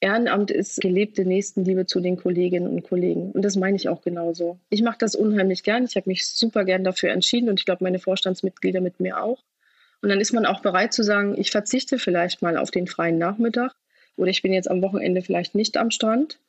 Ehrenamt 0.01 0.51
ist 0.51 0.81
gelebte 0.81 1.25
Nächstenliebe 1.25 1.87
zu 1.87 2.01
den 2.01 2.17
Kolleginnen 2.17 2.67
und 2.67 2.83
Kollegen. 2.83 3.31
Und 3.31 3.43
das 3.43 3.55
meine 3.55 3.77
ich 3.77 3.89
auch 3.89 4.03
genauso. 4.03 4.59
Ich 4.69 4.83
mache 4.83 4.99
das 4.99 5.15
unheimlich 5.15 5.63
gern. 5.63 5.85
Ich 5.85 5.95
habe 5.95 6.11
mich 6.11 6.27
super 6.27 6.65
gern 6.65 6.83
dafür 6.83 7.13
entschieden 7.13 7.49
und 7.49 7.61
ich 7.61 7.67
glaube, 7.67 7.85
meine 7.85 8.01
Vorstandsmitglieder 8.01 8.81
mit 8.81 8.99
mir 8.99 9.23
auch. 9.23 9.45
Und 10.01 10.09
dann 10.09 10.21
ist 10.21 10.33
man 10.33 10.45
auch 10.45 10.61
bereit 10.61 10.93
zu 10.93 11.05
sagen, 11.05 11.39
ich 11.39 11.53
verzichte 11.53 12.01
vielleicht 12.01 12.43
mal 12.43 12.57
auf 12.57 12.73
den 12.73 12.89
freien 12.89 13.19
Nachmittag 13.19 13.77
oder 14.17 14.31
ich 14.31 14.43
bin 14.43 14.53
jetzt 14.53 14.69
am 14.69 14.83
Wochenende 14.83 15.23
vielleicht 15.23 15.55
nicht 15.55 15.77
am 15.77 15.93
Strand. 15.93 16.41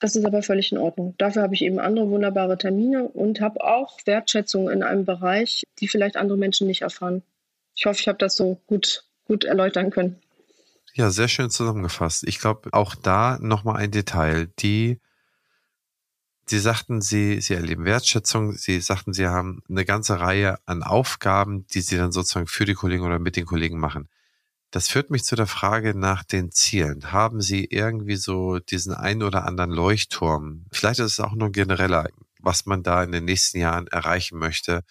Das 0.00 0.16
ist 0.16 0.24
aber 0.24 0.42
völlig 0.42 0.72
in 0.72 0.78
Ordnung. 0.78 1.14
Dafür 1.18 1.42
habe 1.42 1.54
ich 1.54 1.60
eben 1.62 1.78
andere 1.78 2.08
wunderbare 2.08 2.56
Termine 2.56 3.06
und 3.06 3.42
habe 3.42 3.62
auch 3.62 3.98
Wertschätzung 4.06 4.70
in 4.70 4.82
einem 4.82 5.04
Bereich, 5.04 5.62
die 5.78 5.88
vielleicht 5.88 6.16
andere 6.16 6.38
Menschen 6.38 6.66
nicht 6.66 6.82
erfahren. 6.82 7.22
Ich 7.76 7.84
hoffe, 7.84 8.00
ich 8.00 8.08
habe 8.08 8.18
das 8.18 8.34
so 8.34 8.60
gut, 8.66 9.04
gut 9.26 9.44
erläutern 9.44 9.90
können. 9.90 10.16
Ja, 10.94 11.10
sehr 11.10 11.28
schön 11.28 11.50
zusammengefasst. 11.50 12.24
Ich 12.26 12.40
glaube, 12.40 12.70
auch 12.72 12.94
da 12.94 13.38
nochmal 13.40 13.76
ein 13.76 13.90
Detail. 13.90 14.48
Die, 14.58 15.00
Sie 16.46 16.58
sagten, 16.58 17.02
Sie, 17.02 17.40
Sie 17.42 17.54
erleben 17.54 17.84
Wertschätzung. 17.84 18.52
Sie 18.52 18.80
sagten, 18.80 19.12
Sie 19.12 19.28
haben 19.28 19.62
eine 19.68 19.84
ganze 19.84 20.18
Reihe 20.18 20.58
an 20.64 20.82
Aufgaben, 20.82 21.66
die 21.68 21.82
Sie 21.82 21.98
dann 21.98 22.10
sozusagen 22.10 22.46
für 22.46 22.64
die 22.64 22.74
Kollegen 22.74 23.04
oder 23.04 23.18
mit 23.18 23.36
den 23.36 23.44
Kollegen 23.46 23.78
machen. 23.78 24.08
Das 24.72 24.88
führt 24.88 25.10
mich 25.10 25.24
zu 25.24 25.34
der 25.34 25.48
Frage 25.48 25.98
nach 25.98 26.22
den 26.22 26.52
Zielen. 26.52 27.10
Haben 27.10 27.40
Sie 27.40 27.64
irgendwie 27.64 28.16
so 28.16 28.60
diesen 28.60 28.94
einen 28.94 29.24
oder 29.24 29.44
anderen 29.44 29.72
Leuchtturm? 29.72 30.66
Vielleicht 30.70 31.00
ist 31.00 31.12
es 31.12 31.20
auch 31.20 31.34
nur 31.34 31.50
genereller, 31.50 32.08
was 32.38 32.66
man 32.66 32.84
da 32.84 33.02
in 33.02 33.10
den 33.10 33.24
nächsten 33.24 33.58
Jahren 33.58 33.88
erreichen 33.88 34.38
möchte 34.38 34.82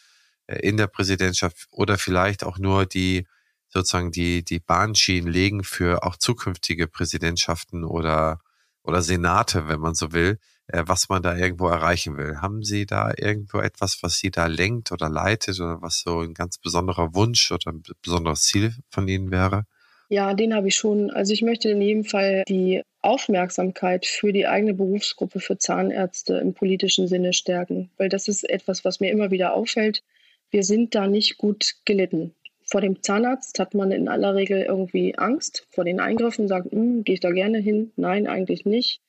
äh, 0.48 0.60
in 0.60 0.78
der 0.78 0.88
Präsidentschaft 0.88 1.68
oder 1.72 1.98
vielleicht 1.98 2.44
auch 2.44 2.58
nur 2.58 2.86
die 2.86 3.26
sozusagen 3.70 4.12
die, 4.12 4.44
die 4.44 4.60
Bahnschienen 4.60 5.32
legen 5.32 5.64
für 5.64 6.04
auch 6.04 6.18
zukünftige 6.18 6.88
Präsidentschaften 6.88 7.84
oder, 7.84 8.40
oder 8.84 9.02
Senate, 9.02 9.68
wenn 9.68 9.80
man 9.80 9.96
so 9.96 10.12
will, 10.12 10.40
was 10.74 11.10
man 11.10 11.24
da 11.24 11.36
irgendwo 11.36 11.68
erreichen 11.68 12.18
will. 12.18 12.42
Haben 12.42 12.64
Sie 12.64 12.86
da 12.86 13.12
irgendwo 13.18 13.60
etwas, 13.60 14.00
was 14.02 14.18
Sie 14.18 14.32
da 14.32 14.48
lenkt 14.48 14.92
oder 14.92 15.10
leitet 15.10 15.60
oder 15.60 15.82
was 15.82 16.02
so 16.02 16.20
ein 16.22 16.34
ganz 16.34 16.58
besonderer 16.58 17.14
Wunsch 17.16 17.52
oder 17.52 17.72
ein 17.72 17.84
besonderes 18.02 18.42
Ziel 18.42 18.74
von 18.90 19.08
Ihnen 19.08 19.32
wäre? 19.32 19.66
Ja, 20.10 20.34
den 20.34 20.56
habe 20.56 20.68
ich 20.68 20.76
schon. 20.76 21.12
Also 21.12 21.34
ich 21.34 21.42
möchte 21.42 21.70
in 21.70 21.82
jedem 21.82 22.04
Fall 22.04 22.44
die 22.48 22.82
Aufmerksamkeit 23.02 24.06
für 24.06 24.34
die 24.34 24.48
eigene 24.48 24.74
Berufsgruppe 24.74 25.40
für 25.40 25.58
Zahnärzte 25.58 26.36
im 26.38 26.54
politischen 26.54 27.08
Sinne 27.08 27.34
stärken, 27.34 27.92
weil 27.98 28.10
das 28.10 28.28
ist 28.28 28.50
etwas, 28.50 28.84
was 28.84 29.00
mir 29.00 29.12
immer 29.12 29.32
wieder 29.32 29.54
auffällt. 29.54 30.04
Wir 30.52 30.64
sind 30.64 30.96
da 30.96 31.08
nicht 31.08 31.38
gut 31.38 31.76
gelitten 31.86 32.34
vor 32.70 32.82
dem 32.82 33.02
Zahnarzt 33.02 33.58
hat 33.58 33.74
man 33.74 33.92
in 33.92 34.08
aller 34.08 34.36
Regel 34.36 34.62
irgendwie 34.62 35.18
Angst 35.18 35.66
vor 35.72 35.86
den 35.86 36.00
Eingriffen, 36.00 36.48
sagt, 36.48 36.72
hm, 36.72 37.04
gehe 37.04 37.16
ich 37.16 37.20
da 37.20 37.32
gerne 37.32 37.58
hin? 37.58 37.92
Nein, 37.96 38.28
eigentlich 38.28 38.66
nicht. 38.66 39.02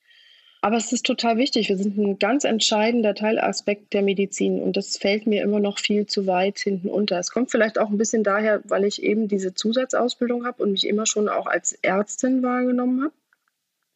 Aber 0.62 0.76
es 0.76 0.92
ist 0.92 1.06
total 1.06 1.38
wichtig. 1.38 1.70
Wir 1.70 1.78
sind 1.78 1.96
ein 1.96 2.18
ganz 2.18 2.44
entscheidender 2.44 3.14
Teilaspekt 3.14 3.94
der 3.94 4.02
Medizin 4.02 4.60
und 4.60 4.76
das 4.76 4.98
fällt 4.98 5.26
mir 5.26 5.42
immer 5.42 5.58
noch 5.58 5.78
viel 5.78 6.06
zu 6.06 6.26
weit 6.26 6.58
hinten 6.58 6.88
unter. 6.88 7.18
Es 7.18 7.30
kommt 7.30 7.50
vielleicht 7.50 7.78
auch 7.78 7.88
ein 7.88 7.96
bisschen 7.96 8.24
daher, 8.24 8.60
weil 8.64 8.84
ich 8.84 9.02
eben 9.02 9.26
diese 9.26 9.54
Zusatzausbildung 9.54 10.44
habe 10.44 10.62
und 10.62 10.72
mich 10.72 10.86
immer 10.86 11.06
schon 11.06 11.28
auch 11.30 11.46
als 11.46 11.72
Ärztin 11.80 12.42
wahrgenommen 12.42 13.04
habe. 13.04 13.14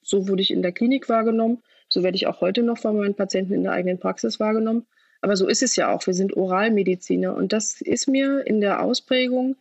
So 0.03 0.27
wurde 0.27 0.41
ich 0.41 0.51
in 0.51 0.63
der 0.63 0.73
Klinik 0.73 1.09
wahrgenommen. 1.11 1.63
So 1.89 2.03
werde 2.03 2.17
ich 2.17 2.27
auch 2.27 2.41
heute 2.41 2.63
noch 2.63 2.79
von 2.79 2.97
meinen 2.97 3.15
Patienten 3.15 3.53
in 3.53 3.65
der 3.65 3.73
eigenen 3.73 3.99
Praxis 3.99 4.41
wahrgenommen. 4.41 4.87
Aber 5.21 5.37
so 5.37 5.47
ist 5.47 5.63
es 5.63 5.77
ja 5.77 5.95
auch. 5.95 6.07
Wir 6.07 6.15
sind 6.15 6.35
Oralmediziner 6.35 7.35
und 7.35 7.53
das 7.53 7.83
ist 7.83 8.09
mir 8.09 8.47
in 8.47 8.61
der 8.63 8.83
Ausprägung 8.83 9.57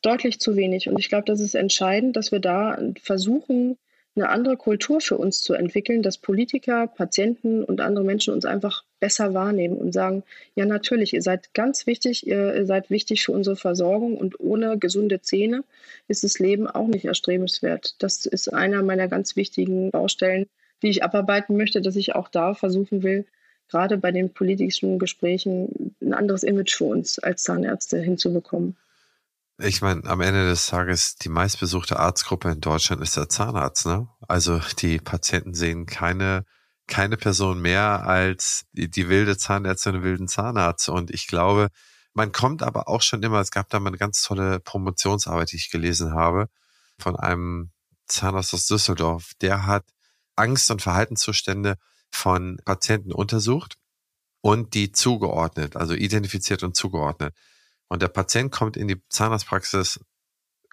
deutlich 0.00 0.40
zu 0.40 0.56
wenig. 0.56 0.88
Und 0.88 0.98
ich 0.98 1.10
glaube, 1.10 1.24
das 1.26 1.40
ist 1.40 1.54
entscheidend, 1.54 2.16
dass 2.16 2.32
wir 2.32 2.40
da 2.40 2.78
versuchen, 3.02 3.76
eine 4.16 4.30
andere 4.30 4.56
Kultur 4.56 5.00
für 5.00 5.16
uns 5.18 5.42
zu 5.42 5.52
entwickeln, 5.52 6.02
dass 6.02 6.18
Politiker, 6.18 6.86
Patienten 6.86 7.62
und 7.62 7.80
andere 7.80 8.04
Menschen 8.04 8.32
uns 8.32 8.44
einfach 8.44 8.84
besser 8.98 9.34
wahrnehmen 9.34 9.76
und 9.76 9.92
sagen, 9.92 10.22
ja 10.54 10.64
natürlich, 10.64 11.12
ihr 11.12 11.22
seid 11.22 11.52
ganz 11.52 11.86
wichtig, 11.86 12.26
ihr 12.26 12.64
seid 12.66 12.90
wichtig 12.90 13.24
für 13.24 13.32
unsere 13.32 13.56
Versorgung 13.56 14.16
und 14.16 14.40
ohne 14.40 14.78
gesunde 14.78 15.20
Zähne 15.20 15.64
ist 16.08 16.24
das 16.24 16.38
Leben 16.38 16.66
auch 16.66 16.86
nicht 16.88 17.04
erstrebenswert. 17.04 17.96
Das 18.02 18.24
ist 18.26 18.48
einer 18.52 18.82
meiner 18.82 19.08
ganz 19.08 19.36
wichtigen 19.36 19.90
Baustellen, 19.90 20.46
die 20.82 20.88
ich 20.88 21.04
abarbeiten 21.04 21.56
möchte, 21.56 21.80
dass 21.82 21.96
ich 21.96 22.14
auch 22.14 22.28
da 22.28 22.54
versuchen 22.54 23.02
will, 23.02 23.26
gerade 23.68 23.98
bei 23.98 24.12
den 24.12 24.32
politischen 24.32 24.98
Gesprächen 24.98 25.94
ein 26.00 26.14
anderes 26.14 26.42
Image 26.42 26.74
für 26.74 26.84
uns 26.84 27.18
als 27.18 27.42
Zahnärzte 27.42 27.98
hinzubekommen. 27.98 28.76
Ich 29.58 29.80
meine, 29.80 30.04
am 30.04 30.20
Ende 30.20 30.46
des 30.46 30.66
Tages, 30.66 31.16
die 31.16 31.30
meistbesuchte 31.30 31.98
Arztgruppe 31.98 32.50
in 32.50 32.60
Deutschland 32.60 33.00
ist 33.00 33.16
der 33.16 33.30
Zahnarzt, 33.30 33.86
ne? 33.86 34.06
Also 34.28 34.60
die 34.78 34.98
Patienten 34.98 35.54
sehen 35.54 35.86
keine, 35.86 36.44
keine 36.86 37.16
Person 37.16 37.62
mehr 37.62 38.06
als 38.06 38.66
die, 38.72 38.90
die 38.90 39.08
wilde 39.08 39.38
Zahnärztin 39.38 39.96
und 39.96 40.02
wilden 40.02 40.28
Zahnarzt. 40.28 40.90
Und 40.90 41.10
ich 41.10 41.26
glaube, 41.26 41.68
man 42.12 42.32
kommt 42.32 42.62
aber 42.62 42.88
auch 42.88 43.00
schon 43.00 43.22
immer, 43.22 43.40
es 43.40 43.50
gab 43.50 43.70
da 43.70 43.80
mal 43.80 43.88
eine 43.88 43.96
ganz 43.96 44.22
tolle 44.22 44.60
Promotionsarbeit, 44.60 45.52
die 45.52 45.56
ich 45.56 45.70
gelesen 45.70 46.12
habe, 46.12 46.48
von 46.98 47.16
einem 47.16 47.70
Zahnarzt 48.06 48.52
aus 48.52 48.66
Düsseldorf, 48.66 49.32
der 49.40 49.66
hat 49.66 49.84
Angst 50.36 50.70
und 50.70 50.82
Verhaltenszustände 50.82 51.78
von 52.10 52.58
Patienten 52.66 53.12
untersucht 53.12 53.76
und 54.42 54.74
die 54.74 54.92
zugeordnet, 54.92 55.76
also 55.76 55.94
identifiziert 55.94 56.62
und 56.62 56.76
zugeordnet. 56.76 57.34
Und 57.88 58.02
der 58.02 58.08
Patient 58.08 58.50
kommt 58.50 58.76
in 58.76 58.88
die 58.88 59.02
Zahnarztpraxis 59.08 60.00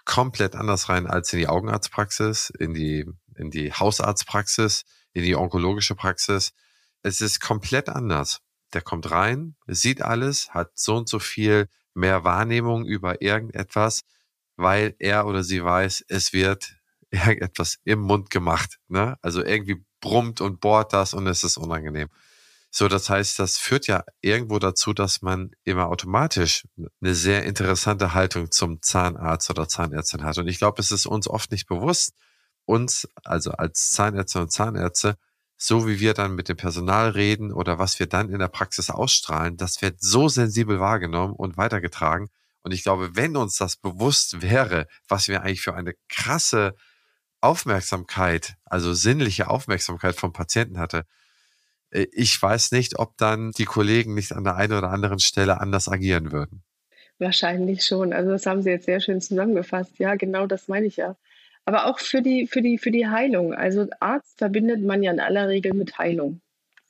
komplett 0.05 0.55
anders 0.55 0.89
rein 0.89 1.07
als 1.07 1.31
in 1.33 1.39
die 1.39 1.47
Augenarztpraxis, 1.47 2.49
in 2.49 2.73
die, 2.73 3.05
in 3.35 3.51
die 3.51 3.71
Hausarztpraxis, 3.71 4.83
in 5.13 5.23
die 5.23 5.35
onkologische 5.35 5.95
Praxis. 5.95 6.53
Es 7.03 7.21
ist 7.21 7.39
komplett 7.39 7.89
anders. 7.89 8.41
Der 8.73 8.81
kommt 8.81 9.11
rein, 9.11 9.55
sieht 9.67 10.01
alles, 10.01 10.53
hat 10.53 10.71
so 10.75 10.95
und 10.95 11.07
so 11.07 11.19
viel 11.19 11.69
mehr 11.93 12.23
Wahrnehmung 12.23 12.85
über 12.85 13.21
irgendetwas, 13.21 14.01
weil 14.55 14.95
er 14.99 15.27
oder 15.27 15.43
sie 15.43 15.63
weiß, 15.63 16.05
es 16.07 16.33
wird 16.33 16.75
irgendetwas 17.11 17.77
im 17.83 17.99
Mund 17.99 18.29
gemacht. 18.29 18.79
Ne? 18.87 19.17
Also 19.21 19.43
irgendwie 19.43 19.85
brummt 20.01 20.41
und 20.41 20.59
bohrt 20.59 20.93
das 20.93 21.13
und 21.13 21.27
es 21.27 21.43
ist 21.43 21.57
unangenehm. 21.57 22.09
So, 22.75 22.87
das 22.87 23.07
heißt, 23.07 23.37
das 23.37 23.59
führt 23.59 23.85
ja 23.85 24.03
irgendwo 24.21 24.57
dazu, 24.57 24.93
dass 24.93 25.21
man 25.21 25.51
immer 25.63 25.89
automatisch 25.89 26.65
eine 27.01 27.13
sehr 27.13 27.43
interessante 27.43 28.15
Haltung 28.15 28.49
zum 28.49 28.81
Zahnarzt 28.81 29.51
oder 29.51 29.67
Zahnärztin 29.67 30.23
hat. 30.23 30.39
Und 30.39 30.47
ich 30.47 30.57
glaube, 30.57 30.81
es 30.81 30.91
ist 30.91 31.05
uns 31.05 31.27
oft 31.27 31.51
nicht 31.51 31.67
bewusst, 31.67 32.15
uns, 32.65 33.07
also 33.23 33.51
als 33.51 33.91
Zahnärzte 33.91 34.41
und 34.41 34.51
Zahnärzte, 34.51 35.17
so 35.55 35.87
wie 35.87 35.99
wir 35.99 36.15
dann 36.15 36.33
mit 36.33 36.49
dem 36.49 36.57
Personal 36.57 37.11
reden 37.11 37.53
oder 37.53 37.77
was 37.77 37.99
wir 37.99 38.07
dann 38.07 38.31
in 38.31 38.39
der 38.39 38.47
Praxis 38.47 38.89
ausstrahlen, 38.89 39.55
das 39.55 39.83
wird 39.83 40.01
so 40.01 40.27
sensibel 40.27 40.79
wahrgenommen 40.79 41.35
und 41.35 41.57
weitergetragen. 41.57 42.31
Und 42.63 42.71
ich 42.71 42.81
glaube, 42.81 43.15
wenn 43.15 43.37
uns 43.37 43.55
das 43.55 43.75
bewusst 43.75 44.41
wäre, 44.41 44.87
was 45.07 45.27
wir 45.27 45.43
eigentlich 45.43 45.61
für 45.61 45.75
eine 45.75 45.93
krasse 46.09 46.75
Aufmerksamkeit, 47.39 48.55
also 48.65 48.93
sinnliche 48.93 49.47
Aufmerksamkeit 49.47 50.15
vom 50.15 50.33
Patienten 50.33 50.79
hatte, 50.79 51.05
ich 51.93 52.41
weiß 52.41 52.71
nicht, 52.71 52.99
ob 52.99 53.17
dann 53.17 53.51
die 53.51 53.65
Kollegen 53.65 54.13
nicht 54.13 54.33
an 54.33 54.43
der 54.43 54.55
einen 54.55 54.73
oder 54.73 54.89
anderen 54.89 55.19
Stelle 55.19 55.61
anders 55.61 55.87
agieren 55.87 56.31
würden. 56.31 56.63
Wahrscheinlich 57.19 57.85
schon. 57.85 58.13
Also 58.13 58.31
das 58.31 58.45
haben 58.45 58.61
Sie 58.61 58.71
jetzt 58.71 58.85
sehr 58.85 58.99
schön 58.99 59.21
zusammengefasst. 59.21 59.99
Ja, 59.99 60.15
genau 60.15 60.47
das 60.47 60.67
meine 60.67 60.87
ich 60.87 60.97
ja. 60.97 61.15
Aber 61.65 61.85
auch 61.85 61.99
für 61.99 62.21
die, 62.21 62.47
für 62.47 62.61
die, 62.61 62.77
für 62.77 62.91
die 62.91 63.07
Heilung. 63.07 63.53
Also 63.53 63.87
Arzt 63.99 64.39
verbindet 64.39 64.81
man 64.81 65.03
ja 65.03 65.11
in 65.11 65.19
aller 65.19 65.47
Regel 65.47 65.73
mit 65.73 65.97
Heilung, 65.97 66.41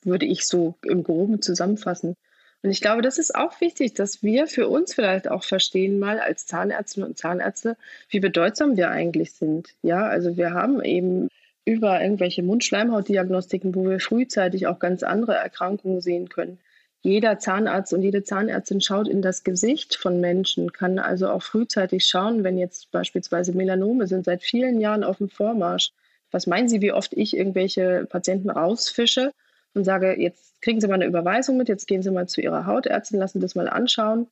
würde 0.02 0.26
ich 0.26 0.46
so 0.46 0.74
im 0.82 1.04
Groben 1.04 1.40
zusammenfassen. 1.42 2.16
Und 2.62 2.70
ich 2.70 2.80
glaube, 2.80 3.02
das 3.02 3.18
ist 3.18 3.34
auch 3.34 3.60
wichtig, 3.60 3.92
dass 3.92 4.22
wir 4.22 4.46
für 4.46 4.68
uns 4.68 4.94
vielleicht 4.94 5.30
auch 5.30 5.44
verstehen, 5.44 5.98
mal 5.98 6.18
als 6.18 6.46
Zahnärztinnen 6.46 7.10
und 7.10 7.18
Zahnärzte, 7.18 7.76
wie 8.08 8.20
bedeutsam 8.20 8.78
wir 8.78 8.90
eigentlich 8.90 9.34
sind. 9.34 9.74
Ja, 9.82 10.06
also 10.06 10.38
wir 10.38 10.52
haben 10.52 10.82
eben 10.82 11.28
über 11.64 12.00
irgendwelche 12.02 12.42
Mundschleimhautdiagnostiken, 12.42 13.74
wo 13.74 13.88
wir 13.88 14.00
frühzeitig 14.00 14.66
auch 14.66 14.78
ganz 14.78 15.02
andere 15.02 15.34
Erkrankungen 15.34 16.00
sehen 16.00 16.28
können. 16.28 16.58
Jeder 17.02 17.38
Zahnarzt 17.38 17.92
und 17.92 18.02
jede 18.02 18.24
Zahnärztin 18.24 18.80
schaut 18.80 19.08
in 19.08 19.20
das 19.20 19.44
Gesicht 19.44 19.96
von 19.96 20.20
Menschen, 20.20 20.72
kann 20.72 20.98
also 20.98 21.28
auch 21.28 21.42
frühzeitig 21.42 22.06
schauen, 22.06 22.44
wenn 22.44 22.56
jetzt 22.56 22.90
beispielsweise 22.92 23.52
Melanome 23.52 24.06
sind 24.06 24.24
seit 24.24 24.42
vielen 24.42 24.80
Jahren 24.80 25.04
auf 25.04 25.18
dem 25.18 25.28
Vormarsch. 25.28 25.92
Was 26.30 26.46
meinen 26.46 26.68
Sie, 26.68 26.80
wie 26.80 26.92
oft 26.92 27.12
ich 27.12 27.36
irgendwelche 27.36 28.06
Patienten 28.08 28.48
rausfische 28.48 29.32
und 29.74 29.84
sage, 29.84 30.18
jetzt 30.18 30.62
kriegen 30.62 30.80
Sie 30.80 30.88
mal 30.88 30.94
eine 30.94 31.04
Überweisung 31.04 31.58
mit, 31.58 31.68
jetzt 31.68 31.86
gehen 31.86 32.02
Sie 32.02 32.10
mal 32.10 32.26
zu 32.26 32.40
Ihrer 32.40 32.66
Hautärztin, 32.66 33.18
lassen 33.18 33.40
das 33.40 33.54
mal 33.54 33.68
anschauen. 33.68 34.26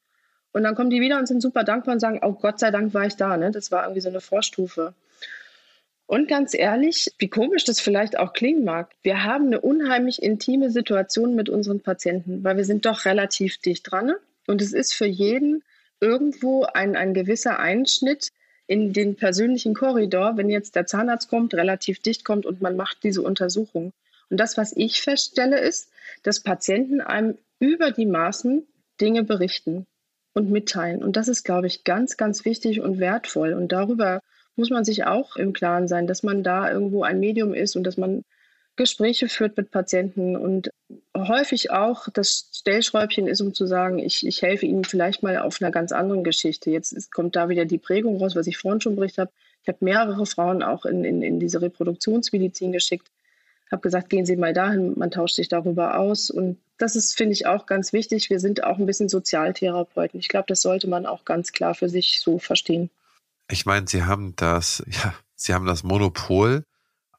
Und 0.53 0.63
dann 0.63 0.75
kommen 0.75 0.91
die 0.91 1.01
wieder 1.01 1.19
und 1.19 1.29
sind 1.29 1.43
super 1.43 1.65
dankbar 1.65 1.95
und 1.95 2.01
sagen, 2.01 2.21
oh 2.23 2.33
Gott 2.33 2.59
sei 2.59 2.71
Dank 2.71 2.95
war 2.95 3.07
ich 3.07 3.17
da. 3.17 3.37
Ne? 3.37 3.51
Das 3.51 3.71
war 3.71 3.85
irgendwie 3.85 4.01
so 4.01 4.09
eine 4.09 4.21
Vorstufe. 4.21 4.95
Und 6.13 6.29
ganz 6.29 6.53
ehrlich, 6.53 7.11
wie 7.17 7.31
komisch 7.31 7.65
das 7.65 7.81
vielleicht 7.81 8.19
auch 8.19 8.35
klingen 8.35 8.65
mag, 8.65 8.91
wir 9.03 9.25
haben 9.25 9.47
eine 9.47 9.63
unheimlich 9.63 10.23
intime 10.23 10.71
Situation 10.71 11.35
mit 11.35 11.49
unseren 11.49 11.81
Patienten, 11.81 12.45
weil 12.45 12.59
wir 12.59 12.67
sind 12.67 12.85
doch 12.85 13.07
relativ 13.07 13.57
dicht 13.57 13.91
dran. 13.91 14.05
Ne? 14.05 14.19
Und 14.47 14.61
es 14.61 14.75
ist 14.75 14.93
für 14.93 15.07
jeden 15.07 15.65
irgendwo 16.01 16.65
ein, 16.65 16.97
ein 16.97 17.15
gewisser 17.15 17.59
Einschnitt 17.59 18.29
in 18.67 18.93
den 18.93 19.17
persönlichen 19.17 19.73
Korridor, 19.73 20.37
wenn 20.37 20.51
jetzt 20.51 20.77
der 20.77 20.85
Zahnarzt 20.85 21.31
kommt, 21.31 21.55
relativ 21.55 22.01
dicht 22.01 22.27
kommt 22.27 22.45
und 22.45 22.61
man 22.61 22.77
macht 22.77 23.05
diese 23.05 23.23
Untersuchung. 23.23 23.95
Und 24.29 24.37
das, 24.37 24.59
was 24.59 24.75
ich 24.77 25.01
feststelle, 25.01 25.61
ist, 25.61 25.91
dass 26.25 26.41
Patienten 26.41 27.01
einem 27.01 27.39
über 27.59 27.91
die 27.91 28.05
Maßen 28.05 28.67
Dinge 29.01 29.25
berichten 29.25 29.87
und 30.35 30.51
mitteilen. 30.51 31.03
Und 31.03 31.17
das 31.17 31.29
ist, 31.29 31.43
glaube 31.43 31.69
ich, 31.69 31.85
ganz, 31.85 32.19
ganz 32.19 32.45
wichtig 32.45 32.83
und 32.83 32.99
wertvoll. 32.99 33.55
Und 33.55 33.73
darüber 33.73 34.21
muss 34.57 34.71
man 34.71 34.85
sich 34.85 35.05
auch 35.05 35.37
im 35.37 35.53
Klaren 35.53 35.89
sein, 35.89 36.07
dass 36.07 36.23
man 36.23 36.43
da 36.43 36.71
irgendwo 36.71 37.03
ein 37.03 37.21
Medium 37.21 37.55
ist 37.55 37.77
und 37.77 37.85
dass 37.85 37.97
man 37.97 38.25
Gespräche 38.77 39.29
führt 39.29 39.57
mit 39.57 39.71
Patienten 39.71 40.35
und 40.35 40.71
häufig 41.17 41.71
auch 41.71 42.09
das 42.13 42.49
Stellschräubchen 42.53 43.27
ist, 43.27 43.43
um 43.43 43.53
zu 43.53 43.67
sagen, 43.67 43.99
ich, 43.99 44.27
ich 44.27 44.41
helfe 44.41 44.65
Ihnen 44.65 44.85
vielleicht 44.85 45.23
mal 45.23 45.39
auf 45.39 45.61
einer 45.61 45.71
ganz 45.71 45.93
anderen 45.93 46.25
Geschichte. 46.25 46.71
Jetzt 46.71 46.93
ist, 46.93 47.13
kommt 47.13 47.37
da 47.37 47.51
wieder 47.51 47.67
die 47.67 47.79
Prägung 47.79 48.17
raus, 48.17 48.35
was 48.35 48.47
ich 48.47 48.57
vorhin 48.57 48.81
schon 48.81 48.97
berichtet 48.97 49.19
habe. 49.19 49.33
Ich 49.63 49.69
habe 49.69 49.79
mehrere 49.81 50.25
Frauen 50.25 50.63
auch 50.63 50.87
in, 50.87 51.05
in, 51.05 51.23
in 51.23 51.39
diese 51.39 51.61
Reproduktionsmedizin 51.61 52.73
geschickt, 52.73 53.09
habe 53.71 53.83
gesagt, 53.83 54.11
gehen 54.11 54.27
Sie 54.27 54.37
mal 54.37 54.55
dahin, 54.55 54.99
man 54.99 55.11
tauscht 55.11 55.37
sich 55.37 55.49
darüber 55.49 55.99
aus. 55.99 56.31
Und 56.31 56.59
das 56.79 56.97
ist, 56.97 57.17
finde 57.17 57.35
ich, 57.35 57.47
auch 57.47 57.67
ganz 57.67 57.93
wichtig. 57.93 58.31
Wir 58.31 58.41
sind 58.41 58.65
auch 58.65 58.79
ein 58.79 58.87
bisschen 58.87 59.09
Sozialtherapeuten. 59.09 60.19
Ich 60.19 60.29
glaube, 60.29 60.47
das 60.49 60.63
sollte 60.63 60.89
man 60.89 61.07
auch 61.07 61.25
ganz 61.25 61.53
klar 61.53 61.75
für 61.75 61.89
sich 61.89 62.21
so 62.21 62.39
verstehen. 62.39 62.91
Ich 63.53 63.67
meine, 63.67 63.87
sie 63.87 64.05
haben 64.05 64.35
das, 64.37 64.83
ja, 64.89 65.13
sie 65.35 65.53
haben 65.53 65.67
das 65.67 65.83
Monopol 65.83 66.65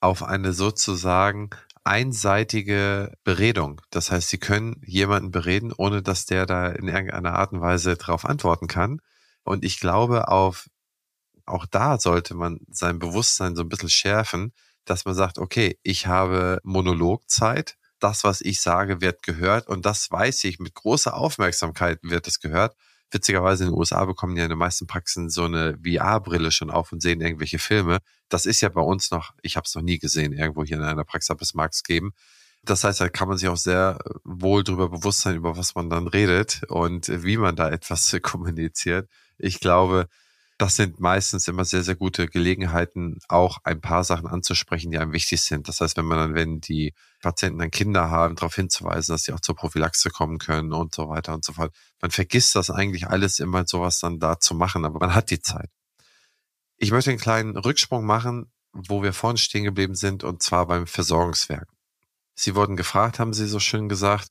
auf 0.01 0.23
eine 0.23 0.51
sozusagen 0.53 1.51
einseitige 1.83 3.13
Beredung. 3.23 3.81
Das 3.91 4.09
heißt, 4.09 4.29
sie 4.29 4.39
können 4.39 4.81
jemanden 4.83 5.29
bereden, 5.29 5.71
ohne 5.77 6.01
dass 6.01 6.25
der 6.25 6.47
da 6.47 6.69
in 6.69 6.87
irgendeiner 6.87 7.35
Art 7.35 7.51
und 7.51 7.61
Weise 7.61 7.97
darauf 7.97 8.25
antworten 8.25 8.67
kann. 8.67 8.99
Und 9.43 9.63
ich 9.63 9.79
glaube, 9.79 10.27
auf, 10.27 10.69
auch 11.45 11.67
da 11.67 11.99
sollte 11.99 12.33
man 12.33 12.61
sein 12.67 12.97
Bewusstsein 12.97 13.55
so 13.55 13.61
ein 13.61 13.69
bisschen 13.69 13.89
schärfen, 13.89 14.53
dass 14.85 15.05
man 15.05 15.13
sagt, 15.13 15.37
okay, 15.37 15.77
ich 15.83 16.07
habe 16.07 16.59
Monologzeit. 16.63 17.77
Das, 17.99 18.23
was 18.23 18.41
ich 18.41 18.59
sage, 18.59 19.01
wird 19.01 19.21
gehört. 19.21 19.67
Und 19.67 19.85
das 19.85 20.09
weiß 20.09 20.45
ich, 20.45 20.57
mit 20.57 20.73
großer 20.73 21.13
Aufmerksamkeit 21.13 21.99
wird 22.01 22.27
es 22.27 22.39
gehört 22.39 22.75
witzigerweise 23.13 23.63
in 23.63 23.71
den 23.71 23.77
USA 23.77 24.05
bekommen 24.05 24.35
ja 24.37 24.43
in 24.43 24.49
den 24.49 24.57
meisten 24.57 24.87
Praxen 24.87 25.29
so 25.29 25.45
eine 25.45 25.77
VR-Brille 25.83 26.51
schon 26.51 26.69
auf 26.71 26.91
und 26.91 27.01
sehen 27.01 27.21
irgendwelche 27.21 27.59
Filme. 27.59 27.99
Das 28.29 28.45
ist 28.45 28.61
ja 28.61 28.69
bei 28.69 28.81
uns 28.81 29.11
noch, 29.11 29.33
ich 29.41 29.55
habe 29.55 29.65
es 29.65 29.75
noch 29.75 29.81
nie 29.81 29.99
gesehen, 29.99 30.33
irgendwo 30.33 30.63
hier 30.63 30.77
in 30.77 30.83
einer 30.83 31.03
Praxis 31.03 31.31
ab 31.31 31.41
es 31.41 31.53
Marks 31.53 31.83
geben. 31.83 32.13
Das 32.63 32.83
heißt, 32.83 33.01
da 33.01 33.09
kann 33.09 33.27
man 33.27 33.37
sich 33.37 33.49
auch 33.49 33.57
sehr 33.57 33.99
wohl 34.23 34.63
darüber 34.63 34.89
bewusst 34.89 35.21
sein, 35.21 35.35
über 35.35 35.57
was 35.57 35.75
man 35.75 35.89
dann 35.89 36.07
redet 36.07 36.61
und 36.69 37.09
wie 37.23 37.37
man 37.37 37.55
da 37.55 37.69
etwas 37.69 38.15
kommuniziert. 38.21 39.09
Ich 39.37 39.59
glaube, 39.59 40.07
das 40.57 40.75
sind 40.75 40.99
meistens 40.99 41.47
immer 41.47 41.65
sehr, 41.65 41.83
sehr 41.83 41.95
gute 41.95 42.27
Gelegenheiten, 42.27 43.19
auch 43.27 43.57
ein 43.63 43.81
paar 43.81 44.03
Sachen 44.03 44.27
anzusprechen, 44.27 44.91
die 44.91 44.99
einem 44.99 45.11
wichtig 45.11 45.41
sind. 45.41 45.67
Das 45.67 45.81
heißt, 45.81 45.97
wenn 45.97 46.05
man 46.05 46.17
dann, 46.19 46.35
wenn 46.35 46.61
die 46.61 46.93
Patienten 47.21 47.59
dann 47.59 47.71
Kinder 47.71 48.11
haben, 48.11 48.35
darauf 48.35 48.55
hinzuweisen, 48.55 49.13
dass 49.13 49.23
sie 49.23 49.33
auch 49.33 49.39
zur 49.39 49.55
Prophylaxe 49.55 50.09
kommen 50.09 50.37
können 50.37 50.71
und 50.73 50.93
so 50.93 51.09
weiter 51.09 51.33
und 51.33 51.43
so 51.43 51.53
fort. 51.53 51.73
Man 52.01 52.11
vergisst 52.11 52.55
das 52.55 52.69
eigentlich 52.69 53.07
alles 53.07 53.39
immer, 53.39 53.65
sowas 53.65 53.99
dann 53.99 54.19
da 54.19 54.39
zu 54.39 54.53
machen, 54.53 54.85
aber 54.85 54.99
man 54.99 55.15
hat 55.15 55.31
die 55.31 55.41
Zeit. 55.41 55.69
Ich 56.77 56.91
möchte 56.91 57.09
einen 57.09 57.19
kleinen 57.19 57.57
Rücksprung 57.57 58.05
machen, 58.05 58.51
wo 58.73 59.03
wir 59.03 59.13
vorhin 59.13 59.37
stehen 59.37 59.63
geblieben 59.63 59.95
sind, 59.95 60.23
und 60.23 60.43
zwar 60.43 60.67
beim 60.67 60.87
Versorgungswerk. 60.87 61.67
Sie 62.35 62.55
wurden 62.55 62.75
gefragt, 62.75 63.19
haben 63.19 63.33
Sie 63.33 63.47
so 63.47 63.59
schön 63.59 63.89
gesagt, 63.89 64.29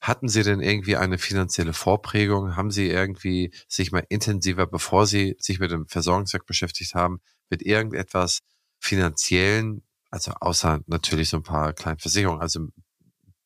hatten 0.00 0.28
Sie 0.28 0.42
denn 0.42 0.60
irgendwie 0.60 0.96
eine 0.96 1.18
finanzielle 1.18 1.72
Vorprägung? 1.74 2.56
Haben 2.56 2.70
Sie 2.70 2.88
irgendwie 2.88 3.52
sich 3.68 3.92
mal 3.92 4.04
intensiver, 4.08 4.66
bevor 4.66 5.06
Sie 5.06 5.36
sich 5.38 5.60
mit 5.60 5.70
dem 5.70 5.86
Versorgungswerk 5.88 6.46
beschäftigt 6.46 6.94
haben, 6.94 7.20
mit 7.50 7.62
irgendetwas 7.62 8.40
finanziellen, 8.80 9.82
also 10.10 10.32
außer 10.40 10.80
natürlich 10.86 11.28
so 11.28 11.38
ein 11.38 11.42
paar 11.42 11.72
kleinen 11.74 11.98
Versicherungen, 11.98 12.40
also 12.40 12.68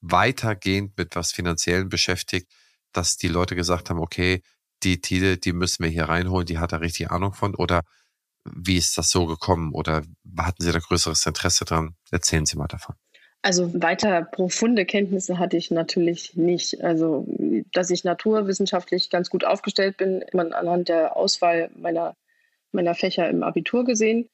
weitergehend 0.01 0.97
mit 0.97 1.17
was 1.17 1.33
finanziellen 1.33 1.89
beschäftigt, 1.89 2.53
dass 2.93 3.17
die 3.17 3.29
Leute 3.29 3.57
gesagt 3.57 3.91
haben, 3.91 3.99
okay, 3.99 4.43
die 4.83 5.01
Tide, 5.01 5.39
die 5.39 5.53
müssen 5.53 5.83
wir 5.83 5.91
hier 5.91 6.05
reinholen, 6.05 6.47
die 6.47 6.59
hat 6.59 6.73
da 6.73 6.77
richtig 6.77 7.11
Ahnung 7.11 7.33
von 7.33 7.55
oder 7.55 7.83
wie 8.45 8.77
ist 8.77 8.99
das 8.99 9.11
so 9.11 9.27
gekommen 9.27 9.73
oder 9.73 10.03
hatten 10.39 10.63
Sie 10.63 10.73
da 10.73 10.79
größeres 10.79 11.27
Interesse 11.27 11.65
dran? 11.65 11.97
Erzählen 12.11 12.47
Sie 12.47 12.57
mal 12.57 12.69
davon. 12.69 12.95
Also 13.45 13.71
weiter 13.75 14.23
profunde 14.23 14.87
Kenntnisse 14.87 15.39
hatte 15.39 15.59
ich 15.59 15.71
natürlich 15.71 16.35
nicht. 16.35 16.83
Also, 16.83 17.27
dass 17.75 17.91
ich 17.91 18.03
naturwissenschaftlich 18.03 19.11
ganz 19.11 19.29
gut 19.29 19.45
aufgestellt 19.45 19.99
bin, 19.99 20.25
man 20.33 20.55
anhand 20.55 20.89
der 20.89 21.15
Auswahl 21.15 21.69
meiner, 21.77 22.17
meiner 22.73 22.95
Fächer 22.95 23.29
im 23.29 23.43
Abitur 23.43 23.85
gesehen. 23.85 24.31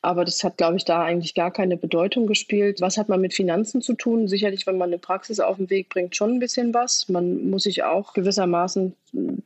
Aber 0.00 0.24
das 0.24 0.44
hat, 0.44 0.58
glaube 0.58 0.76
ich, 0.76 0.84
da 0.84 1.02
eigentlich 1.02 1.34
gar 1.34 1.52
keine 1.52 1.76
Bedeutung 1.76 2.28
gespielt. 2.28 2.80
Was 2.80 2.98
hat 2.98 3.08
man 3.08 3.20
mit 3.20 3.34
Finanzen 3.34 3.82
zu 3.82 3.94
tun? 3.94 4.28
Sicherlich, 4.28 4.64
wenn 4.64 4.78
man 4.78 4.90
eine 4.90 4.98
Praxis 5.00 5.40
auf 5.40 5.56
den 5.56 5.68
Weg 5.68 5.88
bringt, 5.88 6.14
schon 6.14 6.34
ein 6.34 6.38
bisschen 6.38 6.72
was. 6.72 7.08
Man 7.08 7.50
muss 7.50 7.64
sich 7.64 7.82
auch 7.82 8.12
gewissermaßen 8.12 8.94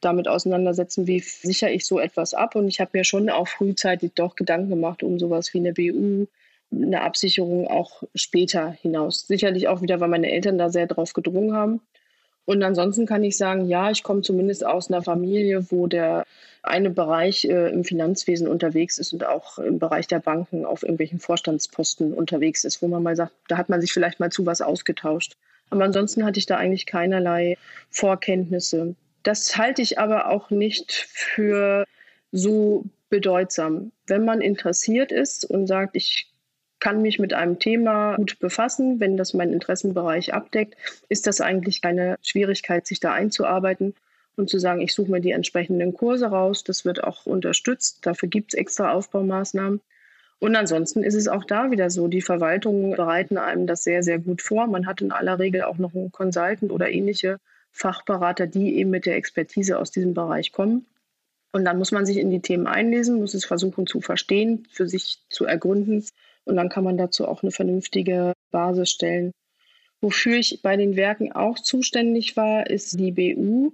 damit 0.03 0.29
auseinandersetzen, 0.29 1.07
wie 1.07 1.21
sichere 1.21 1.71
ich 1.71 1.87
so 1.87 1.99
etwas 1.99 2.35
ab. 2.35 2.55
Und 2.55 2.69
ich 2.69 2.81
habe 2.81 2.91
mir 2.93 3.05
schon 3.05 3.31
auch 3.31 3.49
frühzeitig 3.49 4.13
doch 4.15 4.37
Gedanken 4.37 4.69
gemacht 4.69 5.03
um 5.03 5.19
sowas 5.19 5.55
wie 5.55 5.59
eine 5.61 5.73
BU, 5.73 6.27
eine 6.73 7.03
Absicherung 7.03 7.69
auch 7.69 8.03
später 8.15 8.71
hinaus. 8.71 9.27
Sicherlich 9.27 9.69
auch 9.69 9.83
wieder, 9.83 10.01
weil 10.01 10.09
meine 10.09 10.31
Eltern 10.31 10.59
da 10.59 10.69
sehr 10.69 10.87
drauf 10.87 11.13
gedrungen 11.13 11.55
haben. 11.55 11.81
Und 12.45 12.63
ansonsten 12.63 13.07
kann 13.07 13.25
ich 13.25 13.37
sagen, 13.37 13.67
ja, 13.67 13.91
ich 13.91 14.03
komme 14.03 14.23
zumindest 14.23 14.65
aus 14.65 14.89
einer 14.89 15.03
Familie, 15.03 15.71
wo 15.71 15.89
der 15.89 16.25
eine 16.63 16.91
Bereich 16.91 17.45
äh, 17.45 17.71
im 17.71 17.85
Finanzwesen 17.85 18.47
unterwegs 18.47 18.99
ist 18.99 19.13
und 19.13 19.25
auch 19.25 19.59
im 19.59 19.79
Bereich 19.79 20.07
der 20.07 20.21
Banken 20.21 20.65
auf 20.65 20.83
irgendwelchen 20.83 21.19
Vorstandsposten 21.19 22.13
unterwegs 22.13 22.65
ist, 22.65 22.83
wo 22.83 22.89
man 22.89 23.03
mal 23.03 23.17
sagt, 23.17 23.33
da 23.49 23.57
hat 23.57 23.69
man 23.69 23.81
sich 23.81 23.93
vielleicht 23.93 24.21
mal 24.21 24.31
zu 24.31 24.47
was 24.47 24.61
ausgetauscht. 24.61 25.37
Aber 25.71 25.85
ansonsten 25.85 26.25
hatte 26.25 26.39
ich 26.39 26.47
da 26.47 26.57
eigentlich 26.57 26.87
keinerlei 26.87 27.57
Vorkenntnisse. 27.91 28.95
Das 29.23 29.57
halte 29.57 29.83
ich 29.83 29.99
aber 29.99 30.29
auch 30.31 30.51
nicht 30.51 30.93
für 30.93 31.85
so 32.31 32.85
bedeutsam. 33.09 33.91
Wenn 34.07 34.25
man 34.25 34.41
interessiert 34.41 35.11
ist 35.11 35.45
und 35.45 35.67
sagt, 35.67 35.97
ich 35.97 36.29
kann 36.79 37.03
mich 37.03 37.19
mit 37.19 37.33
einem 37.33 37.59
Thema 37.59 38.17
gut 38.17 38.39
befassen, 38.39 39.01
wenn 39.01 39.17
das 39.17 39.35
meinen 39.35 39.53
Interessenbereich 39.53 40.35
abdeckt, 40.35 40.77
ist 41.09 41.27
das 41.27 41.41
eigentlich 41.41 41.81
keine 41.81 42.17
Schwierigkeit, 42.23 42.87
sich 42.87 43.01
da 43.01 43.13
einzuarbeiten 43.13 43.95
und 44.37 44.51
zu 44.51 44.59
sagen, 44.59 44.81
ich 44.81 44.95
suche 44.95 45.11
mir 45.11 45.21
die 45.21 45.31
entsprechenden 45.31 45.95
Kurse 45.95 46.27
raus. 46.27 46.65
Das 46.65 46.85
wird 46.85 47.03
auch 47.03 47.27
unterstützt. 47.27 48.05
Dafür 48.05 48.29
gibt 48.29 48.53
es 48.53 48.59
extra 48.59 48.93
Aufbaumaßnahmen. 48.93 49.81
Und 50.39 50.55
ansonsten 50.55 51.03
ist 51.03 51.15
es 51.15 51.29
auch 51.29 51.45
da 51.45 51.71
wieder 51.71 51.89
so, 51.89 52.09
die 52.09 52.21
Verwaltungen 52.21 52.95
bereiten 52.95 53.39
einem 53.39 53.67
das 53.67 53.85
sehr, 53.85 54.03
sehr 54.03 54.19
gut 54.19 54.43
vor. 54.43 54.67
Man 54.67 54.87
hat 54.87 55.01
in 55.01 55.13
aller 55.13 55.39
Regel 55.39 55.63
auch 55.63 55.79
noch 55.79 55.95
einen 55.95 56.13
Consultant 56.13 56.71
oder 56.71 56.91
ähnliche 56.91 57.39
Fachberater, 57.73 58.47
die 58.47 58.77
eben 58.77 58.91
mit 58.91 59.07
der 59.07 59.17
Expertise 59.17 59.79
aus 59.79 59.91
diesem 59.91 60.13
Bereich 60.13 60.53
kommen. 60.53 60.85
Und 61.53 61.65
dann 61.65 61.79
muss 61.79 61.91
man 61.91 62.05
sich 62.05 62.19
in 62.19 62.31
die 62.31 62.41
Themen 62.41 62.67
einlesen, 62.67 63.19
muss 63.19 63.33
es 63.33 63.47
versuchen 63.47 63.87
zu 63.87 64.03
verstehen, 64.03 64.67
für 64.71 64.87
sich 64.87 65.21
zu 65.31 65.47
ergründen 65.47 66.05
und 66.47 66.57
dann 66.57 66.69
kann 66.69 66.85
man 66.85 66.97
dazu 66.97 67.29
auch 67.29 67.43
eine 67.43 67.53
vernünftige 67.53 68.33
Basis 68.51 68.91
stellen. 68.91 69.33
Wofür 70.01 70.37
ich 70.37 70.63
bei 70.63 70.77
den 70.77 70.97
Werken 70.97 71.33
auch 71.33 71.59
zuständig 71.59 72.37
war, 72.37 72.69
ist 72.69 72.99
die 72.99 73.13
BU, 73.13 73.73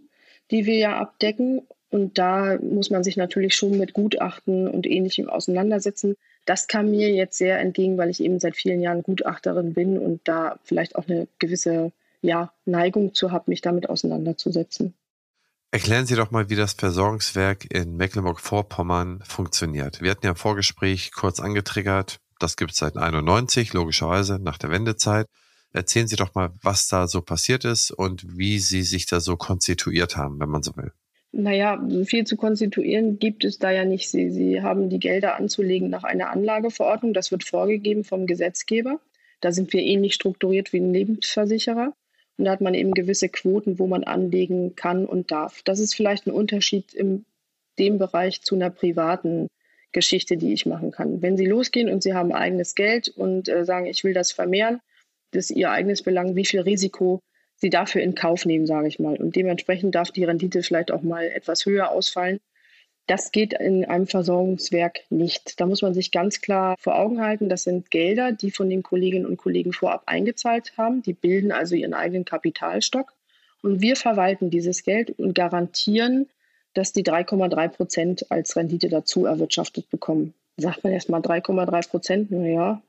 die 0.50 0.66
wir 0.66 0.76
ja 0.76 0.98
abdecken. 0.98 1.62
Und 1.90 2.16
da 2.18 2.58
muss 2.58 2.90
man 2.90 3.04
sich 3.04 3.16
natürlich 3.16 3.54
schon 3.54 3.76
mit 3.76 3.92
Gutachten 3.92 4.66
und 4.66 4.86
Ähnlichem 4.86 5.28
auseinandersetzen. 5.28 6.16
Das 6.46 6.66
kam 6.66 6.90
mir 6.90 7.10
jetzt 7.10 7.36
sehr 7.36 7.60
entgegen, 7.60 7.98
weil 7.98 8.08
ich 8.08 8.22
eben 8.22 8.40
seit 8.40 8.56
vielen 8.56 8.80
Jahren 8.80 9.02
Gutachterin 9.02 9.74
bin 9.74 9.98
und 9.98 10.20
da 10.24 10.58
vielleicht 10.64 10.96
auch 10.96 11.06
eine 11.06 11.28
gewisse 11.38 11.92
ja, 12.22 12.52
Neigung 12.64 13.14
zu 13.14 13.30
habe, 13.30 13.44
mich 13.50 13.60
damit 13.60 13.90
auseinanderzusetzen. 13.90 14.94
Erklären 15.70 16.06
Sie 16.06 16.16
doch 16.16 16.30
mal, 16.30 16.50
wie 16.50 16.56
das 16.56 16.74
Versorgungswerk 16.74 17.72
in 17.72 17.96
Mecklenburg-Vorpommern 17.96 19.20
funktioniert. 19.24 20.02
Wir 20.02 20.10
hatten 20.10 20.26
ja 20.26 20.32
im 20.32 20.36
Vorgespräch 20.36 21.12
kurz 21.12 21.40
angetriggert, 21.40 22.20
das 22.42 22.56
gibt 22.56 22.72
es 22.72 22.78
seit 22.78 22.96
91, 22.96 23.72
logischerweise 23.72 24.38
nach 24.38 24.58
der 24.58 24.70
Wendezeit. 24.70 25.26
Erzählen 25.72 26.08
Sie 26.08 26.16
doch 26.16 26.34
mal, 26.34 26.50
was 26.62 26.88
da 26.88 27.06
so 27.06 27.22
passiert 27.22 27.64
ist 27.64 27.90
und 27.90 28.36
wie 28.36 28.58
Sie 28.58 28.82
sich 28.82 29.06
da 29.06 29.20
so 29.20 29.36
konstituiert 29.36 30.16
haben, 30.16 30.38
wenn 30.40 30.48
man 30.48 30.62
so 30.62 30.76
will. 30.76 30.92
Naja, 31.32 31.82
viel 32.04 32.24
zu 32.24 32.36
konstituieren 32.36 33.18
gibt 33.18 33.44
es 33.44 33.58
da 33.58 33.70
ja 33.70 33.86
nicht. 33.86 34.10
Sie, 34.10 34.30
Sie 34.30 34.60
haben 34.60 34.90
die 34.90 34.98
Gelder 34.98 35.36
anzulegen 35.36 35.88
nach 35.88 36.04
einer 36.04 36.28
Anlageverordnung. 36.30 37.14
Das 37.14 37.30
wird 37.30 37.44
vorgegeben 37.44 38.04
vom 38.04 38.26
Gesetzgeber. 38.26 39.00
Da 39.40 39.50
sind 39.50 39.72
wir 39.72 39.80
ähnlich 39.80 40.12
strukturiert 40.12 40.74
wie 40.74 40.80
ein 40.80 40.92
Lebensversicherer. 40.92 41.94
Und 42.36 42.44
da 42.44 42.50
hat 42.50 42.60
man 42.60 42.74
eben 42.74 42.92
gewisse 42.92 43.30
Quoten, 43.30 43.78
wo 43.78 43.86
man 43.86 44.04
anlegen 44.04 44.76
kann 44.76 45.06
und 45.06 45.30
darf. 45.30 45.62
Das 45.62 45.80
ist 45.80 45.94
vielleicht 45.94 46.26
ein 46.26 46.32
Unterschied 46.32 46.92
in 46.92 47.24
dem 47.78 47.98
Bereich 47.98 48.42
zu 48.42 48.54
einer 48.54 48.70
privaten 48.70 49.48
Geschichte, 49.92 50.36
die 50.36 50.52
ich 50.52 50.66
machen 50.66 50.90
kann. 50.90 51.22
Wenn 51.22 51.36
Sie 51.36 51.46
losgehen 51.46 51.88
und 51.88 52.02
Sie 52.02 52.14
haben 52.14 52.32
eigenes 52.32 52.74
Geld 52.74 53.08
und 53.08 53.48
äh, 53.48 53.64
sagen, 53.64 53.86
ich 53.86 54.04
will 54.04 54.14
das 54.14 54.32
vermehren, 54.32 54.80
das 55.30 55.50
ist 55.50 55.56
Ihr 55.56 55.70
eigenes 55.70 56.02
Belang, 56.02 56.36
wie 56.36 56.44
viel 56.44 56.60
Risiko 56.60 57.20
Sie 57.56 57.70
dafür 57.70 58.02
in 58.02 58.14
Kauf 58.14 58.44
nehmen, 58.44 58.66
sage 58.66 58.88
ich 58.88 58.98
mal. 58.98 59.16
Und 59.16 59.36
dementsprechend 59.36 59.94
darf 59.94 60.10
die 60.10 60.24
Rendite 60.24 60.62
vielleicht 60.62 60.90
auch 60.90 61.02
mal 61.02 61.26
etwas 61.26 61.64
höher 61.64 61.90
ausfallen. 61.90 62.40
Das 63.06 63.32
geht 63.32 63.52
in 63.52 63.84
einem 63.84 64.06
Versorgungswerk 64.06 65.00
nicht. 65.10 65.60
Da 65.60 65.66
muss 65.66 65.82
man 65.82 65.94
sich 65.94 66.12
ganz 66.12 66.40
klar 66.40 66.76
vor 66.78 66.98
Augen 66.98 67.20
halten, 67.20 67.48
das 67.48 67.64
sind 67.64 67.90
Gelder, 67.90 68.32
die 68.32 68.50
von 68.50 68.70
den 68.70 68.82
Kolleginnen 68.82 69.26
und 69.26 69.36
Kollegen 69.36 69.72
vorab 69.72 70.04
eingezahlt 70.06 70.72
haben. 70.76 71.02
Die 71.02 71.12
bilden 71.12 71.52
also 71.52 71.74
ihren 71.74 71.94
eigenen 71.94 72.24
Kapitalstock. 72.24 73.12
Und 73.62 73.80
wir 73.80 73.96
verwalten 73.96 74.50
dieses 74.50 74.82
Geld 74.82 75.10
und 75.18 75.34
garantieren, 75.34 76.28
dass 76.74 76.92
die 76.92 77.02
3,3 77.02 77.68
Prozent 77.68 78.30
als 78.30 78.56
Rendite 78.56 78.88
dazu 78.88 79.26
erwirtschaftet 79.26 79.90
bekommen. 79.90 80.34
Sagt 80.56 80.84
man 80.84 80.92
erst 80.92 81.08
mal 81.08 81.20
3,3 81.20 81.88
Prozent, 81.88 82.30
naja, 82.30 82.82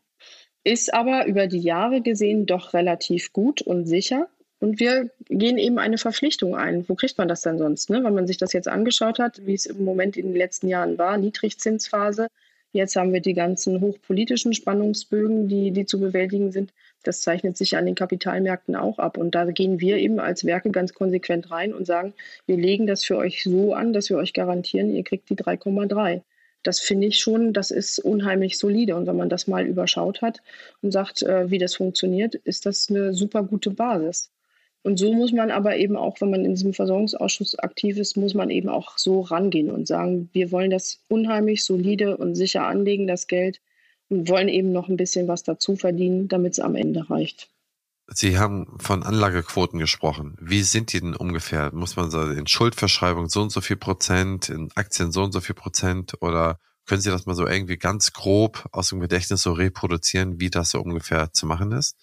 ist 0.63 0.93
aber 0.93 1.25
über 1.25 1.47
die 1.47 1.59
Jahre 1.59 2.01
gesehen 2.01 2.45
doch 2.45 2.73
relativ 2.73 3.34
gut 3.34 3.61
und 3.61 3.86
sicher. 3.86 4.29
Und 4.59 4.79
wir 4.79 5.09
gehen 5.27 5.57
eben 5.57 5.77
eine 5.77 5.97
Verpflichtung 5.97 6.55
ein. 6.55 6.88
Wo 6.88 6.95
kriegt 6.95 7.17
man 7.17 7.27
das 7.27 7.41
denn 7.41 7.57
sonst? 7.57 7.89
Ne? 7.89 8.01
Wenn 8.01 8.13
man 8.13 8.27
sich 8.27 8.38
das 8.38 8.53
jetzt 8.53 8.69
angeschaut 8.69 9.19
hat, 9.19 9.45
wie 9.45 9.53
es 9.53 9.65
im 9.65 9.84
Moment 9.84 10.15
in 10.15 10.27
den 10.27 10.36
letzten 10.36 10.69
Jahren 10.69 10.97
war, 10.97 11.17
Niedrigzinsphase. 11.17 12.27
Jetzt 12.71 12.95
haben 12.95 13.11
wir 13.11 13.19
die 13.19 13.34
ganzen 13.34 13.81
hochpolitischen 13.81 14.53
Spannungsbögen, 14.53 15.49
die, 15.49 15.71
die 15.71 15.86
zu 15.86 15.99
bewältigen 15.99 16.53
sind. 16.53 16.71
Das 17.04 17.22
zeichnet 17.22 17.58
sich 17.58 17.78
an 17.78 17.86
den 17.86 17.95
Kapitalmärkten 17.95 18.76
auch 18.76 18.99
ab. 18.99 19.18
Und 19.18 19.36
da 19.36 19.45
gehen 19.45 19.80
wir 19.80 19.97
eben 19.97 20.20
als 20.20 20.45
Werke 20.45 20.72
ganz 20.72 20.93
konsequent 20.93 21.51
rein 21.51 21.74
und 21.74 21.86
sagen, 21.86 22.14
wir 22.45 22.58
legen 22.58 22.88
das 22.88 23.04
für 23.04 23.18
euch 23.18 23.43
so 23.43 23.74
an, 23.74 23.93
dass 23.93 24.10
wir 24.10 24.18
euch 24.18 24.34
garantieren, 24.34 24.93
ihr 24.93 25.04
kriegt 25.04 25.30
die 25.30 25.36
3,3 25.36 26.22
das 26.64 26.80
finde 26.80 27.08
ich 27.08 27.20
schon, 27.20 27.54
das 27.54 27.72
ist 27.72 27.99
unheimlich 27.99 28.58
solide. 28.58 28.95
Und 28.95 29.06
wenn 29.06 29.18
man 29.18 29.30
das 29.30 29.47
mal 29.47 29.66
überschaut 29.66 30.22
hat 30.22 30.41
und 30.82 30.91
sagt, 30.91 31.22
äh, 31.22 31.51
wie 31.51 31.58
das 31.58 31.76
funktioniert, 31.76 32.36
ist 32.36 32.66
das 32.66 32.89
eine 32.89 33.14
super 33.14 33.43
gute 33.43 33.70
Basis. 33.70 34.32
Und 34.82 34.97
so 34.97 35.14
muss 35.14 35.32
man 35.32 35.51
aber 35.51 35.78
eben 35.78 35.95
auch, 35.95 36.20
wenn 36.20 36.30
man 36.30 36.43
in 36.43 36.56
diesem 36.56 36.74
Versorgungsausschuss 36.74 37.58
aktiv 37.60 37.97
ist, 37.97 38.18
muss 38.18 38.34
man 38.34 38.49
eben 38.49 38.68
auch 38.68 38.97
so 38.97 39.22
rangehen 39.22 39.72
und 39.72 39.88
sagen, 39.88 40.30
wir 40.34 40.51
wollen 40.51 40.72
das 40.72 40.99
unheimlich 41.08 41.64
solide 41.64 42.18
und 42.18 42.36
sicher 42.36 42.66
anlegen, 42.66 43.08
das 43.08 43.28
Geld, 43.28 43.62
wollen 44.10 44.49
eben 44.49 44.72
noch 44.72 44.89
ein 44.89 44.97
bisschen 44.97 45.28
was 45.28 45.43
dazu 45.43 45.76
verdienen, 45.76 46.28
damit 46.28 46.54
es 46.54 46.60
am 46.60 46.76
Ende 46.76 47.10
reicht. 47.10 47.49
Sie 48.08 48.38
haben 48.38 48.78
von 48.80 49.04
Anlagequoten 49.04 49.80
gesprochen. 49.80 50.36
Wie 50.39 50.62
sind 50.64 50.91
die 50.91 50.99
denn 50.99 51.16
ungefähr? 51.16 51.74
Muss 51.74 51.95
man 51.95 52.12
sagen, 52.12 52.38
in 52.38 52.47
Schuldverschreibung 52.47 53.30
so 53.30 53.41
und 53.41 53.51
so 53.51 53.62
viel 53.62 53.78
Prozent, 53.78 54.49
in 54.49 54.70
Aktien 54.76 55.12
so 55.12 55.24
und 55.24 55.32
so 55.32 55.39
viel 55.39 55.56
Prozent 55.56 56.22
oder 56.22 56.60
können 56.86 57.01
Sie 57.01 57.10
das 57.10 57.26
mal 57.26 57.36
so 57.36 57.47
irgendwie 57.47 57.78
ganz 57.78 58.12
grob 58.12 58.68
aus 58.74 58.89
dem 58.89 58.99
Gedächtnis 58.99 59.41
so 59.41 59.54
reproduzieren, 59.54 60.39
wie 60.41 60.49
das 60.49 60.72
so 60.72 60.82
ungefähr 60.82 61.32
zu 61.32 61.45
machen 61.45 61.72
ist? 61.72 61.95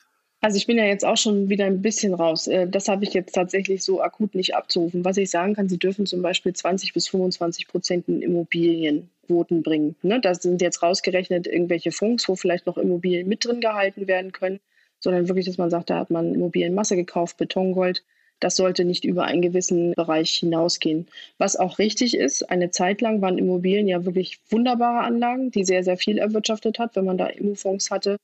Also 0.43 0.57
ich 0.57 0.67
bin 0.67 0.79
ja 0.79 0.85
jetzt 0.85 1.05
auch 1.05 1.19
schon 1.19 1.51
wieder 1.51 1.67
ein 1.67 1.83
bisschen 1.83 2.15
raus. 2.15 2.47
Äh, 2.47 2.67
das 2.67 2.89
habe 2.89 3.05
ich 3.05 3.13
jetzt 3.13 3.35
tatsächlich 3.35 3.83
so 3.85 4.01
akut 4.01 4.35
nicht 4.35 4.55
abzurufen. 4.55 5.05
Was 5.05 5.19
ich 5.19 5.31
sagen 5.31 5.55
kann, 5.55 5.69
Sie 5.69 5.79
dürfen 5.79 6.07
zum 6.07 6.23
Beispiel 6.23 6.55
20 6.55 6.95
bis 6.95 7.09
25 7.09 7.69
Prozent 7.69 8.09
in 8.09 8.23
Immobilienquoten 8.23 9.63
bringen. 9.63 9.97
Ne? 10.03 10.21
Da 10.21 10.35
sind 10.35 10.63
jetzt 10.63 10.83
rausgerechnet 10.83 11.47
irgendwelche 11.47 11.93
Fonds, 11.93 12.27
wo 12.29 12.37
vielleicht 12.37 12.67
noch 12.67 12.79
Immobilien 12.79 13.29
mit 13.29 13.45
drin 13.45 13.61
gehalten 13.61 14.07
werden 14.09 14.33
können, 14.33 14.61
sondern 14.99 15.29
wirklich, 15.29 15.45
dass 15.47 15.59
man 15.59 15.71
sagt, 15.71 15.91
da 15.91 15.99
hat 15.99 16.11
man 16.11 16.35
Immobilienmasse 16.35 16.97
gekauft, 16.97 17.37
Betongold. 17.37 18.03
Das 18.41 18.57
sollte 18.57 18.87
nicht 18.87 19.05
über 19.05 19.25
einen 19.25 19.43
gewissen 19.43 19.93
Bereich 19.93 20.31
hinausgehen. 20.39 21.09
Was 21.37 21.57
auch 21.57 21.79
richtig 21.79 22.17
ist, 22.17 22.49
eine 22.51 22.71
Zeit 22.71 23.03
lang 23.03 23.21
waren 23.21 23.37
Immobilien 23.37 23.87
ja 23.87 24.07
wirklich 24.07 24.39
wunderbare 24.49 25.05
Anlagen, 25.05 25.51
die 25.51 25.65
sehr, 25.65 25.85
sehr 25.85 25.99
viel 25.99 26.17
erwirtschaftet 26.17 26.79
hat, 26.79 26.97
wenn 26.97 27.05
man 27.05 27.19
da 27.19 27.27
Immofonds 27.27 27.91
hatte 27.91 28.17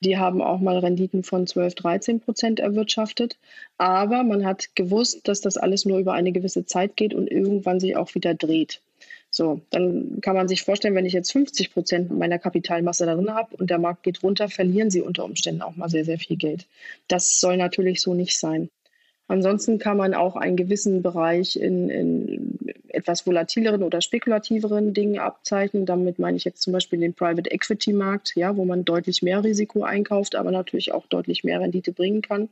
die 0.00 0.18
haben 0.18 0.42
auch 0.42 0.60
mal 0.60 0.78
Renditen 0.78 1.22
von 1.22 1.46
12, 1.46 1.74
13 1.74 2.20
Prozent 2.20 2.60
erwirtschaftet. 2.60 3.36
Aber 3.78 4.22
man 4.22 4.44
hat 4.44 4.74
gewusst, 4.74 5.26
dass 5.28 5.40
das 5.40 5.56
alles 5.56 5.84
nur 5.84 5.98
über 5.98 6.12
eine 6.12 6.32
gewisse 6.32 6.66
Zeit 6.66 6.96
geht 6.96 7.14
und 7.14 7.30
irgendwann 7.30 7.80
sich 7.80 7.96
auch 7.96 8.14
wieder 8.14 8.34
dreht. 8.34 8.80
So, 9.30 9.60
dann 9.70 10.20
kann 10.20 10.36
man 10.36 10.46
sich 10.46 10.62
vorstellen, 10.62 10.94
wenn 10.94 11.06
ich 11.06 11.12
jetzt 11.12 11.32
50 11.32 11.72
Prozent 11.72 12.16
meiner 12.16 12.38
Kapitalmasse 12.38 13.04
darin 13.04 13.34
habe 13.34 13.56
und 13.56 13.68
der 13.68 13.80
Markt 13.80 14.04
geht 14.04 14.22
runter, 14.22 14.48
verlieren 14.48 14.90
sie 14.90 15.00
unter 15.00 15.24
Umständen 15.24 15.62
auch 15.62 15.74
mal 15.74 15.88
sehr, 15.88 16.04
sehr 16.04 16.20
viel 16.20 16.36
Geld. 16.36 16.66
Das 17.08 17.40
soll 17.40 17.56
natürlich 17.56 18.00
so 18.00 18.14
nicht 18.14 18.38
sein. 18.38 18.70
Ansonsten 19.26 19.78
kann 19.78 19.96
man 19.96 20.12
auch 20.12 20.36
einen 20.36 20.56
gewissen 20.56 21.02
Bereich 21.02 21.56
in, 21.56 21.88
in 21.88 22.58
etwas 22.88 23.26
volatileren 23.26 23.82
oder 23.82 24.02
spekulativeren 24.02 24.92
Dingen 24.92 25.18
abzeichnen. 25.18 25.86
Damit 25.86 26.18
meine 26.18 26.36
ich 26.36 26.44
jetzt 26.44 26.60
zum 26.60 26.74
Beispiel 26.74 27.00
den 27.00 27.14
Private 27.14 27.50
Equity 27.50 27.94
Markt, 27.94 28.36
ja, 28.36 28.56
wo 28.56 28.64
man 28.66 28.84
deutlich 28.84 29.22
mehr 29.22 29.42
Risiko 29.42 29.82
einkauft, 29.82 30.34
aber 30.36 30.50
natürlich 30.50 30.92
auch 30.92 31.06
deutlich 31.06 31.42
mehr 31.42 31.60
Rendite 31.60 31.92
bringen 31.92 32.20
kann. 32.20 32.50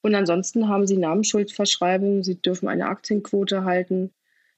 Und 0.00 0.14
ansonsten 0.14 0.68
haben 0.68 0.86
Sie 0.86 0.96
Namensschuldverschreibungen, 0.96 2.22
Sie 2.22 2.40
dürfen 2.40 2.68
eine 2.68 2.86
Aktienquote 2.86 3.64
halten, 3.64 4.12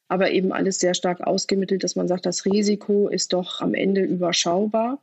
aber 0.06 0.30
eben 0.30 0.52
alles 0.52 0.78
sehr 0.78 0.92
stark 0.92 1.22
ausgemittelt, 1.22 1.82
dass 1.82 1.96
man 1.96 2.08
sagt, 2.08 2.26
das 2.26 2.44
Risiko 2.44 3.08
ist 3.08 3.32
doch 3.32 3.62
am 3.62 3.72
Ende 3.72 4.02
überschaubar. 4.02 4.98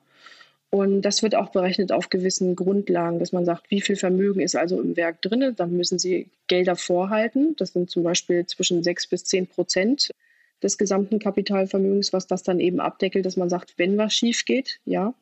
Und 0.76 1.04
das 1.04 1.24
wird 1.24 1.36
auch 1.36 1.52
berechnet 1.52 1.94
auf 1.94 2.10
gewissen 2.10 2.54
Grundlagen, 2.54 3.18
dass 3.18 3.32
man 3.32 3.46
sagt, 3.46 3.72
wie 3.72 3.80
viel 3.80 3.96
Vermögen 3.96 4.42
ist 4.42 4.58
also 4.58 4.82
im 4.82 4.98
Werk 4.98 5.22
drin. 5.22 5.54
Dann 5.56 5.72
müssen 5.72 6.00
Sie 6.00 6.28
Gelder 6.48 6.76
vorhalten. 6.76 7.56
Das 7.56 7.72
sind 7.72 7.90
zum 7.90 8.04
Beispiel 8.04 8.46
zwischen 8.46 8.84
6 8.84 9.08
bis 9.08 9.24
10 9.24 9.48
Prozent 9.48 10.12
des 10.62 10.78
gesamten 10.78 11.20
Kapitalvermögens, 11.20 12.12
was 12.12 12.28
das 12.28 12.44
dann 12.44 12.60
eben 12.60 12.82
abdeckelt, 12.82 13.26
dass 13.26 13.38
man 13.38 13.50
sagt, 13.50 13.76
wenn 13.78 13.98
was 13.98 14.14
schief 14.14 14.44
geht, 14.44 14.82
ja, 14.84 15.14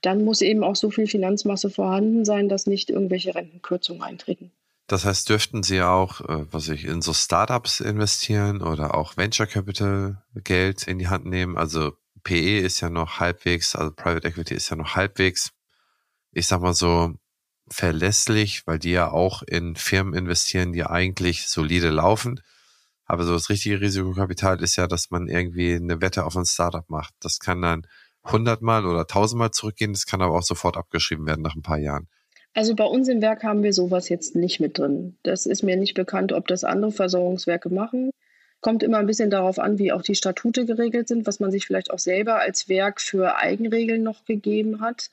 dann 0.00 0.24
muss 0.24 0.42
eben 0.42 0.62
auch 0.62 0.76
so 0.76 0.92
viel 0.92 1.08
Finanzmasse 1.08 1.70
vorhanden 1.70 2.24
sein, 2.24 2.48
dass 2.48 2.68
nicht 2.68 2.88
irgendwelche 2.88 3.34
Rentenkürzungen 3.34 4.04
eintreten. 4.04 4.52
Das 4.86 5.04
heißt, 5.04 5.28
dürften 5.28 5.64
Sie 5.64 5.82
auch, 5.82 6.20
äh, 6.20 6.46
was 6.52 6.68
ich, 6.68 6.84
in 6.84 7.02
so 7.02 7.12
Startups 7.12 7.80
investieren 7.80 8.62
oder 8.62 8.94
auch 8.94 9.16
Venture 9.16 9.48
Capital 9.48 10.22
Geld 10.44 10.86
in 10.86 11.00
die 11.00 11.08
Hand 11.08 11.26
nehmen? 11.26 11.56
Also 11.56 11.94
PE 12.22 12.58
ist 12.58 12.80
ja 12.80 12.90
noch 12.90 13.20
halbwegs, 13.20 13.74
also 13.74 13.92
Private 13.92 14.28
Equity 14.28 14.54
ist 14.54 14.70
ja 14.70 14.76
noch 14.76 14.96
halbwegs, 14.96 15.50
ich 16.32 16.46
sag 16.46 16.60
mal 16.60 16.74
so, 16.74 17.14
verlässlich, 17.68 18.66
weil 18.66 18.78
die 18.78 18.90
ja 18.90 19.10
auch 19.10 19.42
in 19.42 19.76
Firmen 19.76 20.14
investieren, 20.14 20.72
die 20.72 20.84
eigentlich 20.84 21.46
solide 21.48 21.90
laufen. 21.90 22.40
Aber 23.06 23.24
so 23.24 23.32
das 23.32 23.48
richtige 23.48 23.80
Risikokapital 23.80 24.62
ist 24.62 24.76
ja, 24.76 24.86
dass 24.86 25.10
man 25.10 25.28
irgendwie 25.28 25.74
eine 25.74 26.00
Wette 26.00 26.24
auf 26.24 26.36
ein 26.36 26.46
Startup 26.46 26.88
macht. 26.88 27.14
Das 27.20 27.38
kann 27.38 27.62
dann 27.62 27.86
hundertmal 28.24 28.86
oder 28.86 29.06
tausendmal 29.06 29.50
zurückgehen, 29.50 29.92
das 29.92 30.06
kann 30.06 30.22
aber 30.22 30.36
auch 30.36 30.42
sofort 30.42 30.76
abgeschrieben 30.76 31.26
werden 31.26 31.42
nach 31.42 31.56
ein 31.56 31.62
paar 31.62 31.78
Jahren. 31.78 32.08
Also 32.52 32.74
bei 32.74 32.84
uns 32.84 33.08
im 33.08 33.22
Werk 33.22 33.44
haben 33.44 33.62
wir 33.62 33.72
sowas 33.72 34.08
jetzt 34.08 34.34
nicht 34.34 34.60
mit 34.60 34.78
drin. 34.78 35.16
Das 35.22 35.46
ist 35.46 35.62
mir 35.62 35.76
nicht 35.76 35.94
bekannt, 35.94 36.32
ob 36.32 36.48
das 36.48 36.64
andere 36.64 36.90
Versorgungswerke 36.90 37.70
machen. 37.70 38.10
Kommt 38.60 38.82
immer 38.82 38.98
ein 38.98 39.06
bisschen 39.06 39.30
darauf 39.30 39.58
an, 39.58 39.78
wie 39.78 39.92
auch 39.92 40.02
die 40.02 40.14
Statute 40.14 40.66
geregelt 40.66 41.08
sind, 41.08 41.26
was 41.26 41.40
man 41.40 41.50
sich 41.50 41.66
vielleicht 41.66 41.90
auch 41.90 41.98
selber 41.98 42.40
als 42.40 42.68
Werk 42.68 43.00
für 43.00 43.36
Eigenregeln 43.36 44.02
noch 44.02 44.24
gegeben 44.24 44.80
hat. 44.80 45.10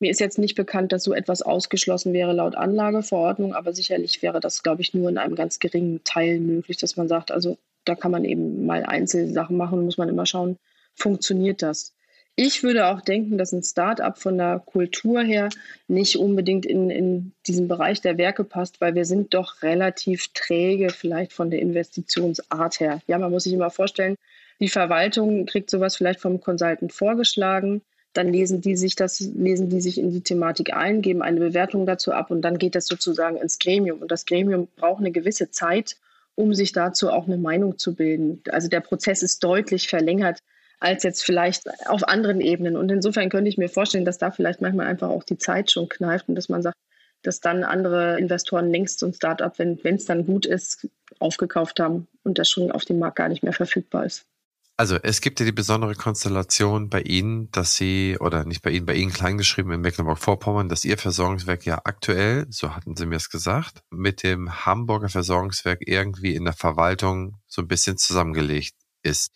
Mir 0.00 0.10
ist 0.10 0.20
jetzt 0.20 0.38
nicht 0.38 0.54
bekannt, 0.54 0.92
dass 0.92 1.04
so 1.04 1.12
etwas 1.12 1.42
ausgeschlossen 1.42 2.12
wäre 2.12 2.32
laut 2.32 2.54
Anlageverordnung, 2.54 3.54
aber 3.54 3.74
sicherlich 3.74 4.22
wäre 4.22 4.40
das, 4.40 4.62
glaube 4.62 4.82
ich, 4.82 4.94
nur 4.94 5.08
in 5.08 5.18
einem 5.18 5.34
ganz 5.34 5.58
geringen 5.58 6.02
Teil 6.04 6.40
möglich, 6.40 6.78
dass 6.78 6.96
man 6.96 7.08
sagt, 7.08 7.30
also 7.30 7.58
da 7.84 7.94
kann 7.94 8.10
man 8.10 8.24
eben 8.24 8.64
mal 8.66 8.84
Einzelsachen 8.84 9.56
machen, 9.56 9.84
muss 9.84 9.98
man 9.98 10.08
immer 10.08 10.26
schauen, 10.26 10.58
funktioniert 10.94 11.62
das. 11.62 11.94
Ich 12.42 12.62
würde 12.62 12.86
auch 12.86 13.02
denken, 13.02 13.36
dass 13.36 13.52
ein 13.52 13.62
Start-up 13.62 14.18
von 14.18 14.38
der 14.38 14.62
Kultur 14.64 15.20
her 15.20 15.50
nicht 15.88 16.16
unbedingt 16.16 16.64
in, 16.64 16.88
in 16.88 17.32
diesen 17.46 17.68
Bereich 17.68 18.00
der 18.00 18.16
Werke 18.16 18.44
passt, 18.44 18.80
weil 18.80 18.94
wir 18.94 19.04
sind 19.04 19.34
doch 19.34 19.60
relativ 19.60 20.28
träge 20.32 20.88
vielleicht 20.88 21.34
von 21.34 21.50
der 21.50 21.60
Investitionsart 21.60 22.80
her. 22.80 23.02
Ja, 23.06 23.18
man 23.18 23.30
muss 23.30 23.42
sich 23.42 23.52
immer 23.52 23.68
vorstellen, 23.68 24.16
die 24.58 24.70
Verwaltung 24.70 25.44
kriegt 25.44 25.68
sowas 25.68 25.96
vielleicht 25.96 26.18
vom 26.18 26.40
Consultant 26.40 26.94
vorgeschlagen, 26.94 27.82
dann 28.14 28.32
lesen 28.32 28.62
die 28.62 28.74
sich 28.74 28.96
das, 28.96 29.20
lesen 29.20 29.68
die 29.68 29.82
sich 29.82 29.98
in 29.98 30.10
die 30.10 30.22
Thematik 30.22 30.72
ein, 30.72 31.02
geben 31.02 31.20
eine 31.20 31.40
Bewertung 31.40 31.84
dazu 31.84 32.10
ab 32.12 32.30
und 32.30 32.40
dann 32.40 32.56
geht 32.56 32.74
das 32.74 32.86
sozusagen 32.86 33.36
ins 33.36 33.58
Gremium. 33.58 34.00
Und 34.00 34.10
das 34.10 34.24
Gremium 34.24 34.66
braucht 34.76 35.00
eine 35.00 35.12
gewisse 35.12 35.50
Zeit, 35.50 35.98
um 36.36 36.54
sich 36.54 36.72
dazu 36.72 37.10
auch 37.10 37.26
eine 37.26 37.36
Meinung 37.36 37.76
zu 37.76 37.94
bilden. 37.94 38.42
Also 38.48 38.68
der 38.68 38.80
Prozess 38.80 39.22
ist 39.22 39.44
deutlich 39.44 39.88
verlängert 39.88 40.38
als 40.80 41.02
jetzt 41.02 41.24
vielleicht 41.24 41.64
auf 41.88 42.08
anderen 42.08 42.40
Ebenen. 42.40 42.76
Und 42.76 42.90
insofern 42.90 43.28
könnte 43.28 43.48
ich 43.48 43.58
mir 43.58 43.68
vorstellen, 43.68 44.04
dass 44.04 44.18
da 44.18 44.30
vielleicht 44.30 44.60
manchmal 44.60 44.86
einfach 44.86 45.10
auch 45.10 45.22
die 45.22 45.38
Zeit 45.38 45.70
schon 45.70 45.88
kneift 45.88 46.28
und 46.28 46.34
dass 46.34 46.48
man 46.48 46.62
sagt, 46.62 46.76
dass 47.22 47.40
dann 47.40 47.64
andere 47.64 48.18
Investoren 48.18 48.70
längst 48.70 48.98
so 48.98 49.06
ein 49.06 49.12
Startup, 49.12 49.56
wenn 49.58 49.78
es 49.84 50.06
dann 50.06 50.24
gut 50.24 50.46
ist, 50.46 50.88
aufgekauft 51.18 51.78
haben 51.78 52.08
und 52.22 52.38
das 52.38 52.48
schon 52.48 52.72
auf 52.72 52.86
dem 52.86 52.98
Markt 52.98 53.16
gar 53.16 53.28
nicht 53.28 53.42
mehr 53.42 53.52
verfügbar 53.52 54.06
ist. 54.06 54.24
Also 54.78 54.96
es 55.02 55.20
gibt 55.20 55.38
ja 55.38 55.44
die 55.44 55.52
besondere 55.52 55.94
Konstellation 55.94 56.88
bei 56.88 57.02
Ihnen, 57.02 57.50
dass 57.50 57.74
Sie, 57.74 58.16
oder 58.18 58.46
nicht 58.46 58.62
bei 58.62 58.70
Ihnen, 58.70 58.86
bei 58.86 58.94
Ihnen 58.94 59.12
kleingeschrieben 59.12 59.70
in 59.72 59.82
Mecklenburg-Vorpommern, 59.82 60.70
dass 60.70 60.86
Ihr 60.86 60.96
Versorgungswerk 60.96 61.66
ja 61.66 61.82
aktuell, 61.84 62.46
so 62.48 62.74
hatten 62.74 62.96
Sie 62.96 63.04
mir 63.04 63.16
es 63.16 63.28
gesagt, 63.28 63.82
mit 63.90 64.22
dem 64.22 64.64
Hamburger 64.64 65.10
Versorgungswerk 65.10 65.80
irgendwie 65.86 66.34
in 66.34 66.46
der 66.46 66.54
Verwaltung 66.54 67.36
so 67.46 67.60
ein 67.60 67.68
bisschen 67.68 67.98
zusammengelegt 67.98 68.74
ist. 69.02 69.32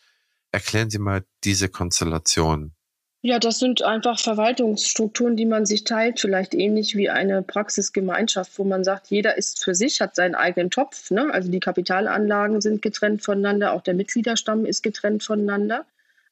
Erklären 0.54 0.88
Sie 0.88 1.00
mal 1.00 1.24
diese 1.42 1.68
Konstellation. 1.68 2.74
Ja, 3.22 3.40
das 3.40 3.58
sind 3.58 3.82
einfach 3.82 4.20
Verwaltungsstrukturen, 4.20 5.34
die 5.34 5.46
man 5.46 5.66
sich 5.66 5.82
teilt, 5.82 6.20
vielleicht 6.20 6.54
ähnlich 6.54 6.94
wie 6.94 7.10
eine 7.10 7.42
Praxisgemeinschaft, 7.42 8.56
wo 8.56 8.62
man 8.62 8.84
sagt, 8.84 9.08
jeder 9.08 9.36
ist 9.36 9.64
für 9.64 9.74
sich, 9.74 10.00
hat 10.00 10.14
seinen 10.14 10.36
eigenen 10.36 10.70
Topf. 10.70 11.10
Ne? 11.10 11.28
Also 11.34 11.50
die 11.50 11.58
Kapitalanlagen 11.58 12.60
sind 12.60 12.82
getrennt 12.82 13.24
voneinander, 13.24 13.72
auch 13.72 13.80
der 13.80 13.94
Mitgliederstamm 13.94 14.64
ist 14.64 14.84
getrennt 14.84 15.24
voneinander. 15.24 15.86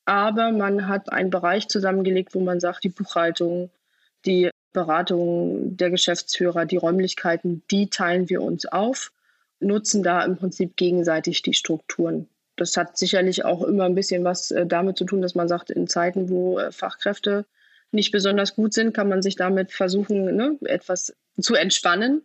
Aber 0.05 0.53
man 0.53 0.87
hat 0.87 1.11
einen 1.11 1.31
Bereich 1.31 1.67
zusammengelegt, 1.67 2.33
wo 2.33 2.39
man 2.39 2.61
sagt, 2.61 2.85
die 2.85 2.91
Buchhaltung, 2.91 3.71
die 4.25 4.51
Beratung 4.73 5.77
der 5.77 5.91
Geschäftsführer, 5.91 6.65
die 6.65 6.77
Räumlichkeiten, 6.77 7.65
die 7.73 7.91
teilen 7.91 8.29
wir 8.29 8.41
uns 8.41 8.67
auf, 8.67 9.11
nutzen 9.59 10.05
da 10.05 10.23
im 10.25 10.37
Prinzip 10.37 10.77
gegenseitig 10.77 11.43
die 11.43 11.55
Strukturen 11.55 12.29
das 12.57 12.77
hat 12.77 12.97
sicherlich 12.97 13.45
auch 13.45 13.63
immer 13.63 13.85
ein 13.85 13.95
bisschen 13.95 14.25
was 14.25 14.51
äh, 14.51 14.67
damit 14.67 14.99
zu 14.99 15.05
tun, 15.05 15.23
dass 15.23 15.35
man 15.35 15.49
sagt, 15.49 15.71
in 15.71 15.89
Zeiten, 15.89 16.29
wo 16.29 16.59
äh, 16.59 16.73
Fachkräfte 16.73 17.47
nicht 17.93 18.13
besonders 18.13 18.55
gut 18.55 18.73
sind, 18.73 18.95
kann 18.95 19.09
man 19.09 19.23
sich 19.23 19.37
damit 19.37 19.73
versuchen, 19.73 20.37
ne, 20.37 20.57
etwas 20.65 21.15
zu 21.41 21.55
entspannen. 21.55 22.23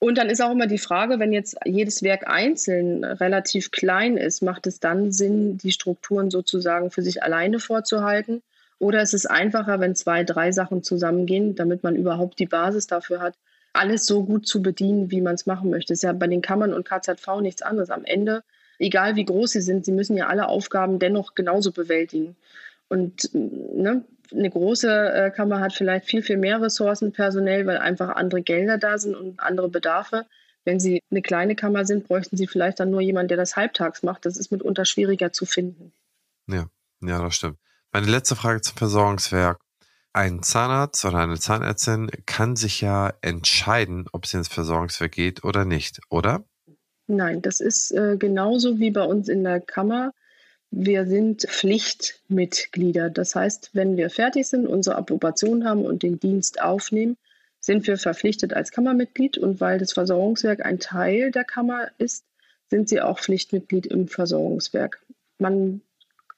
Und 0.00 0.16
dann 0.16 0.30
ist 0.30 0.40
auch 0.40 0.52
immer 0.52 0.68
die 0.68 0.78
Frage, 0.78 1.18
wenn 1.18 1.32
jetzt 1.32 1.56
jedes 1.64 2.02
Werk 2.02 2.28
einzeln 2.28 3.02
relativ 3.02 3.72
klein 3.72 4.16
ist, 4.16 4.42
macht 4.42 4.66
es 4.68 4.78
dann 4.78 5.10
Sinn, 5.10 5.58
die 5.58 5.72
Strukturen 5.72 6.30
sozusagen 6.30 6.90
für 6.90 7.02
sich 7.02 7.22
alleine 7.22 7.58
vorzuhalten? 7.58 8.42
Oder 8.78 9.02
ist 9.02 9.14
es 9.14 9.26
einfacher, 9.26 9.80
wenn 9.80 9.96
zwei, 9.96 10.22
drei 10.22 10.52
Sachen 10.52 10.84
zusammengehen, 10.84 11.56
damit 11.56 11.82
man 11.82 11.96
überhaupt 11.96 12.38
die 12.38 12.46
Basis 12.46 12.86
dafür 12.86 13.20
hat, 13.20 13.34
alles 13.72 14.06
so 14.06 14.24
gut 14.24 14.46
zu 14.46 14.62
bedienen, 14.62 15.10
wie 15.10 15.20
man 15.20 15.34
es 15.34 15.46
machen 15.46 15.70
möchte? 15.70 15.92
Das 15.92 15.98
ist 15.98 16.02
ja 16.04 16.12
bei 16.12 16.28
den 16.28 16.42
Kammern 16.42 16.72
und 16.72 16.88
KZV 16.88 17.40
nichts 17.40 17.62
anderes. 17.62 17.90
Am 17.90 18.04
Ende 18.04 18.44
egal 18.78 19.16
wie 19.16 19.24
groß 19.24 19.52
sie 19.52 19.60
sind, 19.60 19.84
sie 19.84 19.92
müssen 19.92 20.16
ja 20.16 20.26
alle 20.26 20.48
Aufgaben 20.48 20.98
dennoch 20.98 21.34
genauso 21.34 21.72
bewältigen. 21.72 22.36
Und 22.88 23.30
ne, 23.34 24.04
eine 24.32 24.50
große 24.50 25.12
äh, 25.12 25.30
Kammer 25.30 25.60
hat 25.60 25.72
vielleicht 25.72 26.06
viel, 26.06 26.22
viel 26.22 26.36
mehr 26.36 26.60
Ressourcen 26.60 27.12
personell, 27.12 27.66
weil 27.66 27.78
einfach 27.78 28.10
andere 28.16 28.42
Gelder 28.42 28.78
da 28.78 28.98
sind 28.98 29.14
und 29.14 29.40
andere 29.40 29.68
Bedarfe. 29.68 30.26
Wenn 30.64 30.80
Sie 30.80 31.02
eine 31.10 31.22
kleine 31.22 31.54
Kammer 31.54 31.86
sind, 31.86 32.06
bräuchten 32.06 32.36
Sie 32.36 32.46
vielleicht 32.46 32.80
dann 32.80 32.90
nur 32.90 33.00
jemanden, 33.00 33.28
der 33.28 33.36
das 33.36 33.56
halbtags 33.56 34.02
macht. 34.02 34.26
Das 34.26 34.36
ist 34.36 34.52
mitunter 34.52 34.84
schwieriger 34.84 35.32
zu 35.32 35.46
finden. 35.46 35.92
Ja, 36.46 36.66
ja, 37.00 37.22
das 37.22 37.36
stimmt. 37.36 37.58
Meine 37.92 38.06
letzte 38.06 38.36
Frage 38.36 38.60
zum 38.60 38.76
Versorgungswerk. 38.76 39.60
Ein 40.12 40.42
Zahnarzt 40.42 41.04
oder 41.04 41.18
eine 41.18 41.38
Zahnärztin 41.38 42.10
kann 42.26 42.56
sich 42.56 42.80
ja 42.80 43.12
entscheiden, 43.20 44.06
ob 44.12 44.26
sie 44.26 44.38
ins 44.38 44.48
Versorgungswerk 44.48 45.12
geht 45.12 45.44
oder 45.44 45.64
nicht, 45.64 46.00
oder? 46.10 46.44
Nein, 47.08 47.40
das 47.40 47.60
ist 47.60 47.90
äh, 47.92 48.16
genauso 48.18 48.78
wie 48.78 48.90
bei 48.90 49.02
uns 49.02 49.28
in 49.28 49.42
der 49.42 49.60
Kammer. 49.60 50.12
Wir 50.70 51.06
sind 51.06 51.42
Pflichtmitglieder. 51.42 53.08
Das 53.08 53.34
heißt, 53.34 53.70
wenn 53.72 53.96
wir 53.96 54.10
fertig 54.10 54.46
sind, 54.46 54.66
unsere 54.66 54.96
Approbation 54.96 55.64
haben 55.64 55.86
und 55.86 56.02
den 56.02 56.20
Dienst 56.20 56.60
aufnehmen, 56.60 57.16
sind 57.60 57.86
wir 57.86 57.96
verpflichtet 57.96 58.52
als 58.52 58.72
Kammermitglied. 58.72 59.38
Und 59.38 59.58
weil 59.58 59.78
das 59.78 59.94
Versorgungswerk 59.94 60.64
ein 60.64 60.80
Teil 60.80 61.30
der 61.30 61.44
Kammer 61.44 61.88
ist, 61.96 62.26
sind 62.68 62.90
sie 62.90 63.00
auch 63.00 63.18
Pflichtmitglied 63.18 63.86
im 63.86 64.08
Versorgungswerk. 64.08 65.00
Man 65.38 65.80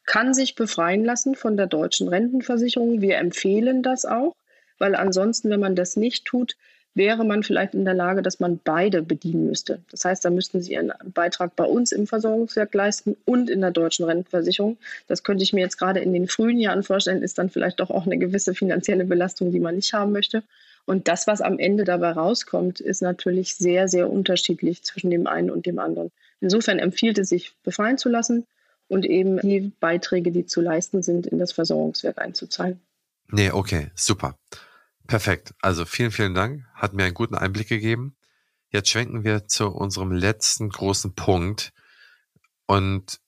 kann 0.07 0.35
sich 0.35 0.55
befreien 0.55 1.05
lassen 1.05 1.35
von 1.35 1.57
der 1.57 1.67
deutschen 1.67 2.07
Rentenversicherung. 2.07 3.01
Wir 3.01 3.19
empfehlen 3.19 3.83
das 3.83 4.05
auch, 4.05 4.37
weil 4.79 4.95
ansonsten, 4.95 5.51
wenn 5.51 5.61
man 5.61 5.75
das 5.75 5.97
nicht 5.97 6.27
tut, 6.27 6.57
wäre 6.95 7.25
man 7.25 7.43
vielleicht 7.43 7.75
in 7.75 7.85
der 7.85 7.95
Lage, 7.95 8.23
dass 8.23 8.41
man 8.41 8.61
beide 8.63 9.03
bedienen 9.03 9.47
müsste. 9.47 9.81
Das 9.91 10.05
heißt, 10.05 10.25
da 10.25 10.31
müssten 10.31 10.61
Sie 10.61 10.73
Ihren 10.73 10.93
Beitrag 11.15 11.55
bei 11.57 11.65
uns 11.65 11.93
im 11.93 12.07
Versorgungswerk 12.07 12.75
leisten 12.75 13.17
und 13.25 13.49
in 13.49 13.61
der 13.61 13.71
deutschen 13.71 14.05
Rentenversicherung. 14.05 14.77
Das 15.07 15.23
könnte 15.23 15.45
ich 15.45 15.53
mir 15.53 15.61
jetzt 15.61 15.79
gerade 15.79 16.01
in 16.01 16.13
den 16.13 16.27
frühen 16.27 16.59
Jahren 16.59 16.83
vorstellen, 16.83 17.23
ist 17.23 17.39
dann 17.39 17.51
vielleicht 17.51 17.81
doch 17.81 17.91
auch 17.91 18.07
eine 18.07 18.19
gewisse 18.19 18.55
finanzielle 18.55 19.05
Belastung, 19.05 19.53
die 19.53 19.61
man 19.61 19.77
nicht 19.77 19.93
haben 19.93 20.13
möchte. 20.13 20.43
Und 20.87 21.07
das, 21.07 21.27
was 21.27 21.41
am 21.41 21.59
Ende 21.59 21.85
dabei 21.85 22.11
rauskommt, 22.11 22.81
ist 22.81 23.03
natürlich 23.03 23.55
sehr, 23.55 23.87
sehr 23.87 24.11
unterschiedlich 24.11 24.83
zwischen 24.83 25.11
dem 25.11 25.27
einen 25.27 25.51
und 25.51 25.67
dem 25.67 25.79
anderen. 25.79 26.11
Insofern 26.41 26.79
empfiehlt 26.79 27.19
es 27.19 27.29
sich, 27.29 27.53
befreien 27.63 27.99
zu 27.99 28.09
lassen 28.09 28.47
und 28.89 29.07
eben 29.07 29.39
die 29.41 29.73
Beiträge, 29.79 30.33
die 30.33 30.47
zu 30.47 30.61
leisten 30.61 31.03
sind, 31.03 31.27
in 31.27 31.39
das 31.39 31.53
Versorgungswerk 31.53 32.19
einzuzahlen. 32.19 32.81
Nee, 33.29 33.53
okay, 33.53 33.91
super. 33.95 34.35
Perfekt. 35.11 35.55
Also 35.61 35.87
vielen, 35.87 36.13
vielen 36.13 36.35
Dank. 36.35 36.65
Hat 36.73 36.93
mir 36.93 37.03
einen 37.03 37.15
guten 37.15 37.35
Einblick 37.35 37.67
gegeben. 37.67 38.17
Jetzt 38.69 38.91
schwenken 38.91 39.25
wir 39.25 39.49
zu 39.49 39.67
unserem 39.67 40.13
letzten 40.13 40.69
großen 40.69 41.17
Punkt. 41.17 41.73
Und 42.67 43.21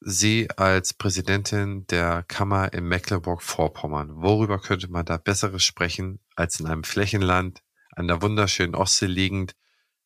Sie 0.00 0.50
als 0.58 0.92
Präsidentin 0.92 1.86
der 1.86 2.24
Kammer 2.24 2.74
in 2.74 2.84
Mecklenburg-Vorpommern, 2.84 4.16
worüber 4.16 4.60
könnte 4.60 4.88
man 4.88 5.06
da 5.06 5.16
Besseres 5.16 5.64
sprechen 5.64 6.20
als 6.36 6.60
in 6.60 6.66
einem 6.66 6.84
Flächenland 6.84 7.62
an 7.92 8.06
der 8.06 8.20
wunderschönen 8.20 8.74
Ostsee 8.74 9.06
liegend 9.06 9.54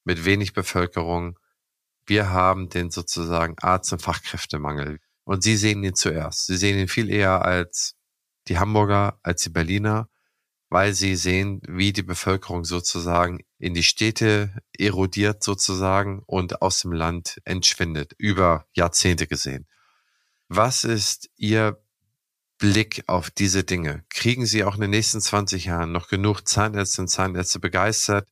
mit 0.05 0.25
wenig 0.25 0.53
Bevölkerung? 0.53 1.37
Wir 2.07 2.31
haben 2.31 2.69
den 2.69 2.93
sozusagen 2.93 3.57
Arzt- 3.59 3.93
und 3.93 4.03
Fachkräftemangel. 4.03 5.01
Und 5.25 5.43
Sie 5.43 5.57
sehen 5.57 5.83
ihn 5.83 5.97
zuerst. 5.97 6.47
Sie 6.47 6.57
sehen 6.57 6.79
ihn 6.79 6.87
viel 6.87 7.11
eher 7.11 7.45
als 7.45 7.97
die 8.47 8.61
Hamburger, 8.61 9.19
als 9.25 9.43
die 9.43 9.51
Berliner 9.51 10.09
weil 10.71 10.93
sie 10.95 11.17
sehen, 11.17 11.63
wie 11.67 11.93
die 11.93 12.03
Bevölkerung 12.03 12.65
sozusagen 12.65 13.41
in 13.59 13.75
die 13.75 13.83
Städte 13.83 14.53
erodiert 14.77 15.43
sozusagen 15.43 16.23
und 16.27 16.61
aus 16.61 16.81
dem 16.81 16.93
Land 16.93 17.41
entschwindet, 17.45 18.13
über 18.19 18.67
Jahrzehnte 18.75 19.27
gesehen. 19.27 19.67
Was 20.49 20.85
ist 20.85 21.31
Ihr 21.37 21.81
Blick 22.59 23.05
auf 23.07 23.31
diese 23.31 23.65
Dinge? 23.65 24.05
Kriegen 24.11 24.47
Sie 24.47 24.65
auch 24.65 24.75
in 24.75 24.81
den 24.83 24.91
nächsten 24.91 25.21
20 25.21 25.67
Jahren 25.67 25.93
noch 25.93 26.09
genug 26.09 26.47
Zahnärzte 26.47 27.03
und 27.03 27.09
Zahnärzte 27.09 27.61
begeistert, 27.61 28.29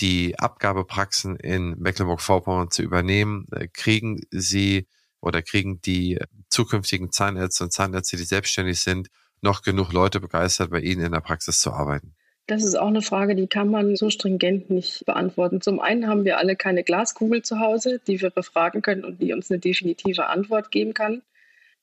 die 0.00 0.38
Abgabepraxen 0.38 1.36
in 1.36 1.78
Mecklenburg-Vorpommern 1.78 2.70
zu 2.70 2.82
übernehmen? 2.82 3.46
Kriegen 3.72 4.20
Sie 4.30 4.86
oder 5.20 5.42
kriegen 5.42 5.80
die 5.80 6.18
zukünftigen 6.48 7.12
Zahnärzte 7.12 7.64
und 7.64 7.72
Zahnärzte, 7.72 8.16
die 8.16 8.24
selbstständig 8.24 8.80
sind, 8.80 9.08
noch 9.42 9.62
genug 9.62 9.92
Leute 9.92 10.20
begeistert, 10.20 10.70
bei 10.70 10.80
Ihnen 10.80 11.04
in 11.06 11.12
der 11.12 11.20
Praxis 11.20 11.60
zu 11.60 11.72
arbeiten? 11.72 12.14
Das 12.46 12.64
ist 12.64 12.76
auch 12.76 12.88
eine 12.88 13.02
Frage, 13.02 13.34
die 13.34 13.46
kann 13.46 13.70
man 13.70 13.94
so 13.94 14.08
stringent 14.08 14.70
nicht 14.70 15.04
beantworten. 15.04 15.60
Zum 15.60 15.80
einen 15.80 16.08
haben 16.08 16.24
wir 16.24 16.38
alle 16.38 16.56
keine 16.56 16.82
Glaskugel 16.82 17.42
zu 17.42 17.60
Hause, 17.60 18.00
die 18.06 18.22
wir 18.22 18.30
befragen 18.30 18.80
können 18.80 19.04
und 19.04 19.20
die 19.20 19.34
uns 19.34 19.50
eine 19.50 19.60
definitive 19.60 20.28
Antwort 20.28 20.70
geben 20.70 20.94
kann. 20.94 21.20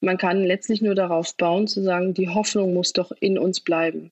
Man 0.02 0.18
kann 0.18 0.44
letztlich 0.44 0.82
nur 0.82 0.96
darauf 0.96 1.36
bauen, 1.38 1.68
zu 1.68 1.84
sagen, 1.84 2.16
die 2.16 2.30
Hoffnung 2.30 2.74
muss 2.74 2.94
doch 2.94 3.12
in 3.20 3.38
uns 3.38 3.60
bleiben. 3.60 4.12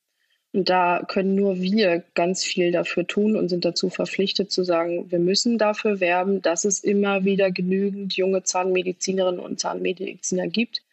Und 0.54 0.70
da 0.70 1.04
können 1.08 1.34
nur 1.34 1.60
wir 1.60 2.04
ganz 2.14 2.44
viel 2.44 2.72
dafür 2.72 3.08
tun 3.08 3.36
und 3.36 3.50
sind 3.50 3.66
dazu 3.66 3.90
verpflichtet 3.90 4.52
zu 4.52 4.64
sagen, 4.64 5.10
wir 5.12 5.18
müssen 5.18 5.58
dafür 5.58 6.00
werben, 6.00 6.44
dass 6.44 6.64
es 6.64 6.84
immer 6.84 7.26
wieder 7.26 7.50
genügend 7.50 8.16
junge 8.16 8.44
Zahnmedizinerinnen 8.44 9.40
und 9.40 9.60
Zahnmediziner 9.60 10.48
gibt, 10.48 10.84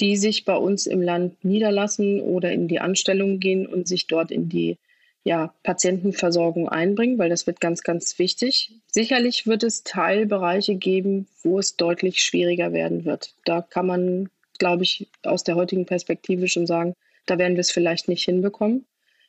die 0.00 0.16
sich 0.16 0.44
bei 0.44 0.56
uns 0.56 0.86
im 0.86 1.02
Land 1.02 1.44
niederlassen 1.44 2.20
oder 2.20 2.52
in 2.52 2.68
die 2.68 2.80
Anstellung 2.80 3.38
gehen 3.38 3.66
und 3.66 3.86
sich 3.86 4.06
dort 4.06 4.30
in 4.30 4.48
die 4.48 4.78
ja, 5.24 5.54
Patientenversorgung 5.62 6.68
einbringen, 6.68 7.18
weil 7.18 7.30
das 7.30 7.46
wird 7.46 7.60
ganz, 7.60 7.82
ganz 7.82 8.18
wichtig. 8.18 8.72
Sicherlich 8.92 9.46
wird 9.46 9.62
es 9.62 9.82
Teilbereiche 9.82 10.74
geben, 10.76 11.26
wo 11.42 11.58
es 11.58 11.76
deutlich 11.76 12.22
schwieriger 12.22 12.72
werden 12.72 13.04
wird. 13.06 13.34
Da 13.44 13.62
kann 13.62 13.86
man, 13.86 14.28
glaube 14.58 14.82
ich, 14.82 15.08
aus 15.22 15.42
der 15.42 15.54
heutigen 15.54 15.86
Perspektive 15.86 16.48
schon 16.48 16.66
sagen, 16.66 16.94
Da 17.26 17.38
werden 17.38 17.54
wir 17.54 17.60
es 17.62 17.70
vielleicht 17.70 18.06
nicht 18.08 18.24
hinbekommen. 18.24 18.84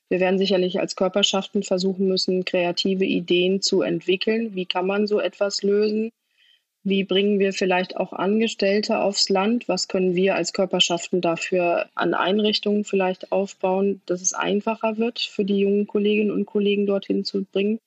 Wir 0.09 0.19
werden 0.19 0.37
sicherlich 0.37 0.79
als 0.81 0.97
Körperschaften 0.97 1.63
versuchen 1.63 2.07
müssen, 2.07 2.43
kreative 2.45 3.05
Ideen 3.05 3.61
zu 3.61 3.81
entwickeln. 3.81 4.53
Wie 4.53 4.65
kann 4.65 4.85
man 4.85 5.07
so 5.07 5.19
etwas 5.21 5.63
lösen? 5.63 6.11
Wie 6.87 7.03
bringen 7.03 7.39
wir 7.39 7.51
vielleicht 7.51 7.97
auch 7.97 8.13
Angestellte 8.13 8.99
aufs 8.99 9.29
Land? 9.29 9.67
Was 9.67 9.87
können 9.87 10.13
wir 10.13 10.35
als 10.35 10.53
Körperschaften 10.53 11.19
dafür 11.19 11.89
an 11.95 12.13
Einrichtungen 12.13 12.83
vielleicht 12.83 13.31
aufbauen, 13.31 14.01
dass 14.05 14.21
es 14.21 14.33
einfacher 14.33 14.99
wird, 14.99 15.17
für 15.19 15.43
die 15.45 15.57
jungen 15.57 15.87
Kolleginnen 15.87 16.29
und 16.29 16.45
Kollegen 16.45 16.85
dorthin 16.85 17.25
zu 17.25 17.43
bringen? 17.43 17.79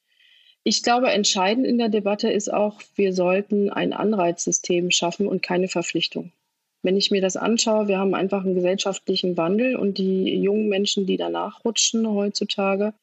Ich 0.65 0.83
glaube, 0.83 1.13
entscheidend 1.13 1.65
in 1.65 1.79
der 1.79 1.91
Debatte 1.91 2.29
ist 2.29 2.53
auch, 2.53 2.83
wir 2.97 3.13
sollten 3.13 3.71
ein 3.71 3.93
Anreizsystem 3.93 4.91
schaffen 4.91 5.29
und 5.29 5.45
keine 5.45 5.69
Verpflichtung. 5.69 6.33
Wenn 6.83 6.97
ich 6.97 7.13
mir 7.13 7.21
das 7.21 7.37
anschaue, 7.37 7.87
wir 7.87 7.99
haben 7.99 8.17
einfach 8.17 8.45
einen 8.45 8.57
gesellschaftlichen 8.57 9.37
Wandel 9.37 9.77
und 9.77 9.99
die 9.99 10.35
jungen 10.41 10.69
Menschen, 10.69 11.07
die 11.07 11.17
danach 11.17 11.65
rutschen 11.65 12.09
heutzutage, 12.09 12.95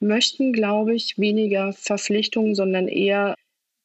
möchten, 0.00 0.54
glaube 0.54 0.94
ich, 0.94 1.18
weniger 1.18 1.74
Verpflichtungen, 1.74 2.54
sondern 2.54 2.88
eher 2.88 3.34